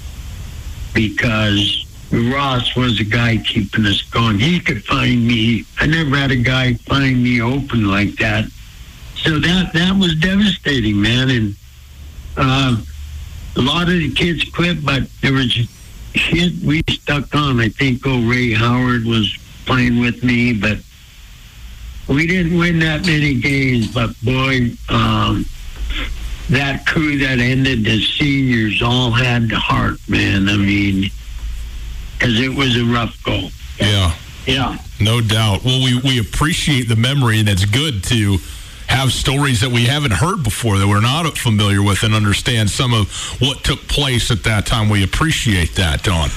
because 0.93 1.85
Ross 2.11 2.75
was 2.75 2.97
the 2.97 3.05
guy 3.05 3.37
keeping 3.37 3.85
us 3.85 4.01
going. 4.01 4.39
He 4.39 4.59
could 4.59 4.83
find 4.83 5.25
me. 5.25 5.63
I 5.79 5.85
never 5.85 6.15
had 6.17 6.31
a 6.31 6.35
guy 6.35 6.73
find 6.73 7.23
me 7.23 7.41
open 7.41 7.87
like 7.89 8.15
that. 8.15 8.45
So 9.15 9.39
that 9.39 9.71
that 9.73 9.97
was 9.97 10.15
devastating, 10.15 10.99
man. 10.99 11.29
And 11.29 11.55
uh, 12.35 12.77
a 13.55 13.61
lot 13.61 13.83
of 13.83 13.93
the 13.93 14.11
kids 14.11 14.43
quit, 14.45 14.83
but 14.83 15.03
there 15.21 15.33
was 15.33 15.55
we 16.13 16.83
stuck 16.89 17.33
on. 17.35 17.59
I 17.59 17.69
think 17.69 18.05
old 18.05 18.25
Ray 18.25 18.53
Howard 18.53 19.05
was 19.05 19.37
playing 19.65 19.99
with 19.99 20.23
me, 20.23 20.53
but 20.53 20.77
we 22.07 22.27
didn't 22.27 22.57
win 22.57 22.79
that 22.79 23.05
many 23.05 23.35
games. 23.35 23.93
But 23.93 24.19
boy, 24.21 24.71
um, 24.89 25.45
that 26.49 26.85
crew 26.85 27.17
that 27.19 27.39
ended, 27.39 27.85
the 27.85 28.01
seniors 28.01 28.81
all 28.81 29.11
had 29.11 29.49
the 29.49 29.57
heart, 29.57 29.97
man. 30.09 30.49
I 30.49 30.57
mean, 30.57 31.09
because 32.17 32.39
it 32.39 32.53
was 32.53 32.75
a 32.77 32.85
rough 32.85 33.21
go. 33.23 33.49
Yeah. 33.79 34.13
Yeah. 34.45 34.77
No 34.99 35.21
doubt. 35.21 35.63
Well, 35.63 35.83
we, 35.83 35.99
we 35.99 36.19
appreciate 36.19 36.87
the 36.87 36.95
memory, 36.95 37.39
and 37.39 37.47
it's 37.47 37.65
good 37.65 38.03
to 38.05 38.37
have 38.91 39.11
stories 39.11 39.61
that 39.61 39.71
we 39.71 39.85
haven't 39.85 40.11
heard 40.11 40.43
before 40.43 40.77
that 40.77 40.87
we're 40.87 41.01
not 41.01 41.37
familiar 41.37 41.81
with 41.81 42.03
and 42.03 42.13
understand 42.13 42.69
some 42.69 42.93
of 42.93 43.09
what 43.39 43.63
took 43.63 43.79
place 43.87 44.29
at 44.31 44.43
that 44.43 44.65
time. 44.65 44.89
We 44.89 45.03
appreciate 45.03 45.75
that, 45.75 46.03
Don. 46.03 46.29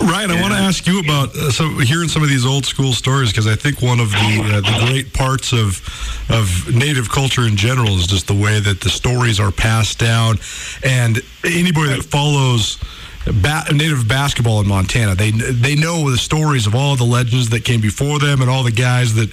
Ryan, 0.00 0.30
I 0.32 0.40
want 0.40 0.52
to 0.52 0.58
ask 0.58 0.86
you 0.86 0.98
about 0.98 1.36
uh, 1.36 1.50
so 1.50 1.68
hearing 1.78 2.08
some 2.08 2.22
of 2.22 2.28
these 2.28 2.44
old 2.44 2.66
school 2.66 2.92
stories 2.92 3.30
because 3.30 3.46
I 3.46 3.54
think 3.54 3.82
one 3.82 4.00
of 4.00 4.10
the 4.10 4.16
uh, 4.16 4.60
the 4.60 4.86
great 4.86 5.12
parts 5.12 5.52
of 5.52 5.80
of 6.28 6.74
Native 6.74 7.08
culture 7.08 7.42
in 7.42 7.56
general 7.56 7.96
is 7.98 8.06
just 8.06 8.26
the 8.26 8.34
way 8.34 8.58
that 8.58 8.80
the 8.80 8.90
stories 8.90 9.38
are 9.38 9.52
passed 9.52 9.98
down, 9.98 10.38
and 10.84 11.20
anybody 11.44 11.90
that 11.90 12.04
follows. 12.04 12.78
Ba- 13.24 13.66
native 13.72 14.08
basketball 14.08 14.60
in 14.60 14.66
Montana. 14.66 15.14
They 15.14 15.30
they 15.30 15.76
know 15.76 16.10
the 16.10 16.18
stories 16.18 16.66
of 16.66 16.74
all 16.74 16.96
the 16.96 17.04
legends 17.04 17.50
that 17.50 17.64
came 17.64 17.80
before 17.80 18.18
them 18.18 18.40
and 18.40 18.50
all 18.50 18.64
the 18.64 18.72
guys 18.72 19.14
that 19.14 19.30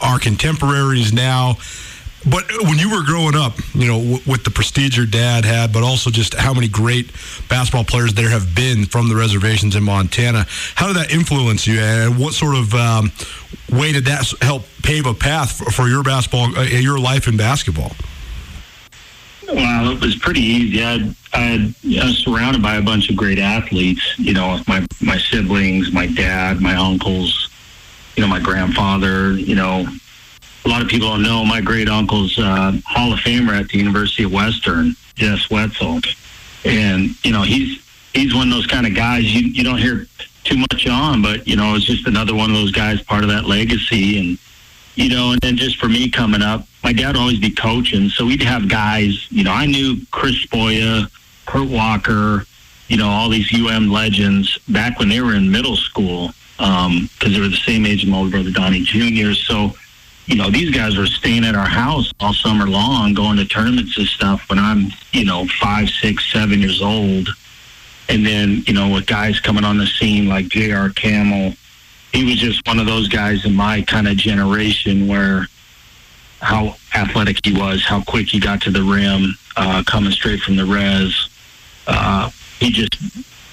are 0.00 0.20
contemporaries 0.20 1.12
now. 1.12 1.56
But 2.24 2.44
when 2.62 2.78
you 2.78 2.90
were 2.90 3.02
growing 3.04 3.34
up, 3.34 3.54
you 3.74 3.88
know, 3.88 3.98
w- 3.98 4.20
with 4.26 4.44
the 4.44 4.50
prestige 4.50 4.96
your 4.96 5.06
dad 5.06 5.44
had, 5.44 5.72
but 5.72 5.82
also 5.82 6.08
just 6.10 6.34
how 6.34 6.54
many 6.54 6.68
great 6.68 7.10
basketball 7.48 7.84
players 7.84 8.14
there 8.14 8.30
have 8.30 8.54
been 8.54 8.84
from 8.84 9.08
the 9.08 9.16
reservations 9.16 9.74
in 9.74 9.82
Montana, 9.82 10.46
how 10.76 10.86
did 10.86 10.96
that 10.96 11.12
influence 11.12 11.66
you, 11.66 11.80
and 11.80 12.18
what 12.18 12.34
sort 12.34 12.54
of 12.54 12.74
um, 12.74 13.10
way 13.70 13.92
did 13.92 14.04
that 14.04 14.32
help 14.40 14.64
pave 14.82 15.06
a 15.06 15.14
path 15.14 15.52
for, 15.52 15.70
for 15.70 15.88
your 15.88 16.02
basketball, 16.04 16.56
uh, 16.56 16.62
your 16.62 16.98
life 16.98 17.26
in 17.26 17.36
basketball? 17.36 17.92
Well, 19.48 19.90
it 19.90 20.00
was 20.00 20.16
pretty 20.16 20.40
easy. 20.40 20.84
I 20.84 21.12
I 21.34 21.74
I 22.00 22.04
was 22.04 22.18
surrounded 22.18 22.62
by 22.62 22.76
a 22.76 22.82
bunch 22.82 23.10
of 23.10 23.16
great 23.16 23.38
athletes. 23.38 24.18
You 24.18 24.34
know, 24.34 24.60
my 24.68 24.86
my 25.00 25.18
siblings, 25.18 25.92
my 25.92 26.06
dad, 26.06 26.60
my 26.60 26.76
uncles, 26.76 27.50
you 28.16 28.22
know, 28.22 28.28
my 28.28 28.38
grandfather. 28.38 29.32
You 29.32 29.56
know, 29.56 29.86
a 30.64 30.68
lot 30.68 30.82
of 30.82 30.88
people 30.88 31.08
don't 31.08 31.22
know 31.22 31.44
my 31.44 31.60
great 31.60 31.88
uncle's 31.88 32.38
uh, 32.38 32.72
Hall 32.86 33.12
of 33.12 33.18
Famer 33.18 33.58
at 33.58 33.68
the 33.68 33.78
University 33.78 34.24
of 34.24 34.32
Western, 34.32 34.94
Jess 35.14 35.50
Wetzel, 35.50 36.00
and 36.64 37.10
you 37.24 37.32
know 37.32 37.42
he's 37.42 37.82
he's 38.14 38.34
one 38.34 38.48
of 38.48 38.54
those 38.54 38.66
kind 38.66 38.86
of 38.86 38.94
guys 38.94 39.24
you 39.34 39.48
you 39.48 39.64
don't 39.64 39.78
hear 39.78 40.06
too 40.44 40.56
much 40.58 40.86
on, 40.86 41.22
but 41.22 41.46
you 41.46 41.56
know 41.56 41.74
it's 41.74 41.84
just 41.84 42.06
another 42.06 42.34
one 42.34 42.50
of 42.50 42.56
those 42.56 42.72
guys, 42.72 43.02
part 43.02 43.24
of 43.24 43.30
that 43.30 43.44
legacy, 43.44 44.18
and 44.18 44.38
you 44.94 45.08
know, 45.08 45.32
and 45.32 45.40
then 45.40 45.56
just 45.56 45.78
for 45.78 45.88
me 45.88 46.10
coming 46.10 46.42
up, 46.42 46.66
my 46.84 46.92
dad 46.92 47.16
always 47.16 47.38
be 47.38 47.50
coaching, 47.50 48.08
so 48.08 48.26
we'd 48.26 48.42
have 48.42 48.68
guys. 48.68 49.26
You 49.30 49.44
know, 49.44 49.52
I 49.52 49.66
knew 49.66 49.96
Chris 50.10 50.46
Boya, 50.46 51.10
Kurt 51.46 51.68
Walker, 51.68 52.46
you 52.88 52.96
know, 52.96 53.08
all 53.08 53.28
these 53.28 53.52
UM 53.52 53.90
legends 53.90 54.58
back 54.68 54.98
when 54.98 55.08
they 55.08 55.20
were 55.20 55.34
in 55.34 55.50
middle 55.50 55.76
school 55.76 56.32
because 56.56 57.32
they 57.32 57.40
were 57.40 57.48
the 57.48 57.56
same 57.56 57.86
age 57.86 58.04
as 58.04 58.10
my 58.10 58.18
older 58.18 58.30
brother 58.30 58.50
Donnie 58.50 58.82
Jr. 58.82 59.32
So 59.32 59.74
you 60.26 60.36
know, 60.36 60.50
these 60.50 60.70
guys 60.70 60.96
were 60.96 61.06
staying 61.06 61.44
at 61.44 61.54
our 61.54 61.68
house 61.68 62.12
all 62.20 62.32
summer 62.32 62.66
long, 62.66 63.14
going 63.14 63.36
to 63.38 63.44
tournaments 63.44 63.98
and 63.98 64.06
stuff 64.06 64.48
when 64.48 64.58
I'm, 64.58 64.92
you 65.12 65.24
know, 65.24 65.46
five, 65.60 65.88
six, 65.88 66.30
seven 66.32 66.60
years 66.60 66.80
old. 66.80 67.28
And 68.08 68.24
then, 68.24 68.62
you 68.66 68.74
know, 68.74 68.88
with 68.88 69.06
guys 69.06 69.40
coming 69.40 69.64
on 69.64 69.78
the 69.78 69.86
scene 69.86 70.28
like 70.28 70.48
J.R. 70.48 70.90
Camel, 70.90 71.54
he 72.12 72.24
was 72.24 72.36
just 72.36 72.66
one 72.66 72.78
of 72.78 72.86
those 72.86 73.08
guys 73.08 73.44
in 73.44 73.54
my 73.54 73.82
kind 73.82 74.06
of 74.06 74.16
generation 74.16 75.08
where 75.08 75.46
how 76.40 76.76
athletic 76.94 77.38
he 77.44 77.52
was, 77.58 77.84
how 77.84 78.02
quick 78.02 78.28
he 78.28 78.38
got 78.38 78.60
to 78.62 78.70
the 78.70 78.82
rim, 78.82 79.34
uh, 79.56 79.82
coming 79.86 80.12
straight 80.12 80.40
from 80.40 80.56
the 80.56 80.64
res. 80.64 81.28
Uh, 81.86 82.30
he 82.58 82.70
just 82.70 82.96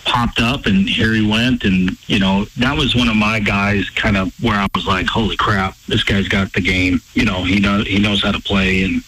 popped 0.09 0.39
up 0.39 0.65
and 0.65 0.89
here 0.89 1.13
he 1.13 1.25
went. 1.25 1.63
And 1.63 1.91
you 2.07 2.19
know 2.19 2.45
that 2.57 2.77
was 2.77 2.95
one 2.95 3.07
of 3.07 3.15
my 3.15 3.39
guys 3.39 3.89
kind 3.91 4.17
of 4.17 4.33
where 4.43 4.55
I 4.55 4.67
was 4.75 4.85
like 4.85 5.07
holy 5.07 5.37
crap 5.37 5.75
this 5.87 6.03
guy's 6.03 6.27
got 6.27 6.51
the 6.53 6.61
game. 6.61 6.99
You 7.13 7.25
know 7.25 7.43
he 7.43 7.59
knows 7.59 7.87
he 7.87 7.99
knows 7.99 8.23
how 8.23 8.31
to 8.31 8.41
play. 8.41 8.83
And 8.83 9.03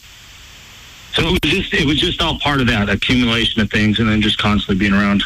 so 1.14 1.24
it 1.24 1.32
was 1.32 1.52
just 1.52 1.74
it 1.74 1.86
was 1.86 1.98
just 1.98 2.22
all 2.22 2.40
part 2.40 2.62
of 2.62 2.68
that 2.68 2.90
accumulation 2.90 3.62
of 3.62 3.70
things 3.70 4.00
and 4.00 4.08
then 4.08 4.22
just 4.22 4.38
constantly 4.38 4.80
being 4.80 4.94
around 4.94 5.24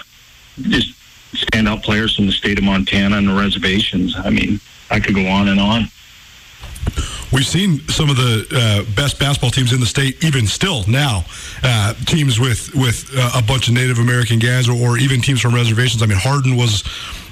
just 0.61 0.93
standout 1.33 1.83
players 1.83 2.15
from 2.15 2.27
the 2.27 2.31
state 2.31 2.57
of 2.57 2.63
Montana 2.63 3.17
and 3.17 3.27
the 3.27 3.33
reservations. 3.33 4.15
I 4.17 4.29
mean 4.29 4.59
I 4.89 4.99
could 4.99 5.15
go 5.15 5.27
on 5.27 5.49
and 5.49 5.59
on 5.59 5.89
We've 7.33 7.45
seen 7.45 7.79
some 7.89 8.09
of 8.09 8.17
the 8.17 8.45
uh, 8.51 8.95
best 8.95 9.19
basketball 9.19 9.51
teams 9.51 9.73
in 9.73 9.79
the 9.79 9.85
state, 9.85 10.23
even 10.23 10.47
still 10.47 10.83
now, 10.87 11.25
uh, 11.63 11.93
teams 12.05 12.39
with 12.39 12.73
with 12.75 13.09
uh, 13.15 13.31
a 13.35 13.41
bunch 13.41 13.67
of 13.67 13.73
Native 13.73 13.99
American 13.99 14.39
guys, 14.39 14.69
or, 14.69 14.73
or 14.73 14.97
even 14.97 15.21
teams 15.21 15.41
from 15.41 15.53
reservations. 15.53 16.01
I 16.01 16.05
mean, 16.05 16.17
Hardin 16.17 16.55
was 16.55 16.83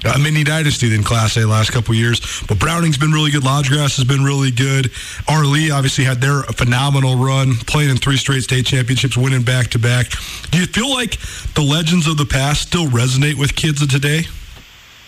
a 0.04 0.18
mini 0.18 0.44
dynasty 0.44 0.94
in 0.94 1.02
Class 1.02 1.36
A 1.36 1.46
last 1.46 1.72
couple 1.72 1.94
years, 1.94 2.20
but 2.48 2.58
Browning's 2.58 2.98
been 2.98 3.12
really 3.12 3.30
good. 3.30 3.44
Lodge 3.44 3.70
Grass 3.70 3.96
has 3.96 4.04
been 4.04 4.22
really 4.22 4.50
good. 4.50 4.86
Arlee 5.26 5.72
obviously 5.72 6.04
had 6.04 6.20
their 6.20 6.42
phenomenal 6.42 7.16
run, 7.16 7.54
playing 7.66 7.90
in 7.90 7.96
three 7.96 8.16
straight 8.16 8.42
state 8.42 8.66
championships, 8.66 9.16
winning 9.16 9.42
back 9.42 9.68
to 9.70 9.78
back. 9.78 10.10
Do 10.50 10.58
you 10.58 10.66
feel 10.66 10.90
like 10.90 11.18
the 11.54 11.62
legends 11.62 12.06
of 12.06 12.18
the 12.18 12.26
past 12.26 12.62
still 12.62 12.86
resonate 12.86 13.38
with 13.38 13.54
kids 13.56 13.80
of 13.80 13.90
today? 13.90 14.26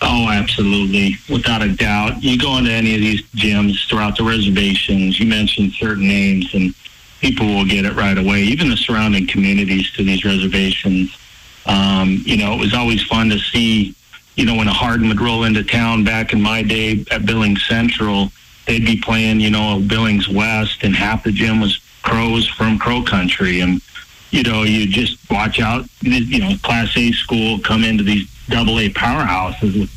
Oh, 0.01 0.29
absolutely. 0.29 1.15
Without 1.29 1.61
a 1.61 1.69
doubt. 1.69 2.21
You 2.21 2.37
go 2.37 2.57
into 2.57 2.71
any 2.71 2.93
of 2.95 3.01
these 3.01 3.23
gyms 3.31 3.87
throughout 3.89 4.17
the 4.17 4.23
reservations, 4.23 5.19
you 5.19 5.25
mention 5.25 5.71
certain 5.71 6.07
names, 6.07 6.53
and 6.53 6.73
people 7.19 7.47
will 7.47 7.65
get 7.65 7.85
it 7.85 7.93
right 7.93 8.17
away, 8.17 8.41
even 8.43 8.69
the 8.69 8.77
surrounding 8.77 9.27
communities 9.27 9.91
to 9.93 10.03
these 10.03 10.23
reservations. 10.23 11.17
Um, 11.65 12.21
you 12.25 12.37
know, 12.37 12.53
it 12.53 12.59
was 12.59 12.73
always 12.73 13.03
fun 13.03 13.29
to 13.29 13.39
see, 13.39 13.95
you 14.35 14.45
know, 14.45 14.55
when 14.55 14.67
a 14.67 14.73
Hardin 14.73 15.07
would 15.09 15.19
roll 15.19 15.43
into 15.43 15.63
town 15.63 16.03
back 16.03 16.31
in 16.31 16.41
my 16.41 16.61
day 16.61 17.03
at 17.11 17.25
Billings 17.25 17.65
Central, 17.65 18.31
they'd 18.67 18.85
be 18.85 18.97
playing, 18.97 19.39
you 19.39 19.49
know, 19.49 19.79
Billings 19.79 20.29
West, 20.29 20.83
and 20.83 20.95
half 20.95 21.23
the 21.23 21.31
gym 21.31 21.59
was 21.59 21.79
crows 22.03 22.47
from 22.47 22.77
Crow 22.77 23.01
Country. 23.01 23.61
And, 23.61 23.81
you 24.29 24.43
know, 24.43 24.63
you 24.63 24.87
just 24.87 25.17
watch 25.31 25.59
out, 25.59 25.85
you 26.01 26.39
know, 26.39 26.55
Class 26.61 26.95
A 26.95 27.11
school 27.13 27.59
come 27.59 27.83
into 27.83 28.03
these 28.03 28.29
double 28.49 28.79
A 28.79 28.89
powerhouses 28.89 29.79
with 29.79 29.91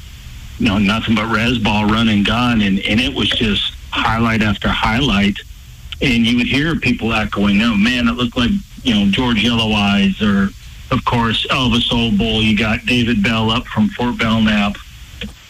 you 0.60 0.66
know 0.66 0.78
nothing 0.78 1.14
but 1.14 1.26
res 1.26 1.58
ball 1.58 1.86
run 1.86 2.08
and 2.08 2.24
gun 2.24 2.60
and, 2.60 2.78
and 2.80 3.00
it 3.00 3.12
was 3.14 3.28
just 3.30 3.74
highlight 3.90 4.42
after 4.42 4.68
highlight 4.68 5.38
and 6.02 6.26
you 6.26 6.36
would 6.36 6.46
hear 6.46 6.76
people 6.76 7.12
echoing 7.12 7.60
oh 7.62 7.74
man 7.74 8.08
it 8.08 8.12
looked 8.12 8.36
like 8.36 8.50
you 8.82 8.94
know 8.94 9.10
George 9.10 9.42
Yellow 9.42 9.72
Eyes 9.72 10.20
or 10.20 10.50
of 10.90 11.04
course 11.04 11.46
Elvis 11.48 11.92
Old 11.92 12.18
Bull. 12.18 12.42
you 12.42 12.56
got 12.56 12.84
David 12.86 13.22
Bell 13.22 13.50
up 13.50 13.66
from 13.66 13.88
Fort 13.88 14.18
Belknap 14.18 14.76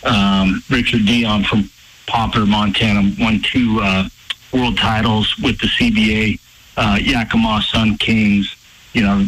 um, 0.05 0.63
Richard 0.71 1.05
Dion 1.05 1.45
from 1.45 1.69
Poplar 2.07 2.47
Montana 2.47 3.13
won 3.19 3.41
two 3.43 3.81
uh, 3.83 4.09
world 4.53 4.79
titles 4.79 5.37
with 5.39 5.59
the 5.59 5.67
CBA 5.67 6.39
uh, 6.77 6.99
Yakima 7.01 7.63
Sun 7.63 7.99
Kings 7.99 8.55
you 8.93 9.03
know 9.03 9.27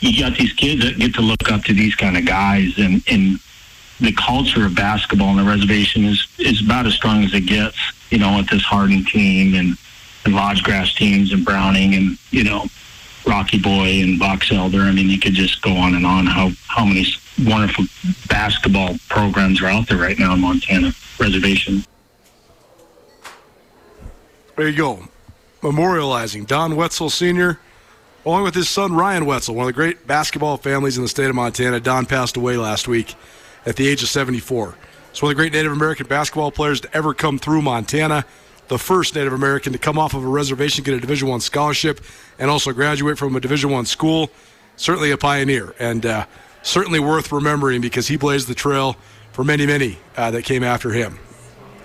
you 0.00 0.20
got 0.22 0.36
these 0.36 0.52
kids 0.52 0.84
that 0.84 0.98
get 0.98 1.14
to 1.14 1.22
look 1.22 1.50
up 1.50 1.62
to 1.64 1.74
these 1.74 1.94
kind 1.94 2.16
of 2.16 2.26
guys 2.26 2.74
and, 2.78 3.02
and 3.10 3.38
the 4.00 4.12
culture 4.12 4.66
of 4.66 4.74
basketball 4.74 5.28
on 5.28 5.36
the 5.36 5.44
reservation 5.44 6.04
is, 6.04 6.26
is 6.38 6.62
about 6.62 6.86
as 6.86 6.94
strong 6.94 7.24
as 7.24 7.32
it 7.32 7.46
gets, 7.46 7.78
you 8.10 8.18
know, 8.18 8.36
with 8.36 8.48
this 8.48 8.62
Hardin 8.62 9.04
team 9.04 9.54
and, 9.54 9.76
and 10.24 10.34
Lodge 10.34 10.62
Grass 10.62 10.94
teams 10.94 11.32
and 11.32 11.44
Browning 11.44 11.94
and, 11.94 12.18
you 12.30 12.44
know, 12.44 12.66
Rocky 13.26 13.58
Boy 13.58 14.02
and 14.02 14.18
Box 14.18 14.52
Elder. 14.52 14.80
I 14.80 14.92
mean, 14.92 15.08
you 15.08 15.18
could 15.18 15.32
just 15.32 15.62
go 15.62 15.72
on 15.72 15.94
and 15.94 16.06
on 16.06 16.26
how, 16.26 16.50
how 16.68 16.84
many 16.84 17.06
wonderful 17.44 17.86
basketball 18.28 18.96
programs 19.08 19.62
are 19.62 19.66
out 19.66 19.88
there 19.88 19.98
right 19.98 20.18
now 20.18 20.34
in 20.34 20.40
Montana 20.40 20.92
reservation. 21.18 21.84
There 24.56 24.68
you 24.68 24.76
go. 24.76 25.08
Memorializing 25.60 26.46
Don 26.46 26.76
Wetzel 26.76 27.10
Sr., 27.10 27.58
along 28.26 28.42
with 28.42 28.56
his 28.56 28.68
son 28.68 28.92
Ryan 28.92 29.24
Wetzel, 29.24 29.54
one 29.54 29.62
of 29.62 29.68
the 29.68 29.72
great 29.72 30.06
basketball 30.06 30.56
families 30.56 30.96
in 30.96 31.04
the 31.04 31.08
state 31.08 31.30
of 31.30 31.36
Montana. 31.36 31.78
Don 31.78 32.04
passed 32.06 32.36
away 32.36 32.56
last 32.56 32.88
week 32.88 33.14
at 33.64 33.76
the 33.76 33.86
age 33.86 34.02
of 34.02 34.08
74. 34.08 34.74
He's 35.12 35.22
one 35.22 35.30
of 35.30 35.36
the 35.36 35.40
great 35.40 35.52
Native 35.52 35.70
American 35.70 36.08
basketball 36.08 36.50
players 36.50 36.80
to 36.80 36.94
ever 36.94 37.14
come 37.14 37.38
through 37.38 37.62
Montana. 37.62 38.26
The 38.66 38.78
first 38.78 39.14
Native 39.14 39.32
American 39.32 39.72
to 39.72 39.78
come 39.78 39.96
off 39.96 40.12
of 40.12 40.24
a 40.24 40.28
reservation, 40.28 40.82
get 40.82 40.94
a 40.94 41.00
Division 41.00 41.28
One 41.28 41.40
scholarship, 41.40 42.00
and 42.40 42.50
also 42.50 42.72
graduate 42.72 43.16
from 43.16 43.36
a 43.36 43.40
Division 43.40 43.70
One 43.70 43.86
school. 43.86 44.28
Certainly 44.74 45.12
a 45.12 45.16
pioneer, 45.16 45.74
and 45.78 46.04
uh, 46.04 46.26
certainly 46.62 46.98
worth 46.98 47.30
remembering 47.30 47.80
because 47.80 48.08
he 48.08 48.16
blazed 48.16 48.48
the 48.48 48.54
trail 48.56 48.96
for 49.30 49.44
many, 49.44 49.66
many 49.66 49.98
uh, 50.16 50.32
that 50.32 50.42
came 50.42 50.64
after 50.64 50.90
him. 50.90 51.20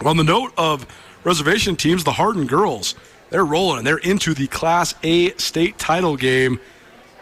On 0.03 0.17
the 0.17 0.23
note 0.23 0.53
of 0.57 0.87
reservation 1.23 1.75
teams, 1.75 2.03
the 2.03 2.13
Hardin 2.13 2.47
girls, 2.47 2.95
they're 3.31 3.45
rolling 3.45 3.79
and 3.79 3.87
they're 3.87 3.97
into 3.97 4.35
the 4.35 4.47
Class 4.47 4.93
A 5.01 5.31
state 5.37 5.79
title 5.79 6.15
game. 6.15 6.59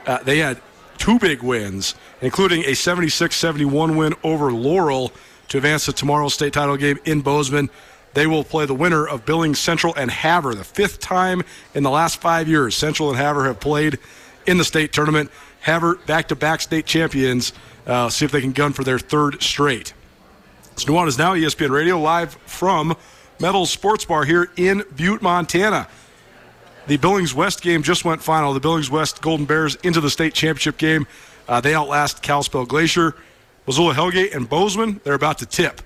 Uh, 0.05 0.21
they 0.23 0.39
had 0.39 0.59
two 0.97 1.17
big 1.19 1.41
wins, 1.41 1.95
including 2.21 2.65
a 2.65 2.73
76 2.73 3.33
71 3.33 3.95
win 3.95 4.13
over 4.23 4.51
Laurel 4.51 5.13
to 5.47 5.57
advance 5.57 5.85
to 5.85 5.93
tomorrow's 5.93 6.33
state 6.33 6.51
title 6.51 6.75
game 6.75 6.99
in 7.05 7.21
Bozeman. 7.21 7.69
They 8.15 8.25
will 8.27 8.43
play 8.43 8.65
the 8.65 8.73
winner 8.73 9.07
of 9.07 9.25
Billings 9.25 9.59
Central 9.59 9.93
and 9.95 10.09
Havre, 10.09 10.55
the 10.55 10.63
fifth 10.63 10.99
time 10.99 11.43
in 11.75 11.83
the 11.83 11.91
last 11.91 12.19
five 12.19 12.47
years 12.47 12.75
Central 12.75 13.09
and 13.09 13.17
Havre 13.17 13.45
have 13.45 13.59
played 13.59 13.99
in 14.47 14.57
the 14.57 14.63
state 14.63 14.91
tournament. 14.91 15.29
Havre 15.61 15.95
back 16.07 16.27
to 16.29 16.35
back 16.35 16.61
state 16.61 16.85
champions. 16.85 17.53
Uh, 17.85 18.09
see 18.09 18.25
if 18.25 18.31
they 18.31 18.41
can 18.41 18.51
gun 18.51 18.73
for 18.73 18.83
their 18.83 18.99
third 18.99 19.41
straight. 19.41 19.93
It's 20.73 20.85
Nuanez 20.85 21.17
Now, 21.17 21.33
ESPN 21.33 21.69
Radio, 21.69 21.99
live 21.99 22.33
from 22.45 22.95
Metals 23.41 23.71
Sports 23.71 24.03
Bar 24.03 24.25
here 24.25 24.49
in 24.57 24.83
Butte, 24.95 25.21
Montana. 25.21 25.87
The 26.87 26.97
Billings 26.97 27.33
West 27.33 27.61
game 27.61 27.83
just 27.83 28.03
went 28.03 28.21
final. 28.21 28.53
The 28.53 28.59
Billings 28.59 28.89
West 28.89 29.21
Golden 29.21 29.45
Bears 29.45 29.75
into 29.75 30.01
the 30.01 30.09
state 30.09 30.33
championship 30.33 30.77
game. 30.77 31.07
Uh, 31.47 31.61
they 31.61 31.73
outlast 31.73 32.21
Kalispell 32.21 32.65
Glacier. 32.65 33.15
Missoula 33.65 33.93
Hellgate 33.93 34.35
and 34.35 34.49
Bozeman, 34.49 34.99
they're 35.03 35.13
about 35.13 35.37
to 35.37 35.45
tip. 35.45 35.81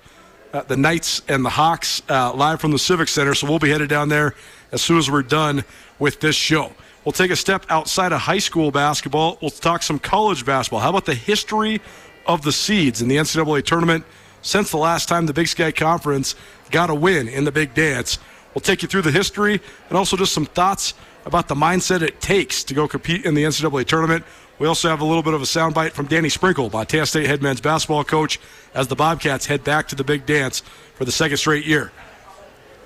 Uh, 0.52 0.62
the 0.63 0.78
Knights 0.78 1.22
and 1.28 1.46
the 1.46 1.50
Hawks 1.50 2.02
uh, 2.10 2.34
live 2.34 2.60
from 2.60 2.72
the 2.72 2.80
Civic 2.80 3.08
Center, 3.08 3.36
so 3.36 3.48
we'll 3.48 3.60
be 3.60 3.70
headed 3.70 3.89
down 3.89 4.10
there 4.10 4.34
as 4.72 4.82
soon 4.82 4.98
as 4.98 5.12
we're 5.12 5.22
done 5.22 5.63
with 6.00 6.22
this 6.22 6.36
show. 6.36 6.72
We'll 7.06 7.12
take 7.12 7.32
a 7.32 7.36
step 7.36 7.66
outside 7.70 8.13
of 8.13 8.22
high 8.22 8.39
school 8.39 8.72
basketball. 8.72 9.38
We'll 9.42 9.52
talk 9.52 9.84
some 9.84 10.00
college 10.00 10.46
basketball. 10.46 10.80
How 10.80 10.89
about 10.89 11.06
the 11.06 11.16
history 11.16 11.82
of 12.26 12.42
the 12.42 12.52
seeds 12.52 13.02
in 13.02 13.10
the 13.10 13.18
NCAA 13.18 13.63
tournament 13.66 14.06
since 14.44 14.70
the 14.70 14.78
last 14.78 15.10
time 15.10 15.26
the 15.26 15.34
Big 15.34 15.48
Sky 15.48 15.72
Conference 15.72 16.36
got 16.70 16.92
a 16.92 16.96
win 16.96 17.28
in 17.28 17.46
the 17.46 17.52
big 17.52 17.74
dance? 17.74 18.20
We'll 18.54 18.62
take 18.62 18.84
you 18.84 18.88
through 18.88 19.02
the 19.02 19.12
history 19.12 19.60
and 19.90 19.98
also 19.98 20.16
just 20.16 20.34
some 20.34 20.46
thoughts 20.46 20.94
about 21.26 21.48
the 21.48 21.56
mindset 21.56 22.02
it 22.02 22.22
takes 22.22 22.64
to 22.66 22.74
go 22.74 22.88
compete 22.88 23.26
in 23.26 23.34
the 23.34 23.44
NCAA 23.44 23.86
tournament. 23.86 24.24
We 24.60 24.68
also 24.68 24.90
have 24.90 25.02
a 25.02 25.06
little 25.06 25.24
bit 25.24 25.34
of 25.34 25.42
a 25.42 25.46
soundbite 25.46 25.94
from 25.94 26.06
Danny 26.06 26.30
Sprinkle, 26.30 26.70
Montana 26.70 27.06
State 27.06 27.26
head 27.26 27.42
men's 27.42 27.62
basketball 27.62 28.04
coach, 28.04 28.40
as 28.76 28.88
the 28.88 28.96
Bobcats 28.96 29.48
head 29.48 29.64
back 29.64 29.88
to 29.88 29.96
the 29.96 30.04
big 30.04 30.26
dance 30.26 30.62
for 30.94 31.06
the 31.06 31.12
second 31.12 31.38
straight 31.38 31.66
year. 31.66 31.92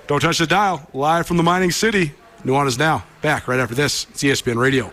Don't 0.06 0.20
touch 0.20 0.38
the 0.38 0.46
dial. 0.46 0.88
Live 0.94 1.26
from 1.26 1.36
the 1.36 1.42
mining 1.42 1.70
city. 1.70 2.14
Nuanez 2.42 2.78
Now. 2.78 3.04
Back 3.20 3.46
right 3.46 3.60
after 3.60 3.74
this. 3.74 4.06
It's 4.10 4.22
ESPN 4.22 4.56
Radio. 4.56 4.92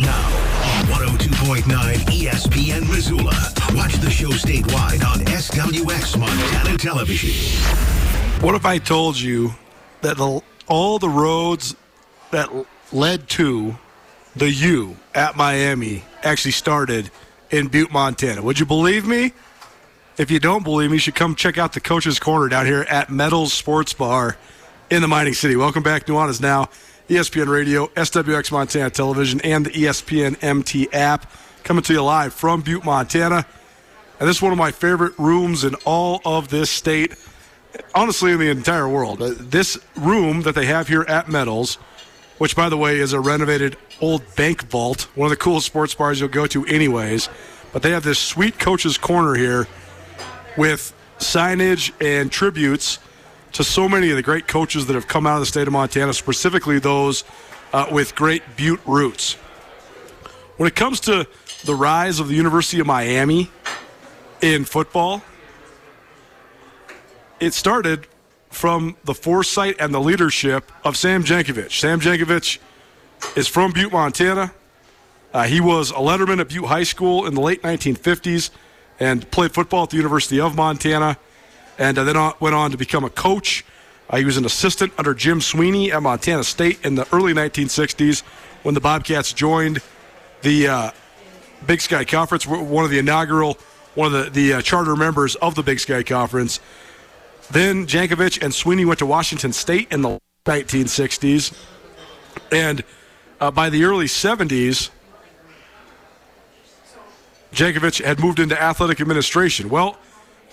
Now 0.00 0.26
on 0.78 0.84
102.9 0.86 1.64
ESPN 1.64 2.88
Missoula. 2.88 3.34
Watch 3.76 3.94
the 3.96 4.08
show 4.10 4.30
statewide 4.30 5.04
on 5.04 5.18
SWX 5.26 6.18
Montana 6.18 6.78
Television. 6.78 7.30
What 8.42 8.54
if 8.54 8.64
I 8.64 8.78
told 8.78 9.20
you 9.20 9.50
that 10.00 10.16
the, 10.16 10.40
all 10.68 10.98
the 10.98 11.08
roads 11.08 11.76
that 12.30 12.48
led 12.92 13.28
to 13.30 13.76
the 14.34 14.50
U 14.50 14.96
at 15.14 15.36
Miami 15.36 16.02
actually 16.22 16.52
started 16.52 17.10
in 17.50 17.68
Butte, 17.68 17.92
Montana? 17.92 18.40
Would 18.40 18.58
you 18.58 18.66
believe 18.66 19.06
me? 19.06 19.34
If 20.16 20.30
you 20.30 20.38
don't 20.38 20.64
believe 20.64 20.90
me, 20.90 20.96
you 20.96 21.00
should 21.00 21.14
come 21.14 21.34
check 21.34 21.58
out 21.58 21.74
the 21.74 21.80
Coach's 21.80 22.18
Corner 22.18 22.48
down 22.48 22.64
here 22.64 22.86
at 22.88 23.10
Metals 23.10 23.52
Sports 23.52 23.92
Bar 23.92 24.38
in 24.88 25.02
the 25.02 25.08
Mining 25.08 25.34
City. 25.34 25.56
Welcome 25.56 25.82
back, 25.82 26.06
Nuanez 26.06 26.40
Now. 26.40 26.70
ESPN 27.10 27.48
Radio, 27.48 27.88
SWX 27.88 28.52
Montana 28.52 28.88
Television, 28.88 29.40
and 29.40 29.66
the 29.66 29.70
ESPN 29.70 30.40
MT 30.44 30.92
app. 30.92 31.28
Coming 31.64 31.82
to 31.82 31.92
you 31.92 32.04
live 32.04 32.32
from 32.32 32.60
Butte, 32.60 32.84
Montana. 32.84 33.44
And 34.20 34.28
this 34.28 34.36
is 34.36 34.42
one 34.42 34.52
of 34.52 34.58
my 34.58 34.70
favorite 34.70 35.18
rooms 35.18 35.64
in 35.64 35.74
all 35.84 36.20
of 36.24 36.50
this 36.50 36.70
state, 36.70 37.16
honestly, 37.96 38.30
in 38.30 38.38
the 38.38 38.48
entire 38.48 38.88
world. 38.88 39.20
Uh, 39.20 39.32
This 39.36 39.76
room 39.96 40.42
that 40.42 40.54
they 40.54 40.66
have 40.66 40.86
here 40.86 41.02
at 41.08 41.28
Metals, 41.28 41.78
which, 42.38 42.54
by 42.54 42.68
the 42.68 42.76
way, 42.76 43.00
is 43.00 43.12
a 43.12 43.18
renovated 43.18 43.76
old 44.00 44.22
bank 44.36 44.68
vault, 44.68 45.08
one 45.16 45.26
of 45.26 45.30
the 45.30 45.36
coolest 45.36 45.66
sports 45.66 45.92
bars 45.96 46.20
you'll 46.20 46.28
go 46.28 46.46
to, 46.46 46.64
anyways. 46.66 47.28
But 47.72 47.82
they 47.82 47.90
have 47.90 48.04
this 48.04 48.20
sweet 48.20 48.60
coach's 48.60 48.96
corner 48.96 49.34
here 49.34 49.66
with 50.56 50.94
signage 51.18 51.90
and 52.00 52.30
tributes 52.30 53.00
to 53.52 53.64
so 53.64 53.88
many 53.88 54.10
of 54.10 54.16
the 54.16 54.22
great 54.22 54.46
coaches 54.46 54.86
that 54.86 54.94
have 54.94 55.08
come 55.08 55.26
out 55.26 55.34
of 55.34 55.40
the 55.40 55.46
state 55.46 55.66
of 55.66 55.72
Montana, 55.72 56.12
specifically 56.12 56.78
those 56.78 57.24
uh, 57.72 57.86
with 57.90 58.14
great 58.14 58.42
Butte 58.56 58.80
roots. 58.86 59.34
When 60.56 60.66
it 60.66 60.74
comes 60.74 61.00
to 61.00 61.26
the 61.64 61.74
rise 61.74 62.20
of 62.20 62.28
the 62.28 62.34
University 62.34 62.80
of 62.80 62.86
Miami 62.86 63.50
in 64.40 64.64
football, 64.64 65.22
it 67.38 67.54
started 67.54 68.06
from 68.50 68.96
the 69.04 69.14
foresight 69.14 69.76
and 69.78 69.94
the 69.94 70.00
leadership 70.00 70.70
of 70.84 70.96
Sam 70.96 71.24
Jankovich. 71.24 71.78
Sam 71.80 72.00
Jankovich 72.00 72.58
is 73.36 73.48
from 73.48 73.72
Butte, 73.72 73.92
Montana. 73.92 74.52
Uh, 75.32 75.44
he 75.44 75.60
was 75.60 75.90
a 75.92 75.94
letterman 75.94 76.40
at 76.40 76.48
Butte 76.48 76.66
High 76.66 76.82
School 76.82 77.26
in 77.26 77.34
the 77.34 77.40
late 77.40 77.62
1950s 77.62 78.50
and 78.98 79.28
played 79.30 79.52
football 79.52 79.84
at 79.84 79.90
the 79.90 79.96
University 79.96 80.40
of 80.40 80.56
Montana 80.56 81.16
and 81.80 81.98
uh, 81.98 82.04
then 82.04 82.32
went 82.38 82.54
on 82.54 82.70
to 82.70 82.76
become 82.76 83.04
a 83.04 83.10
coach. 83.10 83.64
Uh, 84.08 84.18
he 84.18 84.24
was 84.24 84.36
an 84.36 84.44
assistant 84.44 84.92
under 84.98 85.14
Jim 85.14 85.40
Sweeney 85.40 85.90
at 85.90 86.00
Montana 86.02 86.44
State 86.44 86.84
in 86.84 86.94
the 86.94 87.08
early 87.12 87.32
1960s 87.32 88.22
when 88.62 88.74
the 88.74 88.80
Bobcats 88.80 89.32
joined 89.32 89.80
the 90.42 90.68
uh, 90.68 90.90
Big 91.66 91.80
Sky 91.80 92.04
Conference, 92.04 92.46
one 92.46 92.84
of 92.84 92.90
the 92.90 92.98
inaugural, 92.98 93.58
one 93.94 94.14
of 94.14 94.32
the, 94.32 94.52
the 94.52 94.62
charter 94.62 94.94
members 94.94 95.36
of 95.36 95.54
the 95.54 95.62
Big 95.62 95.80
Sky 95.80 96.02
Conference. 96.02 96.60
Then 97.50 97.86
Jankovich 97.86 98.42
and 98.42 98.54
Sweeney 98.54 98.84
went 98.84 98.98
to 98.98 99.06
Washington 99.06 99.52
State 99.52 99.90
in 99.90 100.02
the 100.02 100.20
1960s. 100.44 101.56
And 102.52 102.84
uh, 103.40 103.50
by 103.50 103.70
the 103.70 103.84
early 103.84 104.06
70s, 104.06 104.90
Jankovich 107.52 108.04
had 108.04 108.20
moved 108.20 108.38
into 108.38 108.60
athletic 108.60 109.00
administration. 109.00 109.70
Well, 109.70 109.98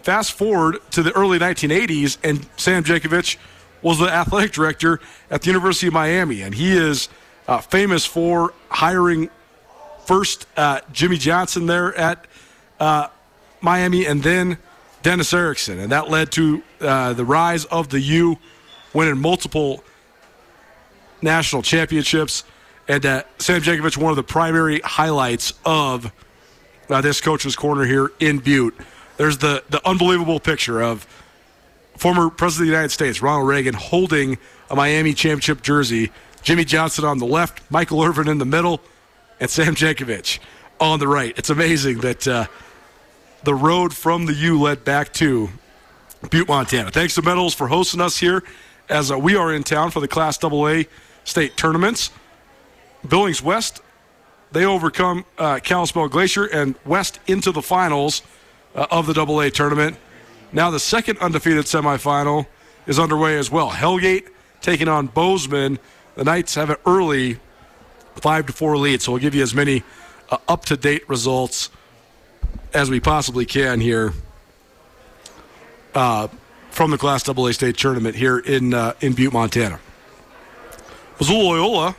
fast 0.08 0.32
forward 0.32 0.78
to 0.90 1.04
the 1.04 1.12
early 1.18 1.38
1980s, 1.38 2.18
and 2.24 2.48
Sam 2.56 2.82
Jankovich 2.82 3.36
was 3.82 4.00
the 4.00 4.06
athletic 4.06 4.54
director 4.54 5.02
at 5.30 5.42
the 5.42 5.48
University 5.48 5.88
of 5.88 5.94
Miami, 5.94 6.44
and 6.44 6.56
he 6.56 6.78
is 6.78 7.10
uh, 7.46 7.60
famous 7.60 8.06
for 8.06 8.54
hiring 8.70 9.30
first 10.06 10.48
uh, 10.56 10.80
Jimmy 10.94 11.18
Johnson 11.18 11.66
there 11.66 11.94
at 11.98 12.26
uh, 12.80 13.10
Miami, 13.60 14.06
and 14.06 14.24
then 14.24 14.58
Dennis 15.04 15.34
Erickson, 15.34 15.78
and 15.78 15.92
that 15.92 16.10
led 16.10 16.32
to 16.32 16.64
uh, 16.80 17.12
the 17.12 17.26
rise 17.26 17.66
of 17.66 17.90
the 17.90 18.00
U, 18.00 18.38
winning 18.94 19.18
multiple 19.18 19.84
national 21.22 21.64
championships. 21.64 22.46
And 22.88 23.06
uh, 23.06 23.24
Sam 23.40 23.62
Jankovich, 23.62 23.98
one 23.98 24.12
of 24.12 24.16
the 24.16 24.24
primary 24.24 24.80
highlights 24.80 25.52
of 25.66 26.14
uh, 26.90 27.02
this 27.02 27.20
coach's 27.20 27.58
corner 27.58 27.84
here 27.84 28.14
in 28.22 28.40
Butte. 28.40 28.74
There's 29.18 29.40
the, 29.40 29.64
the 29.70 29.86
unbelievable 29.88 30.40
picture 30.40 30.82
of 30.82 31.06
former 31.98 32.30
President 32.30 32.68
of 32.68 32.72
the 32.72 32.74
United 32.74 32.90
States, 32.90 33.22
Ronald 33.22 33.48
Reagan, 33.48 33.74
holding 33.74 34.38
a 34.70 34.76
Miami 34.76 35.14
championship 35.14 35.62
jersey. 35.62 36.12
Jimmy 36.44 36.64
Johnson 36.64 37.04
on 37.04 37.18
the 37.18 37.26
left, 37.26 37.70
Michael 37.70 38.04
Irvin 38.04 38.28
in 38.28 38.38
the 38.38 38.46
middle, 38.46 38.80
and 39.40 39.50
Sam 39.50 39.76
Jankovich 39.76 40.40
on 40.80 41.00
the 41.00 41.08
right. 41.08 41.34
It's 41.38 41.50
amazing 41.50 42.00
that 42.00 42.28
uh, 42.28 42.46
the 43.44 43.56
road 43.56 43.94
from 43.94 44.28
the 44.28 44.34
U 44.34 44.62
led 44.62 44.86
back 44.86 45.12
to 45.14 45.50
Butte, 46.30 46.48
Montana. 46.48 46.92
Thanks 46.92 47.16
to 47.16 47.22
Metals 47.22 47.54
for 47.54 47.68
hosting 47.68 48.02
us 48.02 48.18
here 48.18 48.44
as 48.90 49.12
uh, 49.12 49.18
we 49.18 49.36
are 49.36 49.54
in 49.54 49.64
town 49.64 49.92
for 49.92 50.00
the 50.00 50.08
Class 50.08 50.42
AA 50.44 50.84
state 51.24 51.58
tournaments. 51.58 52.12
Billings 53.08 53.42
West, 53.42 53.82
they 54.52 54.66
overcome 54.66 55.26
uh, 55.38 55.60
Kalispell 55.64 56.08
Glacier 56.08 56.46
and 56.46 56.76
West 56.86 57.20
into 57.28 57.52
the 57.52 57.62
finals 57.62 58.22
uh, 58.78 58.88
of 58.92 59.14
the 59.14 59.20
AA 59.20 59.50
tournament. 59.50 59.98
Now 60.54 60.72
the 60.72 60.80
second 60.80 61.18
undefeated 61.18 61.66
semifinal 61.66 62.48
is 62.86 63.00
underway 63.00 63.38
as 63.38 63.52
well. 63.52 63.72
Hellgate 63.72 64.30
taking 64.62 64.88
on 64.88 65.08
Bozeman. 65.08 65.80
The 66.16 66.24
Knights 66.24 66.56
have 66.56 66.70
an 66.70 66.78
early 66.86 67.40
five 68.16 68.46
to 68.46 68.54
four 68.54 68.78
lead, 68.78 69.02
so 69.02 69.12
we'll 69.12 69.22
give 69.22 69.36
you 69.36 69.44
as 69.44 69.54
many 69.54 69.84
uh, 70.30 70.38
up 70.48 70.66
to 70.66 70.78
date 70.78 71.08
results 71.10 71.70
as 72.74 72.90
we 72.90 73.00
possibly 73.00 73.46
can 73.46 73.80
here 73.80 74.14
uh, 75.94 76.28
from 76.70 76.92
the 76.92 76.98
Class 76.98 77.28
AA 77.28 77.52
state 77.52 77.78
tournament 77.78 78.16
here 78.16 78.40
in 78.40 78.74
uh, 78.74 78.94
in 79.02 79.14
Butte, 79.14 79.34
Montana. 79.34 79.80
Missoula 81.20 81.44
Loyola 81.44 81.96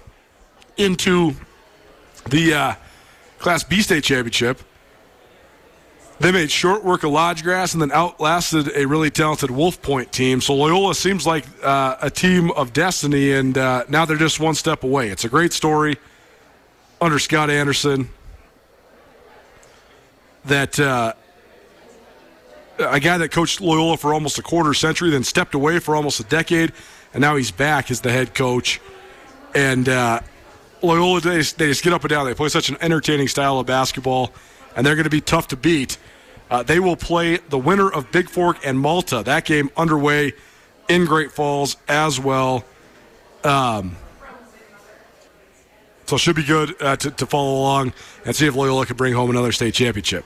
into 0.76 1.34
the 2.30 2.54
uh, 2.54 2.74
Class 3.38 3.64
B 3.64 3.82
state 3.82 4.04
championship. 4.04 4.60
They 6.20 6.32
made 6.32 6.50
short 6.50 6.84
work 6.84 7.04
of 7.04 7.12
Lodge 7.12 7.44
Grass 7.44 7.74
and 7.74 7.80
then 7.80 7.92
outlasted 7.92 8.72
a 8.74 8.86
really 8.86 9.10
talented 9.10 9.52
Wolf 9.52 9.80
Point 9.80 10.10
team. 10.10 10.40
So 10.40 10.54
Loyola 10.54 10.94
seems 10.94 11.26
like 11.26 11.44
uh, 11.62 11.96
a 12.00 12.10
team 12.10 12.50
of 12.52 12.72
destiny, 12.72 13.32
and 13.32 13.56
uh, 13.56 13.84
now 13.88 14.04
they're 14.04 14.16
just 14.16 14.40
one 14.40 14.56
step 14.56 14.82
away. 14.82 15.10
It's 15.10 15.24
a 15.24 15.28
great 15.28 15.52
story 15.52 15.96
under 17.00 17.20
Scott 17.20 17.50
Anderson 17.50 18.08
that 20.44 20.80
uh, 20.80 21.12
a 22.78 23.00
guy 23.00 23.18
that 23.18 23.30
coached 23.30 23.60
Loyola 23.60 23.96
for 23.96 24.12
almost 24.12 24.38
a 24.38 24.42
quarter 24.42 24.74
century, 24.74 25.10
then 25.10 25.24
stepped 25.24 25.54
away 25.54 25.78
for 25.78 25.94
almost 25.94 26.20
a 26.20 26.24
decade, 26.24 26.72
and 27.14 27.20
now 27.20 27.36
he's 27.36 27.50
back 27.50 27.90
as 27.90 28.00
the 28.00 28.10
head 28.10 28.34
coach. 28.34 28.80
And 29.54 29.88
uh, 29.88 30.20
Loyola, 30.82 31.20
they, 31.20 31.36
they 31.36 31.68
just 31.68 31.82
get 31.82 31.92
up 31.92 32.02
and 32.02 32.10
down. 32.10 32.26
They 32.26 32.34
play 32.34 32.48
such 32.48 32.68
an 32.68 32.76
entertaining 32.80 33.28
style 33.28 33.58
of 33.58 33.66
basketball, 33.66 34.32
and 34.78 34.86
they're 34.86 34.94
going 34.94 35.04
to 35.04 35.10
be 35.10 35.20
tough 35.20 35.48
to 35.48 35.56
beat. 35.56 35.98
Uh, 36.50 36.62
they 36.62 36.78
will 36.78 36.94
play 36.94 37.38
the 37.48 37.58
winner 37.58 37.90
of 37.90 38.12
Bigfork 38.12 38.60
and 38.64 38.78
Malta. 38.78 39.24
That 39.24 39.44
game 39.44 39.70
underway 39.76 40.34
in 40.88 41.04
Great 41.04 41.32
Falls 41.32 41.76
as 41.88 42.20
well. 42.20 42.64
Um, 43.42 43.96
so 46.06 46.14
it 46.14 46.20
should 46.20 46.36
be 46.36 46.44
good 46.44 46.80
uh, 46.80 46.94
to, 46.94 47.10
to 47.10 47.26
follow 47.26 47.58
along 47.58 47.92
and 48.24 48.36
see 48.36 48.46
if 48.46 48.54
Loyola 48.54 48.86
can 48.86 48.96
bring 48.96 49.14
home 49.14 49.30
another 49.30 49.50
state 49.50 49.74
championship. 49.74 50.24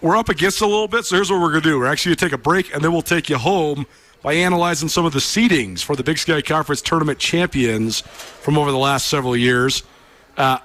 We're 0.00 0.16
up 0.16 0.28
against 0.28 0.60
a 0.60 0.66
little 0.66 0.88
bit, 0.88 1.04
so 1.04 1.16
here's 1.16 1.32
what 1.32 1.40
we're 1.40 1.50
going 1.50 1.64
to 1.64 1.68
do. 1.68 1.78
We're 1.80 1.86
actually 1.86 2.10
going 2.10 2.18
to 2.18 2.24
take 2.26 2.32
a 2.32 2.38
break, 2.38 2.72
and 2.72 2.82
then 2.82 2.92
we'll 2.92 3.02
take 3.02 3.28
you 3.28 3.38
home 3.38 3.86
by 4.22 4.34
analyzing 4.34 4.88
some 4.88 5.04
of 5.04 5.12
the 5.12 5.18
seedings 5.18 5.82
for 5.82 5.96
the 5.96 6.04
Big 6.04 6.16
Sky 6.16 6.40
Conference 6.42 6.80
tournament 6.80 7.18
champions 7.18 8.02
from 8.02 8.56
over 8.56 8.70
the 8.70 8.78
last 8.78 9.08
several 9.08 9.36
years. 9.36 9.82
Uh, 10.36 10.58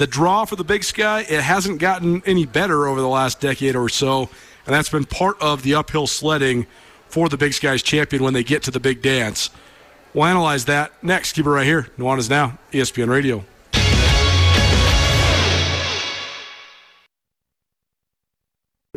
the 0.00 0.06
draw 0.06 0.46
for 0.46 0.56
the 0.56 0.64
Big 0.64 0.82
Sky, 0.82 1.26
it 1.28 1.42
hasn't 1.42 1.78
gotten 1.78 2.22
any 2.24 2.46
better 2.46 2.88
over 2.88 3.02
the 3.02 3.08
last 3.08 3.38
decade 3.38 3.76
or 3.76 3.90
so, 3.90 4.30
and 4.64 4.74
that's 4.74 4.88
been 4.88 5.04
part 5.04 5.36
of 5.42 5.62
the 5.62 5.74
uphill 5.74 6.06
sledding 6.06 6.66
for 7.06 7.28
the 7.28 7.36
Big 7.36 7.52
Sky's 7.52 7.82
champion 7.82 8.24
when 8.24 8.32
they 8.32 8.42
get 8.42 8.62
to 8.62 8.70
the 8.70 8.80
big 8.80 9.02
dance. 9.02 9.50
We'll 10.14 10.24
analyze 10.24 10.64
that 10.64 10.90
next. 11.04 11.34
Keep 11.34 11.44
it 11.44 11.50
right 11.50 11.66
here. 11.66 11.88
Nuanez 11.98 12.30
Now, 12.30 12.58
ESPN 12.72 13.10
Radio. 13.10 13.44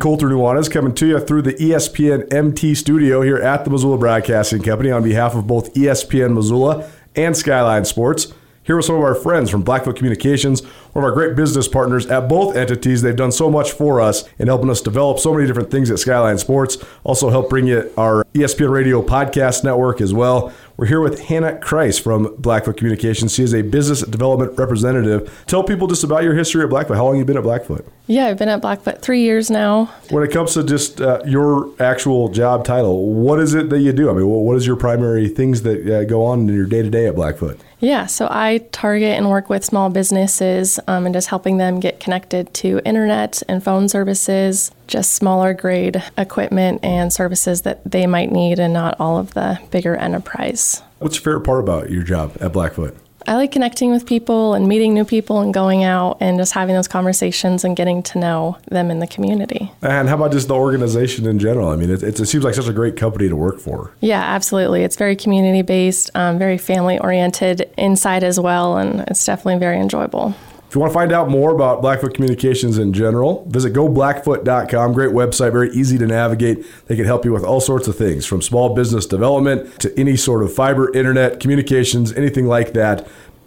Colter 0.00 0.28
Nuanez 0.28 0.70
coming 0.70 0.94
to 0.94 1.06
you 1.06 1.20
through 1.20 1.42
the 1.42 1.52
ESPN 1.52 2.32
MT 2.32 2.74
studio 2.74 3.20
here 3.20 3.36
at 3.36 3.64
the 3.64 3.70
Missoula 3.70 3.98
Broadcasting 3.98 4.62
Company 4.62 4.90
on 4.90 5.02
behalf 5.02 5.34
of 5.34 5.46
both 5.46 5.74
ESPN 5.74 6.32
Missoula 6.32 6.90
and 7.14 7.36
Skyline 7.36 7.84
Sports. 7.84 8.32
Here 8.64 8.76
with 8.76 8.86
some 8.86 8.96
of 8.96 9.02
our 9.02 9.14
friends 9.14 9.50
from 9.50 9.62
Blackfoot 9.62 9.96
Communications, 9.96 10.64
one 10.94 11.04
of 11.04 11.08
our 11.08 11.12
great 11.12 11.36
business 11.36 11.68
partners 11.68 12.06
at 12.06 12.30
both 12.30 12.56
entities. 12.56 13.02
They've 13.02 13.14
done 13.14 13.30
so 13.30 13.50
much 13.50 13.72
for 13.72 14.00
us 14.00 14.24
in 14.38 14.48
helping 14.48 14.70
us 14.70 14.80
develop 14.80 15.18
so 15.18 15.34
many 15.34 15.46
different 15.46 15.70
things 15.70 15.90
at 15.90 15.98
Skyline 15.98 16.38
Sports. 16.38 16.78
Also, 17.04 17.28
help 17.28 17.50
bring 17.50 17.66
you 17.66 17.92
our 17.98 18.24
ESPN 18.32 18.70
Radio 18.70 19.02
podcast 19.02 19.64
network 19.64 20.00
as 20.00 20.14
well. 20.14 20.50
We're 20.76 20.86
here 20.86 21.00
with 21.00 21.20
Hannah 21.20 21.52
Kreis 21.62 22.02
from 22.02 22.34
Blackfoot 22.36 22.76
Communications. 22.76 23.32
She 23.32 23.44
is 23.44 23.54
a 23.54 23.62
business 23.62 24.00
development 24.02 24.58
representative. 24.58 25.44
Tell 25.46 25.62
people 25.62 25.86
just 25.86 26.02
about 26.02 26.24
your 26.24 26.34
history 26.34 26.64
at 26.64 26.68
Blackfoot. 26.70 26.96
How 26.96 27.04
long 27.04 27.14
have 27.14 27.20
you 27.20 27.24
been 27.24 27.36
at 27.36 27.44
Blackfoot? 27.44 27.86
Yeah, 28.08 28.26
I've 28.26 28.38
been 28.38 28.48
at 28.48 28.60
Blackfoot 28.60 29.00
three 29.00 29.20
years 29.20 29.50
now. 29.50 29.84
When 30.10 30.24
it 30.24 30.32
comes 30.32 30.54
to 30.54 30.64
just 30.64 31.00
uh, 31.00 31.22
your 31.24 31.70
actual 31.80 32.28
job 32.28 32.64
title, 32.64 33.12
what 33.14 33.38
is 33.38 33.54
it 33.54 33.70
that 33.70 33.78
you 33.78 33.92
do? 33.92 34.10
I 34.10 34.14
mean, 34.14 34.26
what 34.26 34.56
is 34.56 34.66
your 34.66 34.74
primary 34.74 35.28
things 35.28 35.62
that 35.62 35.86
uh, 35.88 36.02
go 36.06 36.24
on 36.24 36.40
in 36.48 36.54
your 36.54 36.66
day 36.66 36.82
to 36.82 36.90
day 36.90 37.06
at 37.06 37.14
Blackfoot? 37.14 37.60
Yeah, 37.78 38.06
so 38.06 38.26
I 38.28 38.58
target 38.72 39.16
and 39.16 39.30
work 39.30 39.48
with 39.48 39.64
small 39.64 39.90
businesses 39.90 40.80
um, 40.88 41.06
and 41.06 41.14
just 41.14 41.28
helping 41.28 41.58
them 41.58 41.78
get 41.78 42.00
connected 42.00 42.52
to 42.54 42.80
internet 42.84 43.44
and 43.48 43.62
phone 43.62 43.88
services, 43.88 44.72
just 44.86 45.12
smaller 45.12 45.54
grade 45.54 46.02
equipment 46.18 46.80
and 46.82 47.12
services 47.12 47.62
that 47.62 47.82
they 47.90 48.06
might 48.06 48.30
need, 48.30 48.58
and 48.58 48.72
not 48.72 48.96
all 49.00 49.18
of 49.18 49.34
the 49.34 49.58
bigger 49.70 49.96
enterprise. 49.96 50.82
What's 50.98 51.16
your 51.16 51.24
favorite 51.24 51.44
part 51.44 51.60
about 51.60 51.90
your 51.90 52.02
job 52.02 52.36
at 52.40 52.52
Blackfoot? 52.52 52.96
I 53.26 53.36
like 53.36 53.52
connecting 53.52 53.90
with 53.90 54.04
people 54.04 54.52
and 54.52 54.68
meeting 54.68 54.92
new 54.92 55.04
people 55.06 55.40
and 55.40 55.54
going 55.54 55.82
out 55.82 56.18
and 56.20 56.36
just 56.36 56.52
having 56.52 56.74
those 56.74 56.88
conversations 56.88 57.64
and 57.64 57.74
getting 57.74 58.02
to 58.02 58.18
know 58.18 58.58
them 58.70 58.90
in 58.90 58.98
the 58.98 59.06
community. 59.06 59.72
And 59.80 60.10
how 60.10 60.16
about 60.16 60.32
just 60.32 60.48
the 60.48 60.54
organization 60.54 61.26
in 61.26 61.38
general? 61.38 61.68
I 61.68 61.76
mean, 61.76 61.88
it, 61.88 62.02
it 62.02 62.16
seems 62.26 62.44
like 62.44 62.54
such 62.54 62.68
a 62.68 62.72
great 62.72 62.96
company 62.96 63.30
to 63.30 63.36
work 63.36 63.60
for. 63.60 63.92
Yeah, 64.00 64.20
absolutely. 64.20 64.82
It's 64.82 64.96
very 64.96 65.16
community 65.16 65.62
based, 65.62 66.10
um, 66.14 66.38
very 66.38 66.58
family 66.58 66.98
oriented 66.98 67.70
inside 67.78 68.24
as 68.24 68.38
well, 68.38 68.76
and 68.76 69.00
it's 69.08 69.24
definitely 69.24 69.58
very 69.58 69.80
enjoyable. 69.80 70.34
If 70.74 70.76
you 70.76 70.80
want 70.80 70.92
to 70.92 70.98
find 70.98 71.12
out 71.12 71.30
more 71.30 71.52
about 71.52 71.82
Blackfoot 71.82 72.14
Communications 72.14 72.78
in 72.78 72.92
general, 72.92 73.46
visit 73.48 73.72
goblackfoot.com. 73.74 74.92
Great 74.92 75.12
website, 75.12 75.52
very 75.52 75.70
easy 75.70 75.98
to 75.98 76.04
navigate. 76.04 76.66
They 76.88 76.96
can 76.96 77.04
help 77.04 77.24
you 77.24 77.32
with 77.32 77.44
all 77.44 77.60
sorts 77.60 77.86
of 77.86 77.96
things 77.96 78.26
from 78.26 78.42
small 78.42 78.74
business 78.74 79.06
development 79.06 79.78
to 79.82 79.96
any 79.96 80.16
sort 80.16 80.42
of 80.42 80.52
fiber, 80.52 80.92
internet, 80.92 81.38
communications, 81.38 82.12
anything 82.14 82.46
like 82.46 82.72
that. 82.72 83.06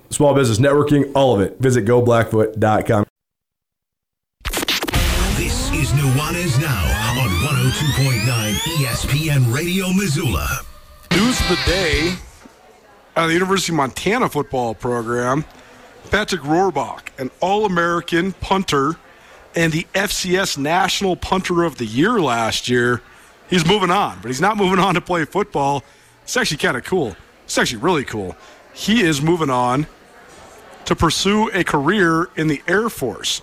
Small 0.10 0.34
business 0.34 0.58
networking, 0.58 1.12
all 1.14 1.36
of 1.36 1.42
it. 1.42 1.60
Visit 1.60 1.84
goblackfoot.com. 1.84 3.06
This 5.36 5.70
is 5.74 5.92
Nuanez 5.92 6.62
Now 6.62 7.22
on 7.22 7.28
102.9 7.28 8.54
ESPN 8.78 9.54
Radio 9.54 9.92
Missoula. 9.92 10.62
News 11.12 11.42
of 11.42 11.50
the 11.50 11.60
day 11.66 12.16
out 13.18 13.24
of 13.24 13.28
the 13.28 13.34
University 13.34 13.74
of 13.74 13.76
Montana 13.76 14.30
football 14.30 14.74
program. 14.74 15.44
Patrick 16.10 16.42
Rohrbach, 16.42 17.10
an 17.20 17.30
All 17.42 17.66
American 17.66 18.34
punter 18.34 18.96
and 19.56 19.74
the 19.74 19.86
FCS 19.94 20.58
National 20.58 21.16
Punter 21.16 21.64
of 21.64 21.78
the 21.78 21.86
Year 21.86 22.20
last 22.20 22.70
year. 22.70 23.02
He's 23.50 23.66
moving 23.66 23.92
on, 23.92 24.20
but 24.22 24.30
he's 24.30 24.42
not 24.42 24.58
moving 24.58 24.80
on 24.80 24.96
to 24.96 25.02
play 25.02 25.26
football. 25.26 25.84
It's 26.24 26.38
actually 26.38 26.58
kind 26.58 26.78
of 26.78 26.84
cool. 26.84 27.16
It's 27.46 27.58
actually 27.58 27.82
really 27.82 28.04
cool. 28.04 28.36
He 28.74 29.02
is 29.02 29.22
moving 29.22 29.50
on 29.50 29.88
to 30.86 30.96
pursue 30.96 31.50
a 31.50 31.64
career 31.64 32.30
in 32.36 32.48
the 32.48 32.62
Air 32.68 32.90
Force. 32.90 33.42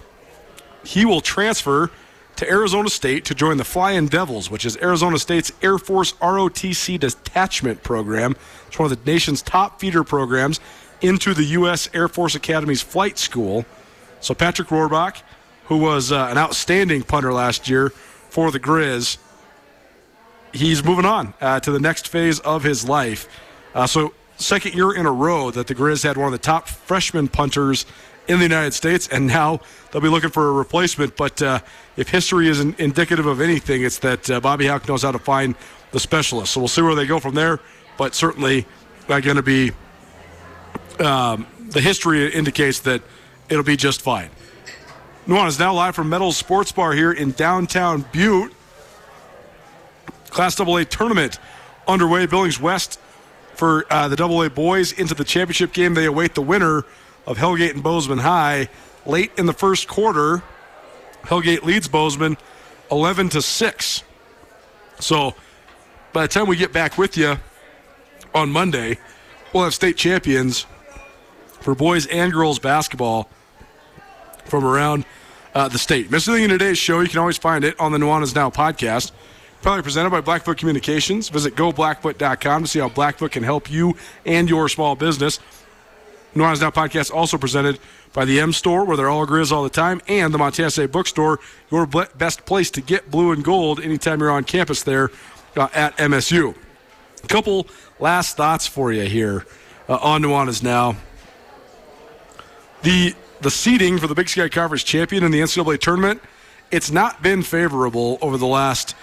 He 0.85 1.05
will 1.05 1.21
transfer 1.21 1.91
to 2.37 2.51
Arizona 2.51 2.91
State 2.91 3.25
to 3.27 3.35
join 3.35 3.57
the 3.57 3.65
Flying 3.65 4.07
Devils, 4.07 4.51
which 4.51 4.65
is 4.65 4.77
Arizona 4.79 5.19
State's 5.19 5.53
Air 5.63 5.79
Force 5.79 6.13
ROTC 6.15 6.99
detachment 6.99 7.83
program. 7.83 8.37
It's 8.67 8.79
one 8.79 8.91
of 8.91 9.05
the 9.05 9.11
nation's 9.11 9.43
top 9.43 9.81
feeder 9.81 10.05
programs 10.05 10.61
into 11.05 11.35
the 11.35 11.45
U.S. 11.45 11.91
Air 11.93 12.09
Force 12.09 12.35
Academy's 12.35 12.81
flight 12.81 13.19
school. 13.19 13.67
So 14.21 14.33
Patrick 14.33 14.69
Rohrbach, 14.69 15.21
who 15.67 15.77
was 15.77 16.11
uh, 16.11 16.29
an 16.31 16.39
outstanding 16.39 17.03
punter 17.03 17.31
last 17.31 17.69
year 17.69 17.91
for 18.31 18.51
the 18.51 18.59
Grizz, 18.59 19.19
he's 20.55 20.83
moving 20.83 21.05
on 21.05 21.35
uh, 21.43 21.61
to 21.61 21.71
the 21.71 21.79
next 21.79 22.09
phase 22.09 22.41
of 22.41 22.65
his 22.65 22.89
life. 22.89 23.29
Uh, 23.75 23.87
so 23.87 24.15
second 24.39 24.73
year 24.73 24.93
in 24.93 25.05
a 25.05 25.13
row 25.13 25.51
that 25.51 25.67
the 25.67 25.75
Grizz 25.75 26.05
had 26.05 26.17
one 26.17 26.27
of 26.27 26.33
the 26.33 26.39
top 26.39 26.69
freshman 26.69 27.29
punters 27.29 27.85
in 28.27 28.39
the 28.39 28.45
United 28.45 28.73
States, 28.73 29.07
and 29.09 29.27
now 29.27 29.61
they'll 29.91 30.01
be 30.01 30.09
looking 30.09 30.31
for 30.31 30.49
a 30.49 30.53
replacement. 30.53 31.19
But 31.19 31.43
uh, 31.43 31.61
if 31.99 32.09
history 32.09 32.49
is 32.49 32.61
in- 32.61 32.75
indicative 32.79 33.27
of 33.27 33.43
anything, 33.43 33.83
it's 33.83 33.99
that 33.99 34.31
uh, 34.31 34.41
Bobby 34.41 34.69
Hauck 34.69 34.89
knows 34.89 35.03
how 35.03 35.13
to 35.13 35.19
find 35.19 35.55
the 35.91 36.01
specialist. 36.01 36.55
So 36.55 36.61
we'll 36.61 36.69
see 36.69 36.81
where 36.81 36.95
they 36.95 37.07
go 37.07 37.21
from 37.21 37.35
there. 37.35 37.61
But 37.99 38.15
certainly, 38.15 38.65
uh, 39.11 39.21
going 39.21 39.37
to 39.37 39.43
be 39.43 39.73
um, 41.01 41.47
the 41.71 41.81
history 41.81 42.33
indicates 42.33 42.81
that 42.81 43.03
it'll 43.49 43.65
be 43.65 43.77
just 43.77 44.03
fine. 44.03 44.31
Nuanez 45.27 45.59
now 45.59 45.73
live 45.73 45.95
from 45.95 46.09
Metals 46.09 46.37
Sports 46.37 46.73
Bar 46.73 46.93
here 46.93 47.13
in 47.13 47.33
downtown 47.33 48.05
Butte. 48.13 48.53
Class 50.29 50.59
AA 50.61 50.85
tournament 50.85 51.39
underway. 51.89 52.27
Billings 52.27 52.61
West 52.61 53.01
for 53.55 53.87
uh, 53.91 54.09
the 54.09 54.23
AA 54.23 54.49
boys 54.49 54.93
into 54.93 55.15
the 55.15 55.25
championship 55.25 55.73
game. 55.73 55.95
They 55.95 56.07
await 56.07 56.35
the 56.35 56.43
winner 56.43 56.85
of 57.27 57.39
Hellgate 57.39 57.73
and 57.73 57.83
Bozeman 57.83 58.19
High 58.19 58.69
late 59.07 59.33
in 59.39 59.47
the 59.47 59.53
first 59.53 59.89
quarter. 59.89 60.43
Hellgate 61.23 61.63
leads 61.63 61.89
Bozeman 61.89 62.37
11 62.91 63.31
to 63.31 63.43
6. 63.43 64.03
So 65.01 65.35
by 66.13 66.23
the 66.23 66.29
time 66.29 66.47
we 66.47 66.57
get 66.57 66.73
back 66.73 66.99
with 66.99 67.17
you 67.17 67.37
on 68.35 68.51
Monday, 68.51 68.99
we'll 69.53 69.65
have 69.65 69.75
state 69.75 69.97
champions 69.97 70.67
for 71.65 71.75
boys 71.75 72.07
and 72.07 72.31
girls 72.31 72.59
basketball 72.59 73.29
from 74.45 74.65
around 74.65 75.07
uh, 75.55 75.67
the 75.67 75.79
state. 75.79 76.11
Miss 76.11 76.29
anything 76.29 76.45
in 76.45 76.51
today's 76.51 76.77
show, 76.77 77.01
you 77.01 77.09
can 77.09 77.19
always 77.19 77.39
find 77.39 77.65
it 77.65 77.79
on 77.81 77.91
the 77.91 77.99
Nuanez 77.99 78.35
Now 78.35 78.51
podcast. 78.51 79.13
Probably 79.63 79.83
presented 79.83 80.11
by 80.11 80.21
Blackfoot 80.21 80.59
Communications. 80.59 81.31
Visit 81.31 81.57
goblackfoot.com 81.57 82.63
to 82.65 82.69
see 82.69 82.81
how 82.81 82.91
Blackfoot 82.91 83.33
can 83.33 83.43
help 83.43 83.71
you 83.71 83.97
and 84.27 84.51
your 84.51 84.69
small 84.69 84.95
business. 84.95 85.41
Nuanez 86.35 86.61
Now 86.61 86.71
podcast 86.71 87.11
also 87.11 87.39
presented 87.39 87.79
by 88.13 88.27
the 88.27 88.41
M 88.41 88.53
Store, 88.53 88.85
where 88.85 88.99
they're 88.99 89.09
all 89.09 89.27
grizz 89.27 89.51
all 89.51 89.63
the 89.63 89.71
time, 89.71 90.03
and 90.07 90.35
the 90.35 90.39
Montana 90.39 90.71
State 90.71 90.93
Bookstore, 90.93 91.41
your 91.71 91.87
best 91.87 92.45
place 92.45 92.71
to 92.73 92.83
get 92.83 93.11
blue 93.11 93.33
and 93.33 93.43
gold 93.43 93.81
anytime 93.81 94.21
you're 94.21 94.31
on 94.31 94.45
campus 94.45 94.83
there 94.83 95.11
uh, 95.57 95.69
at 95.73 95.97
MSU. 95.97 96.55
A 97.23 97.27
couple 97.27 97.67
last 97.99 98.37
thoughts 98.37 98.67
for 98.67 98.93
you 98.93 99.05
here 99.05 99.47
uh, 99.89 99.97
on 99.97 100.21
Nuanez 100.21 100.63
Now. 100.63 100.97
The 102.85 103.15
the 103.41 103.51
seeding 103.51 103.99
for 103.99 104.07
the 104.07 104.15
Big 104.15 104.29
Sky 104.29 104.49
Conference 104.49 104.85
champion 104.85 105.25
in 105.25 105.31
the 105.31 105.41
NCAA 105.41 105.81
tournament 105.81 106.23
it's 106.71 106.91
not 106.91 107.23
been 107.23 107.43
favorable 107.43 108.19
over 108.21 108.37
the 108.37 108.47
last 108.47 108.97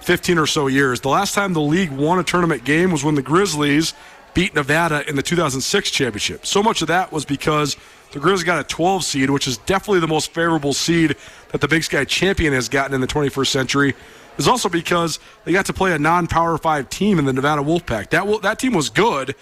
15 0.00 0.38
or 0.38 0.46
so 0.46 0.68
years. 0.68 1.00
The 1.00 1.10
last 1.10 1.34
time 1.34 1.52
the 1.52 1.60
league 1.60 1.90
won 1.90 2.18
a 2.18 2.24
tournament 2.24 2.64
game 2.64 2.90
was 2.90 3.04
when 3.04 3.14
the 3.14 3.22
Grizzlies 3.22 3.92
beat 4.32 4.54
Nevada 4.54 5.06
in 5.08 5.16
the 5.16 5.22
2006 5.22 5.90
championship. 5.90 6.46
So 6.46 6.62
much 6.62 6.80
of 6.80 6.88
that 6.88 7.12
was 7.12 7.24
because 7.24 7.76
the 8.12 8.20
Grizzlies 8.20 8.44
got 8.44 8.60
a 8.60 8.64
12 8.64 9.04
seed, 9.04 9.30
which 9.30 9.46
is 9.46 9.58
definitely 9.58 10.00
the 10.00 10.08
most 10.08 10.32
favorable 10.32 10.72
seed 10.72 11.16
that 11.50 11.60
the 11.60 11.68
Big 11.68 11.84
Sky 11.84 12.04
champion 12.04 12.52
has 12.52 12.68
gotten 12.68 12.94
in 12.94 13.00
the 13.00 13.06
21st 13.06 13.48
century. 13.48 13.94
Is 14.38 14.48
also 14.48 14.70
because 14.70 15.18
they 15.44 15.52
got 15.52 15.66
to 15.66 15.74
play 15.74 15.92
a 15.92 15.98
non-power 15.98 16.56
five 16.56 16.88
team 16.88 17.18
in 17.18 17.26
the 17.26 17.32
Nevada 17.32 17.60
Wolfpack. 17.60 18.08
That 18.10 18.40
that 18.42 18.58
team 18.58 18.72
was 18.72 18.88
good, 18.88 19.34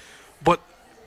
but 0.42 0.60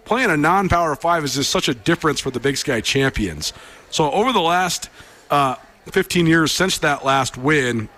playing 0.06 0.30
a 0.30 0.38
non-power 0.38 0.96
five 0.96 1.24
is 1.24 1.36
just 1.36 1.50
such 1.50 1.68
a 1.68 1.74
difference 1.74 2.20
for 2.20 2.32
the 2.32 2.40
Big 2.40 2.58
Sky 2.58 2.82
champions. 2.82 3.54
So 3.90 4.12
over 4.12 4.32
the 4.32 4.42
last 4.42 4.90
uh, 5.30 5.56
15 5.86 6.28
years 6.28 6.52
since 6.52 6.78
that 6.80 7.06
last 7.06 7.38
win, 7.38 7.90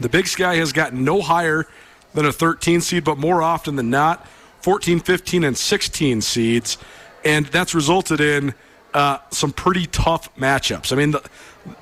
the 0.00 0.08
Big 0.08 0.26
Sky 0.26 0.56
has 0.56 0.72
gotten 0.72 1.04
no 1.04 1.20
higher 1.20 1.66
than 2.14 2.24
a 2.24 2.32
13 2.32 2.80
seed, 2.80 3.04
but 3.04 3.18
more 3.18 3.42
often 3.42 3.76
than 3.76 3.90
not, 3.90 4.26
14, 4.62 5.00
15, 5.00 5.44
and 5.44 5.56
16 5.56 6.20
seeds. 6.20 6.78
And 7.24 7.46
that's 7.46 7.74
resulted 7.74 8.20
in 8.20 8.54
uh, 8.94 9.18
some 9.30 9.52
pretty 9.52 9.86
tough 9.86 10.34
matchups. 10.36 10.92
I 10.92 10.96
mean, 10.96 11.12
the, 11.12 11.22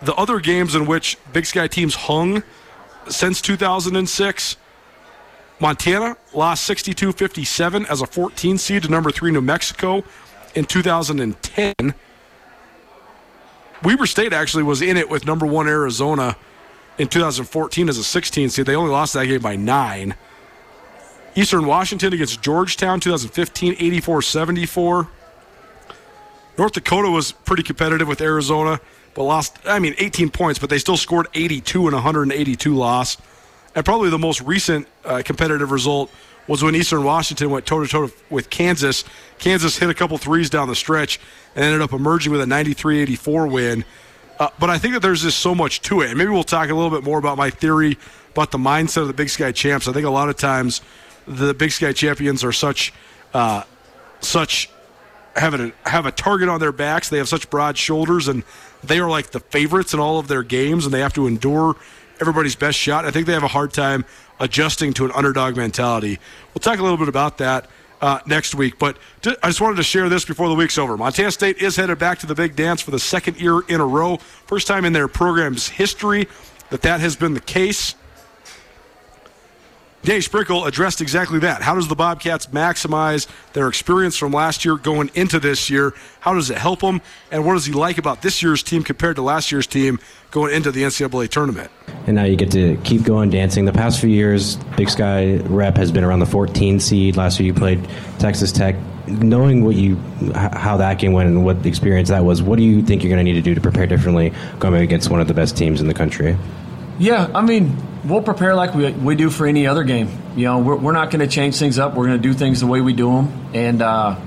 the 0.02 0.14
other 0.14 0.40
games 0.40 0.74
in 0.74 0.86
which 0.86 1.18
Big 1.32 1.46
Sky 1.46 1.68
teams 1.68 1.94
hung 1.94 2.42
since 3.08 3.40
2006, 3.40 4.56
Montana 5.58 6.16
lost 6.34 6.64
62 6.64 7.12
57 7.12 7.86
as 7.86 8.02
a 8.02 8.06
14 8.06 8.58
seed 8.58 8.82
to 8.82 8.88
number 8.88 9.10
three 9.10 9.30
New 9.30 9.40
Mexico 9.40 10.04
in 10.54 10.64
2010. 10.64 11.94
Weber 13.82 14.06
State 14.06 14.32
actually 14.32 14.62
was 14.62 14.82
in 14.82 14.96
it 14.96 15.08
with 15.08 15.26
number 15.26 15.46
one 15.46 15.68
Arizona 15.68 16.36
in 16.98 17.08
2014 17.08 17.88
as 17.88 17.98
a 17.98 18.04
16 18.04 18.50
seed. 18.50 18.66
They 18.66 18.76
only 18.76 18.90
lost 18.90 19.14
that 19.14 19.26
game 19.26 19.40
by 19.40 19.56
nine. 19.56 20.14
Eastern 21.34 21.66
Washington 21.66 22.12
against 22.12 22.42
Georgetown 22.42 23.00
2015 23.00 23.76
84 23.78 24.22
74. 24.22 25.08
North 26.58 26.72
Dakota 26.72 27.10
was 27.10 27.32
pretty 27.32 27.62
competitive 27.62 28.08
with 28.08 28.22
Arizona, 28.22 28.80
but 29.14 29.24
lost, 29.24 29.58
I 29.66 29.78
mean, 29.78 29.94
18 29.98 30.30
points, 30.30 30.58
but 30.58 30.70
they 30.70 30.78
still 30.78 30.96
scored 30.96 31.28
82 31.34 31.86
and 31.86 31.94
182 31.94 32.74
loss. 32.74 33.18
And 33.76 33.84
probably 33.84 34.08
the 34.08 34.18
most 34.18 34.40
recent 34.40 34.88
uh, 35.04 35.22
competitive 35.24 35.70
result 35.70 36.10
was 36.48 36.62
when 36.62 36.74
Eastern 36.74 37.04
Washington 37.04 37.50
went 37.50 37.66
toe 37.66 37.84
to 37.84 37.86
toe 37.86 38.10
with 38.30 38.48
Kansas. 38.48 39.04
Kansas 39.38 39.76
hit 39.76 39.90
a 39.90 39.94
couple 39.94 40.16
threes 40.16 40.48
down 40.48 40.68
the 40.68 40.74
stretch 40.74 41.20
and 41.54 41.64
ended 41.64 41.82
up 41.82 41.92
emerging 41.92 42.32
with 42.32 42.40
a 42.40 42.46
93 42.46 43.00
84 43.00 43.46
win. 43.46 43.84
Uh, 44.38 44.48
but 44.58 44.70
I 44.70 44.78
think 44.78 44.94
that 44.94 45.00
there's 45.00 45.22
just 45.22 45.38
so 45.38 45.54
much 45.54 45.82
to 45.82 46.00
it. 46.00 46.08
And 46.08 46.18
maybe 46.18 46.30
we'll 46.30 46.42
talk 46.42 46.70
a 46.70 46.74
little 46.74 46.90
bit 46.90 47.04
more 47.04 47.18
about 47.18 47.36
my 47.36 47.50
theory 47.50 47.98
about 48.32 48.50
the 48.50 48.58
mindset 48.58 49.02
of 49.02 49.08
the 49.08 49.14
Big 49.14 49.28
Sky 49.28 49.52
champs. 49.52 49.88
I 49.88 49.92
think 49.92 50.06
a 50.06 50.10
lot 50.10 50.28
of 50.28 50.36
times 50.36 50.80
the 51.26 51.52
Big 51.52 51.72
Sky 51.72 51.92
champions 51.92 52.44
are 52.44 52.52
such, 52.52 52.94
uh, 53.34 53.62
such 54.20 54.70
have 55.34 55.52
a 55.52 55.72
have 55.84 56.06
a 56.06 56.12
target 56.12 56.48
on 56.48 56.60
their 56.60 56.72
backs. 56.72 57.10
They 57.10 57.18
have 57.18 57.28
such 57.28 57.50
broad 57.50 57.76
shoulders, 57.76 58.28
and 58.28 58.42
they 58.82 59.00
are 59.00 59.08
like 59.08 59.30
the 59.30 59.40
favorites 59.40 59.92
in 59.92 60.00
all 60.00 60.18
of 60.18 60.28
their 60.28 60.42
games, 60.42 60.86
and 60.86 60.94
they 60.94 61.00
have 61.00 61.12
to 61.14 61.26
endure 61.26 61.76
everybody's 62.20 62.56
best 62.56 62.78
shot. 62.78 63.04
I 63.04 63.10
think 63.10 63.26
they 63.26 63.32
have 63.32 63.42
a 63.42 63.48
hard 63.48 63.72
time 63.72 64.04
adjusting 64.40 64.92
to 64.94 65.04
an 65.04 65.12
underdog 65.12 65.56
mentality. 65.56 66.18
We'll 66.54 66.60
talk 66.60 66.78
a 66.78 66.82
little 66.82 66.98
bit 66.98 67.08
about 67.08 67.38
that 67.38 67.68
uh, 68.00 68.20
next 68.26 68.54
week, 68.54 68.78
but 68.78 68.98
I 69.42 69.48
just 69.48 69.60
wanted 69.60 69.76
to 69.76 69.82
share 69.82 70.08
this 70.08 70.24
before 70.24 70.48
the 70.48 70.54
week's 70.54 70.78
over. 70.78 70.96
Montana 70.96 71.30
State 71.30 71.58
is 71.58 71.76
headed 71.76 71.98
back 71.98 72.18
to 72.20 72.26
the 72.26 72.34
big 72.34 72.56
dance 72.56 72.80
for 72.80 72.90
the 72.90 72.98
second 72.98 73.40
year 73.40 73.60
in 73.68 73.80
a 73.80 73.86
row, 73.86 74.18
first 74.46 74.66
time 74.66 74.84
in 74.84 74.92
their 74.92 75.08
program's 75.08 75.68
history 75.68 76.28
that 76.70 76.82
that 76.82 77.00
has 77.00 77.16
been 77.16 77.34
the 77.34 77.40
case. 77.40 77.94
Dave 80.06 80.22
Sprinkle 80.22 80.66
addressed 80.66 81.00
exactly 81.00 81.40
that. 81.40 81.62
How 81.62 81.74
does 81.74 81.88
the 81.88 81.96
Bobcats 81.96 82.46
maximize 82.46 83.26
their 83.54 83.66
experience 83.66 84.16
from 84.16 84.30
last 84.30 84.64
year 84.64 84.76
going 84.76 85.10
into 85.14 85.40
this 85.40 85.68
year? 85.68 85.94
How 86.20 86.32
does 86.32 86.48
it 86.48 86.58
help 86.58 86.78
them? 86.78 87.02
And 87.32 87.44
what 87.44 87.54
does 87.54 87.66
he 87.66 87.72
like 87.72 87.98
about 87.98 88.22
this 88.22 88.40
year's 88.40 88.62
team 88.62 88.84
compared 88.84 89.16
to 89.16 89.22
last 89.22 89.50
year's 89.50 89.66
team 89.66 89.98
going 90.30 90.54
into 90.54 90.70
the 90.70 90.84
NCAA 90.84 91.28
tournament? 91.28 91.72
And 92.06 92.14
now 92.14 92.22
you 92.22 92.36
get 92.36 92.52
to 92.52 92.76
keep 92.84 93.02
going 93.02 93.30
dancing. 93.30 93.64
The 93.64 93.72
past 93.72 94.00
few 94.00 94.08
years, 94.08 94.54
Big 94.76 94.90
Sky 94.90 95.38
rep 95.38 95.76
has 95.76 95.90
been 95.90 96.04
around 96.04 96.20
the 96.20 96.26
14 96.26 96.78
seed. 96.78 97.16
Last 97.16 97.40
year 97.40 97.48
you 97.48 97.54
played 97.54 97.84
Texas 98.20 98.52
Tech. 98.52 98.76
Knowing 99.08 99.64
what 99.64 99.74
you, 99.74 99.96
how 100.34 100.76
that 100.76 101.00
game 101.00 101.14
went 101.14 101.28
and 101.28 101.44
what 101.44 101.66
experience 101.66 102.10
that 102.10 102.24
was, 102.24 102.44
what 102.44 102.58
do 102.58 102.62
you 102.62 102.80
think 102.80 103.02
you're 103.02 103.10
going 103.10 103.24
to 103.24 103.24
need 103.24 103.38
to 103.38 103.42
do 103.42 103.56
to 103.56 103.60
prepare 103.60 103.88
differently 103.88 104.32
going 104.60 104.82
against 104.82 105.10
one 105.10 105.20
of 105.20 105.26
the 105.26 105.34
best 105.34 105.56
teams 105.56 105.80
in 105.80 105.88
the 105.88 105.94
country? 105.94 106.36
Yeah, 106.98 107.30
I 107.34 107.42
mean, 107.42 107.76
we'll 108.04 108.22
prepare 108.22 108.54
like 108.54 108.74
we, 108.74 108.90
we 108.92 109.16
do 109.16 109.30
for 109.30 109.46
any 109.46 109.66
other 109.66 109.84
game. 109.84 110.08
You 110.36 110.44
know, 110.44 110.58
we're, 110.60 110.76
we're 110.76 110.92
not 110.92 111.10
going 111.10 111.20
to 111.20 111.26
change 111.26 111.58
things 111.58 111.78
up. 111.78 111.94
We're 111.94 112.06
going 112.06 112.20
to 112.20 112.28
do 112.28 112.32
things 112.32 112.60
the 112.60 112.66
way 112.66 112.80
we 112.80 112.92
do 112.92 113.10
them. 113.10 113.50
And, 113.54 113.82
uh, 113.82 114.18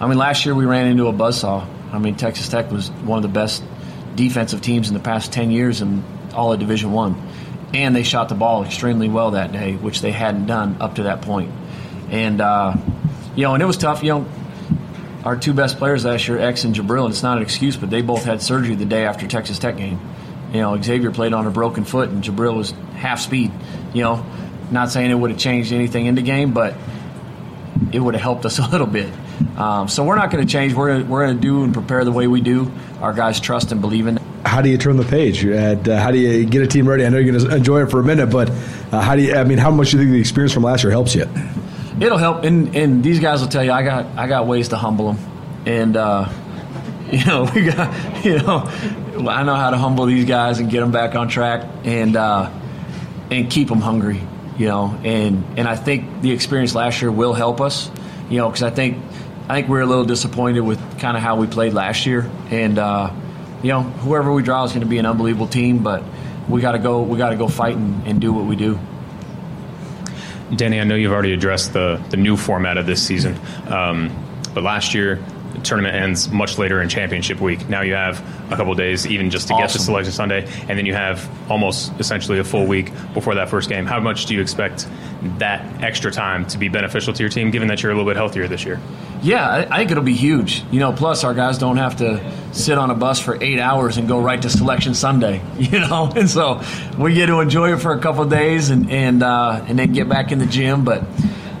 I 0.00 0.06
mean, 0.06 0.18
last 0.18 0.44
year 0.44 0.54
we 0.54 0.66
ran 0.66 0.86
into 0.86 1.06
a 1.06 1.12
buzzsaw. 1.12 1.66
I 1.92 1.98
mean, 1.98 2.16
Texas 2.16 2.48
Tech 2.48 2.70
was 2.70 2.90
one 2.90 3.18
of 3.18 3.22
the 3.22 3.28
best 3.28 3.62
defensive 4.14 4.60
teams 4.60 4.88
in 4.88 4.94
the 4.94 5.00
past 5.00 5.32
10 5.32 5.50
years 5.50 5.80
in 5.80 6.04
all 6.34 6.52
of 6.52 6.60
Division 6.60 6.92
One, 6.92 7.16
and 7.72 7.96
they 7.96 8.02
shot 8.02 8.28
the 8.28 8.34
ball 8.34 8.64
extremely 8.64 9.08
well 9.08 9.30
that 9.32 9.52
day, 9.52 9.74
which 9.76 10.02
they 10.02 10.12
hadn't 10.12 10.46
done 10.46 10.76
up 10.80 10.96
to 10.96 11.04
that 11.04 11.22
point. 11.22 11.50
And, 12.10 12.40
uh, 12.40 12.76
you 13.36 13.44
know, 13.44 13.54
and 13.54 13.62
it 13.62 13.66
was 13.66 13.78
tough. 13.78 14.02
You 14.02 14.10
know, 14.10 14.26
our 15.24 15.36
two 15.36 15.54
best 15.54 15.78
players 15.78 16.04
last 16.04 16.28
year, 16.28 16.38
X 16.38 16.64
and 16.64 16.74
Jubrile, 16.74 17.04
and 17.04 17.12
it's 17.12 17.22
not 17.22 17.38
an 17.38 17.42
excuse, 17.42 17.76
but 17.76 17.88
they 17.90 18.02
both 18.02 18.24
had 18.24 18.42
surgery 18.42 18.74
the 18.74 18.84
day 18.84 19.04
after 19.06 19.26
Texas 19.26 19.58
Tech 19.58 19.76
game. 19.76 19.98
You 20.52 20.60
know, 20.60 20.80
Xavier 20.80 21.10
played 21.10 21.32
on 21.32 21.46
a 21.46 21.50
broken 21.50 21.84
foot, 21.84 22.08
and 22.08 22.22
Jubrile 22.22 22.56
was 22.56 22.70
half 22.96 23.20
speed. 23.20 23.52
You 23.92 24.02
know, 24.02 24.26
not 24.70 24.90
saying 24.90 25.10
it 25.10 25.14
would 25.14 25.30
have 25.30 25.38
changed 25.38 25.72
anything 25.72 26.06
in 26.06 26.14
the 26.14 26.22
game, 26.22 26.52
but 26.52 26.74
it 27.92 28.00
would 28.00 28.14
have 28.14 28.22
helped 28.22 28.44
us 28.46 28.58
a 28.66 28.68
little 28.68 28.86
bit. 28.86 29.12
Um, 29.56 29.88
so 29.88 30.04
we're 30.04 30.16
not 30.16 30.30
going 30.30 30.44
to 30.44 30.50
change. 30.50 30.74
We're 30.74 31.04
we're 31.04 31.26
going 31.26 31.36
to 31.36 31.42
do 31.42 31.64
and 31.64 31.72
prepare 31.72 32.04
the 32.04 32.12
way 32.12 32.26
we 32.26 32.40
do. 32.40 32.70
Our 33.00 33.12
guys 33.12 33.40
trust 33.40 33.72
and 33.72 33.80
believe 33.80 34.06
in. 34.06 34.16
How 34.44 34.62
do 34.62 34.68
you 34.68 34.78
turn 34.78 34.96
the 34.96 35.04
page? 35.04 35.44
And, 35.44 35.88
uh, 35.88 36.00
how 36.00 36.10
do 36.10 36.18
you 36.18 36.44
get 36.44 36.62
a 36.62 36.66
team 36.66 36.88
ready? 36.88 37.04
I 37.04 37.08
know 37.08 37.18
you're 37.18 37.32
going 37.32 37.48
to 37.48 37.56
enjoy 37.56 37.82
it 37.82 37.90
for 37.90 38.00
a 38.00 38.04
minute, 38.04 38.28
but 38.28 38.50
uh, 38.50 39.00
how 39.00 39.14
do 39.14 39.22
you? 39.22 39.34
I 39.34 39.44
mean, 39.44 39.58
how 39.58 39.70
much 39.70 39.90
do 39.90 39.96
you 39.96 40.02
think 40.02 40.12
the 40.12 40.20
experience 40.20 40.52
from 40.52 40.62
last 40.62 40.82
year 40.82 40.90
helps 40.90 41.14
you? 41.14 41.26
It'll 42.00 42.18
help, 42.18 42.44
and, 42.44 42.74
and 42.76 43.02
these 43.02 43.18
guys 43.18 43.40
will 43.40 43.48
tell 43.48 43.64
you 43.64 43.72
I 43.72 43.82
got 43.82 44.06
I 44.16 44.28
got 44.28 44.46
ways 44.46 44.68
to 44.68 44.76
humble 44.76 45.12
them, 45.12 45.24
and 45.66 45.96
uh, 45.96 46.28
you 47.12 47.24
know 47.24 47.50
we 47.54 47.64
got 47.64 48.24
you 48.24 48.38
know 48.38 48.64
I 49.26 49.42
know 49.42 49.54
how 49.54 49.70
to 49.70 49.78
humble 49.78 50.04
these 50.06 50.26
guys 50.26 50.58
and 50.58 50.70
get 50.70 50.80
them 50.80 50.92
back 50.92 51.14
on 51.14 51.28
track 51.28 51.66
and 51.84 52.14
uh, 52.14 52.50
and 53.30 53.50
keep 53.50 53.68
them 53.68 53.80
hungry. 53.80 54.20
You 54.58 54.66
know, 54.66 54.98
and 55.04 55.44
and 55.56 55.66
I 55.66 55.76
think 55.76 56.20
the 56.20 56.32
experience 56.32 56.74
last 56.74 57.00
year 57.00 57.10
will 57.10 57.32
help 57.32 57.60
us. 57.60 57.90
You 58.28 58.38
know, 58.38 58.48
because 58.48 58.62
I 58.62 58.70
think 58.70 58.98
I 59.48 59.54
think 59.54 59.68
we 59.68 59.78
are 59.78 59.82
a 59.82 59.86
little 59.86 60.04
disappointed 60.04 60.60
with 60.60 60.78
kind 60.98 61.16
of 61.16 61.22
how 61.22 61.36
we 61.36 61.46
played 61.46 61.72
last 61.72 62.04
year, 62.04 62.30
and 62.50 62.78
uh, 62.78 63.10
you 63.62 63.68
know 63.68 63.82
whoever 63.82 64.30
we 64.32 64.42
draw 64.42 64.64
is 64.64 64.72
going 64.72 64.82
to 64.82 64.86
be 64.86 64.98
an 64.98 65.06
unbelievable 65.06 65.48
team, 65.48 65.82
but 65.82 66.02
we 66.48 66.60
got 66.60 66.72
to 66.72 66.78
go 66.78 67.00
we 67.02 67.16
got 67.16 67.30
to 67.30 67.36
go 67.36 67.48
fight 67.48 67.76
and, 67.76 68.06
and 68.06 68.20
do 68.20 68.32
what 68.32 68.44
we 68.44 68.56
do. 68.56 68.78
Danny, 70.54 70.80
I 70.80 70.84
know 70.84 70.94
you've 70.94 71.12
already 71.12 71.32
addressed 71.32 71.72
the 71.72 72.02
the 72.10 72.18
new 72.18 72.36
format 72.36 72.76
of 72.76 72.84
this 72.84 73.02
season, 73.02 73.38
um, 73.68 74.10
but 74.52 74.62
last 74.62 74.92
year 74.92 75.22
tournament 75.62 75.94
ends 75.94 76.28
much 76.30 76.58
later 76.58 76.80
in 76.80 76.88
championship 76.88 77.40
week. 77.40 77.68
Now 77.68 77.82
you 77.82 77.94
have 77.94 78.20
a 78.52 78.56
couple 78.56 78.74
days 78.74 79.06
even 79.06 79.30
just 79.30 79.48
to 79.48 79.54
awesome. 79.54 79.66
get 79.66 79.72
to 79.72 79.78
selection 79.78 80.12
Sunday, 80.12 80.46
and 80.68 80.78
then 80.78 80.86
you 80.86 80.94
have 80.94 81.28
almost 81.50 81.92
essentially 81.98 82.38
a 82.38 82.44
full 82.44 82.66
week 82.66 82.92
before 83.14 83.34
that 83.34 83.48
first 83.48 83.68
game. 83.68 83.86
How 83.86 84.00
much 84.00 84.26
do 84.26 84.34
you 84.34 84.40
expect 84.40 84.88
that 85.38 85.82
extra 85.82 86.10
time 86.10 86.46
to 86.46 86.58
be 86.58 86.68
beneficial 86.68 87.12
to 87.12 87.22
your 87.22 87.30
team, 87.30 87.50
given 87.50 87.68
that 87.68 87.82
you're 87.82 87.92
a 87.92 87.94
little 87.94 88.08
bit 88.08 88.16
healthier 88.16 88.48
this 88.48 88.64
year? 88.64 88.80
Yeah, 89.22 89.66
I 89.70 89.78
think 89.78 89.90
it'll 89.90 90.02
be 90.02 90.14
huge. 90.14 90.64
You 90.70 90.80
know, 90.80 90.92
plus 90.92 91.24
our 91.24 91.34
guys 91.34 91.58
don't 91.58 91.78
have 91.78 91.96
to 91.96 92.22
sit 92.52 92.78
on 92.78 92.90
a 92.90 92.94
bus 92.94 93.20
for 93.20 93.42
eight 93.42 93.58
hours 93.58 93.96
and 93.96 94.06
go 94.06 94.20
right 94.20 94.40
to 94.40 94.50
selection 94.50 94.94
Sunday. 94.94 95.42
You 95.68 95.80
know, 95.80 96.10
and 96.16 96.30
so 96.30 96.62
we 96.98 97.12
get 97.12 97.26
to 97.26 97.40
enjoy 97.40 97.74
it 97.74 97.78
for 97.78 97.92
a 97.92 97.98
couple 97.98 98.24
days 98.24 98.70
and 98.70 98.90
and 98.90 99.22
uh, 99.22 99.62
and 99.68 99.78
then 99.78 99.92
get 99.92 100.08
back 100.08 100.32
in 100.32 100.38
the 100.38 100.46
gym. 100.46 100.82
But 100.82 101.04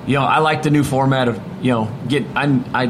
you 0.06 0.14
know, 0.14 0.22
I 0.22 0.38
like 0.38 0.62
the 0.62 0.70
new 0.70 0.82
format 0.82 1.28
of 1.28 1.38
you 1.60 1.72
know 1.72 1.92
get 2.08 2.24
I 2.34 2.62
I 2.72 2.86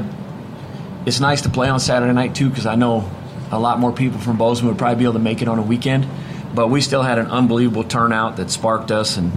it's 1.07 1.21
nice 1.21 1.43
to 1.43 1.49
play 1.49 1.69
on 1.69 1.81
Saturday 1.81 2.13
night 2.13 2.35
too 2.35 2.49
because 2.49 2.67
I 2.67 2.75
know 2.75 3.11
a 3.51 3.59
lot 3.59 3.79
more 3.81 3.93
people 3.93 4.19
from 4.19 4.37
Bozeman 4.37 4.69
would 4.69 4.79
probably 4.79 4.97
be 4.97 5.05
able 5.05 5.15
to 5.15 5.19
make 5.19 5.43
it 5.43 5.49
on 5.49 5.59
a 5.59 5.63
weekend. 5.63 6.07
But 6.55 6.69
we 6.69 6.81
still 6.81 7.03
had 7.03 7.19
an 7.19 7.27
unbelievable 7.27 7.85
turnout 7.85 8.37
that 8.37 8.51
sparked 8.51 8.91
us, 8.91 9.17
and 9.17 9.33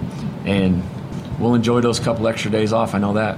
and 0.45 0.83
we'll 1.39 1.55
enjoy 1.55 1.81
those 1.81 1.99
couple 1.99 2.27
extra 2.27 2.49
days 2.49 2.73
off. 2.73 2.95
I 2.95 2.99
know 2.99 3.13
that. 3.13 3.37